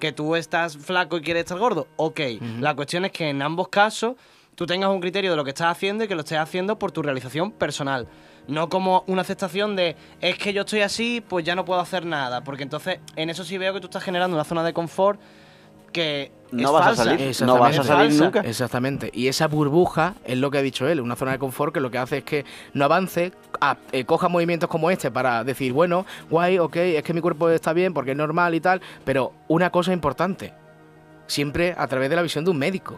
Que 0.00 0.12
tú 0.12 0.34
estás 0.36 0.76
flaco 0.76 1.16
y 1.16 1.20
quieres 1.20 1.44
estar 1.44 1.58
gordo, 1.58 1.86
ok. 1.96 2.20
La 2.60 2.74
cuestión 2.74 3.04
es 3.04 3.12
que 3.12 3.28
en 3.28 3.40
ambos 3.42 3.68
casos 3.68 4.16
tú 4.56 4.66
tengas 4.66 4.90
un 4.90 5.00
criterio 5.00 5.30
de 5.30 5.36
lo 5.36 5.44
que 5.44 5.50
estás 5.50 5.68
haciendo 5.68 6.04
y 6.04 6.08
que 6.08 6.14
lo 6.16 6.22
estés 6.22 6.38
haciendo 6.38 6.78
por 6.78 6.90
tu 6.90 7.02
realización 7.02 7.52
personal. 7.52 8.08
No 8.48 8.68
como 8.68 9.02
una 9.06 9.22
aceptación 9.22 9.74
de 9.76 9.96
es 10.20 10.38
que 10.38 10.52
yo 10.52 10.62
estoy 10.62 10.80
así, 10.82 11.20
pues 11.26 11.44
ya 11.44 11.54
no 11.54 11.64
puedo 11.64 11.80
hacer 11.80 12.06
nada. 12.06 12.42
Porque 12.42 12.62
entonces 12.62 13.00
en 13.16 13.30
eso 13.30 13.44
sí 13.44 13.58
veo 13.58 13.74
que 13.74 13.80
tú 13.80 13.86
estás 13.86 14.02
generando 14.04 14.36
una 14.36 14.44
zona 14.44 14.62
de 14.62 14.72
confort 14.72 15.20
que 15.92 16.30
No 16.52 16.68
es 16.68 16.72
vas 16.72 16.86
a 17.00 17.04
salir. 17.04 17.20
No 17.46 17.58
vas 17.58 17.68
a 17.78 17.80
Exactamente. 17.80 17.84
salir 17.86 18.22
nunca. 18.22 18.40
Exactamente. 18.40 19.10
Y 19.14 19.28
esa 19.28 19.48
burbuja 19.48 20.14
es 20.24 20.36
lo 20.38 20.50
que 20.50 20.58
ha 20.58 20.62
dicho 20.62 20.86
él, 20.86 21.00
una 21.00 21.16
zona 21.16 21.32
de 21.32 21.38
confort 21.38 21.72
que 21.72 21.80
lo 21.80 21.90
que 21.90 21.98
hace 21.98 22.18
es 22.18 22.24
que 22.24 22.44
no 22.74 22.84
avance, 22.84 23.32
a- 23.60 23.78
eh, 23.92 24.04
coja 24.04 24.28
movimientos 24.28 24.68
como 24.68 24.90
este 24.90 25.10
para 25.10 25.42
decir, 25.42 25.72
bueno, 25.72 26.04
guay, 26.28 26.58
ok, 26.58 26.76
es 26.76 27.02
que 27.02 27.14
mi 27.14 27.20
cuerpo 27.22 27.48
está 27.48 27.72
bien 27.72 27.94
porque 27.94 28.10
es 28.10 28.16
normal 28.16 28.54
y 28.54 28.60
tal, 28.60 28.80
pero 29.04 29.32
una 29.48 29.70
cosa 29.70 29.92
importante, 29.92 30.52
siempre 31.26 31.74
a 31.76 31.86
través 31.86 32.10
de 32.10 32.16
la 32.16 32.22
visión 32.22 32.44
de 32.44 32.50
un 32.50 32.58
médico. 32.58 32.96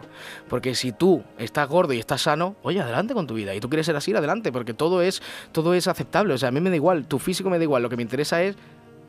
Porque 0.49 0.75
si 0.75 0.91
tú 0.91 1.23
estás 1.37 1.67
gordo 1.67 1.93
y 1.93 1.99
estás 1.99 2.21
sano, 2.21 2.55
oye, 2.63 2.79
adelante 2.81 3.13
con 3.13 3.27
tu 3.27 3.33
vida. 3.33 3.53
Y 3.55 3.59
tú 3.59 3.69
quieres 3.69 3.85
ser 3.85 3.95
así, 3.95 4.13
adelante, 4.13 4.51
porque 4.51 4.73
todo 4.73 5.01
es, 5.01 5.21
todo 5.51 5.73
es 5.73 5.87
aceptable. 5.87 6.33
O 6.33 6.37
sea, 6.37 6.49
a 6.49 6.51
mí 6.51 6.59
me 6.61 6.69
da 6.69 6.75
igual, 6.75 7.07
tu 7.07 7.19
físico 7.19 7.49
me 7.49 7.57
da 7.57 7.63
igual, 7.63 7.83
lo 7.83 7.89
que 7.89 7.95
me 7.97 8.03
interesa 8.03 8.41
es 8.43 8.55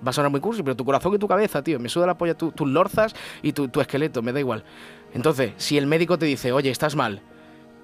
Va 0.03 0.09
a 0.09 0.13
sonar 0.15 0.31
muy 0.31 0.41
cursi, 0.41 0.63
pero 0.63 0.75
tu 0.75 0.87
corazón 0.87 1.15
y 1.15 1.19
tu 1.19 1.29
cabeza, 1.29 1.63
tío. 1.63 1.79
Me 1.79 1.91
suda 1.91 2.07
la 2.07 2.17
polla 2.17 2.33
tu- 2.33 2.53
tus 2.53 2.67
lorzas 2.67 3.15
y 3.43 3.53
tu, 3.53 3.69
tu 3.69 3.83
esqueleto, 3.83 4.23
me 4.23 4.33
da 4.33 4.41
igual. 4.41 4.65
Entonces, 5.13 5.53
si 5.59 5.77
el 5.77 5.87
médico 5.87 6.17
te 6.17 6.25
dice, 6.25 6.53
oye, 6.53 6.71
estás 6.71 6.97
mal 6.97 7.21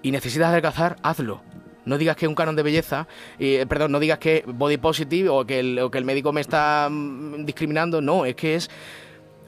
y 0.01 0.13
necesitas 0.13 0.49
adelgazar, 0.49 0.97
hazlo. 1.03 1.43
No 1.85 1.99
digas 1.99 2.17
que 2.17 2.25
es 2.25 2.29
un 2.31 2.35
canon 2.35 2.57
de 2.57 2.63
belleza, 2.63 3.07
eh, 3.39 3.67
perdón, 3.69 3.93
no 3.93 4.01
digas 4.01 4.19
que 4.19 4.45
body 4.47 4.79
positive 4.79 5.29
o 5.29 5.45
que 5.45 5.61
el, 5.61 5.79
o 5.79 5.91
que 5.91 5.99
el 5.99 6.07
médico 6.07 6.33
me 6.33 6.41
está 6.41 6.89
mm, 6.91 7.45
discriminando. 7.45 8.01
No, 8.01 8.25
es 8.25 8.35
que 8.35 8.55
es. 8.55 8.71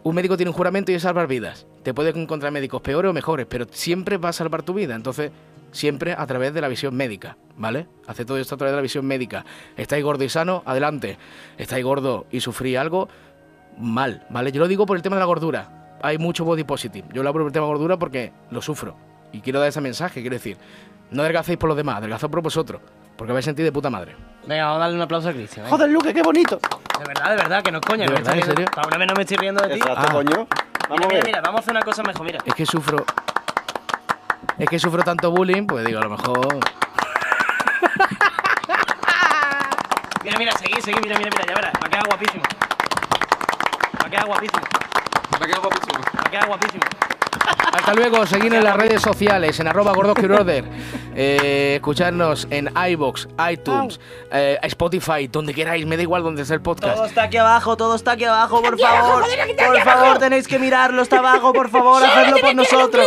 Un 0.04 0.14
médico 0.14 0.36
tiene 0.36 0.50
un 0.50 0.56
juramento 0.56 0.92
y 0.92 0.94
es 0.94 1.02
salvar 1.02 1.26
vidas. 1.26 1.66
Te 1.82 1.92
puedes 1.92 2.14
encontrar 2.14 2.52
médicos 2.52 2.80
peores 2.80 3.10
o 3.10 3.12
mejores, 3.12 3.46
pero 3.48 3.66
siempre 3.70 4.16
va 4.16 4.30
a 4.30 4.32
salvar 4.32 4.62
tu 4.62 4.74
vida. 4.74 4.94
Entonces, 4.94 5.32
siempre 5.72 6.12
a 6.12 6.26
través 6.26 6.54
de 6.54 6.60
la 6.60 6.68
visión 6.68 6.94
médica, 6.94 7.36
¿vale? 7.56 7.86
Hace 8.06 8.24
todo 8.24 8.38
esto 8.38 8.54
a 8.54 8.58
través 8.58 8.72
de 8.72 8.76
la 8.76 8.82
visión 8.82 9.04
médica. 9.06 9.44
¿Estáis 9.76 10.04
gordo 10.04 10.24
y 10.24 10.28
sano? 10.28 10.62
Adelante. 10.66 11.18
¿Estáis 11.56 11.84
gordo 11.84 12.26
y 12.30 12.40
sufrís 12.40 12.78
algo? 12.78 13.08
Mal, 13.78 14.26
¿vale? 14.30 14.52
Yo 14.52 14.60
lo 14.60 14.68
digo 14.68 14.86
por 14.86 14.96
el 14.96 15.02
tema 15.02 15.16
de 15.16 15.20
la 15.20 15.26
gordura. 15.26 15.96
Hay 16.02 16.18
mucho 16.18 16.44
body 16.44 16.64
positive. 16.64 17.06
Yo 17.12 17.22
lo 17.22 17.28
hablo 17.28 17.42
por 17.42 17.48
el 17.48 17.52
tema 17.52 17.66
de 17.66 17.72
gordura 17.72 17.98
porque 17.98 18.32
lo 18.50 18.62
sufro. 18.62 18.96
Y 19.32 19.40
quiero 19.40 19.58
dar 19.60 19.68
ese 19.68 19.80
mensaje, 19.80 20.20
quiero 20.20 20.34
decir, 20.34 20.56
no 21.10 21.22
adelgacéis 21.22 21.58
por 21.58 21.68
los 21.68 21.76
demás, 21.76 21.98
adelgazad 21.98 22.30
por 22.30 22.40
vosotros. 22.40 22.80
Porque 23.18 23.32
vais 23.32 23.44
a 23.44 23.48
sentir 23.50 23.64
de 23.64 23.72
puta 23.72 23.90
madre. 23.90 24.14
Venga, 24.46 24.64
vamos 24.66 24.76
a 24.76 24.80
darle 24.80 24.96
un 24.96 25.02
aplauso 25.02 25.28
a 25.28 25.32
Cristian. 25.32 25.66
Joder, 25.68 25.88
Luque, 25.90 26.14
qué 26.14 26.22
bonito. 26.22 26.58
De 26.98 27.04
verdad, 27.04 27.30
de 27.30 27.36
verdad, 27.36 27.62
que 27.64 27.72
no 27.72 27.78
es 27.78 27.84
coña. 27.86 28.06
¿De 28.06 28.12
verdad, 28.12 28.34
en 28.36 28.44
serio? 28.44 28.66
Para 28.72 28.86
una 28.88 28.96
vez 28.98 29.08
no 29.08 29.14
me 29.14 29.22
estoy 29.22 29.36
riendo 29.38 29.60
de 29.60 29.68
ti. 29.74 29.80
Exacto, 29.80 30.06
Ah. 30.08 30.12
coño. 30.12 30.46
Mira, 30.46 30.46
Vamos 30.88 31.04
a 31.04 31.08
mira, 31.08 31.18
ver. 31.18 31.26
mira, 31.26 31.40
vamos 31.42 31.58
a 31.58 31.60
hacer 31.62 31.72
una 31.72 31.82
cosa 31.82 32.02
mejor, 32.04 32.24
mira. 32.24 32.38
Es 32.46 32.54
que 32.54 32.64
sufro. 32.64 33.04
Es 34.56 34.68
que 34.70 34.78
sufro 34.78 35.02
tanto 35.02 35.30
bullying, 35.32 35.66
pues 35.66 35.84
digo, 35.84 35.98
a 35.98 36.04
lo 36.04 36.10
mejor. 36.10 36.58
Mira, 40.24 40.38
mira, 40.38 40.52
seguí, 40.52 40.80
seguí, 40.80 41.00
mira, 41.02 41.18
mira, 41.18 41.30
mira, 41.32 41.46
ya 41.46 41.54
verás. 41.54 41.72
Va 41.82 41.86
a 41.86 41.90
quedar 41.90 42.06
guapísimo. 42.06 42.42
Va 44.02 44.06
a 44.06 44.10
quedar 44.10 44.26
guapísimo. 44.26 44.62
Me 45.30 45.36
ha 45.36 45.40
quedado 45.46 45.62
guapísimo. 45.62 46.00
Va 46.16 46.20
a 46.26 46.30
quedar 46.30 46.46
guapísimo. 46.46 46.82
Hasta 47.72 47.94
luego, 47.94 48.26
seguidnos 48.26 48.58
en 48.58 48.64
las 48.64 48.76
redes 48.76 49.02
sociales, 49.02 49.58
en 49.60 49.68
arroba 49.68 49.92
gordoskillorder, 49.92 50.64
eh, 51.14 51.74
escucharnos 51.76 52.46
en 52.50 52.70
iBox, 52.90 53.28
iTunes, 53.50 54.00
eh, 54.30 54.58
Spotify, 54.62 55.26
donde 55.26 55.54
queráis, 55.54 55.86
me 55.86 55.96
da 55.96 56.02
igual 56.02 56.22
donde 56.22 56.44
sea 56.44 56.54
el 56.56 56.62
podcast. 56.62 56.96
Todo 56.96 57.06
está 57.06 57.24
aquí 57.24 57.36
abajo, 57.36 57.76
todo 57.76 57.94
está 57.94 58.12
aquí 58.12 58.24
abajo, 58.24 58.62
por 58.62 58.78
favor. 58.78 59.24
Por 59.56 59.80
favor, 59.80 60.18
tenéis 60.18 60.46
que 60.48 60.58
mirarlo, 60.58 61.02
está 61.02 61.18
abajo, 61.18 61.52
por 61.52 61.68
favor, 61.70 62.02
hacedlo 62.04 62.36
por 62.38 62.54
nosotros. 62.54 63.06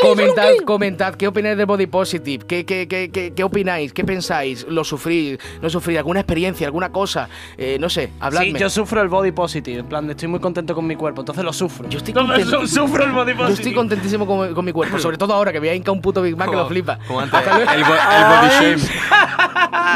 Comentad, 0.00 0.50
comentad, 0.64 1.14
¿qué 1.14 1.26
opináis 1.26 1.56
del 1.56 1.66
body 1.66 1.86
positive? 1.86 2.46
¿Qué, 2.46 2.64
qué, 2.64 2.86
qué, 2.88 3.10
qué, 3.10 3.32
qué 3.34 3.44
opináis? 3.44 3.92
¿Qué 3.92 4.04
pensáis? 4.04 4.66
¿Lo 4.68 4.84
sufrís? 4.84 5.38
¿No 5.60 5.68
sufrís? 5.70 5.98
¿Alguna 5.98 6.20
experiencia? 6.20 6.66
¿Alguna 6.66 6.90
cosa? 6.90 7.28
Eh, 7.56 7.78
no 7.80 7.88
sé, 7.88 8.10
habladme. 8.20 8.52
Sí, 8.52 8.58
yo 8.58 8.70
sufro 8.70 9.02
el 9.02 9.08
body 9.08 9.32
positive, 9.32 9.80
en 9.80 9.86
plan, 9.86 10.06
de 10.06 10.12
estoy 10.12 10.28
muy 10.28 10.40
contento 10.40 10.74
con 10.74 10.86
mi 10.86 10.96
cuerpo, 10.96 11.22
entonces 11.22 11.44
lo 11.44 11.52
sufro. 11.52 11.88
Yo 11.88 11.98
estoy 11.98 12.14
contento. 12.14 12.66
Sufro 12.66 13.04
el 13.04 13.12
body 13.12 13.32
Yo 13.32 13.38
positive. 13.38 13.74
Contentísimo 13.80 14.26
con, 14.26 14.54
con 14.54 14.64
mi 14.64 14.72
cuerpo, 14.72 14.98
sobre 14.98 15.16
todo 15.16 15.34
ahora 15.34 15.52
que 15.52 15.58
voy 15.58 15.68
a 15.68 15.74
hincar 15.74 15.92
un 15.92 16.00
puto 16.02 16.22
Big 16.22 16.36
Mac 16.36 16.48
que 16.50 16.56
lo 16.56 16.66
flipa. 16.68 16.98
Como 17.06 17.20
antes, 17.20 17.40
el, 17.46 17.84
bo- 17.84 17.94
el 17.94 18.24
body 18.24 18.48
shame. 18.60 18.76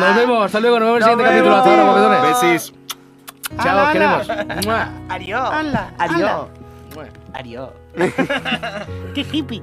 Nos 0.00 0.16
vemos, 0.16 0.44
hasta 0.46 0.60
luego, 0.60 0.80
nos 0.80 0.86
vemos 0.88 1.02
en 1.02 1.08
el 1.08 1.16
siguiente 1.16 1.24
capítulo. 1.24 1.56
Hasta 1.56 1.70
ahora. 1.82 2.20
Besis. 2.22 2.72
Chao, 3.62 3.84
os 3.86 3.92
queremos. 3.92 4.28
Mua. 4.66 4.88
Adiós. 5.08 5.50
Adiós. 5.98 6.46
Adiós. 7.34 7.68
Qué 9.14 9.20
hippie. 9.32 9.62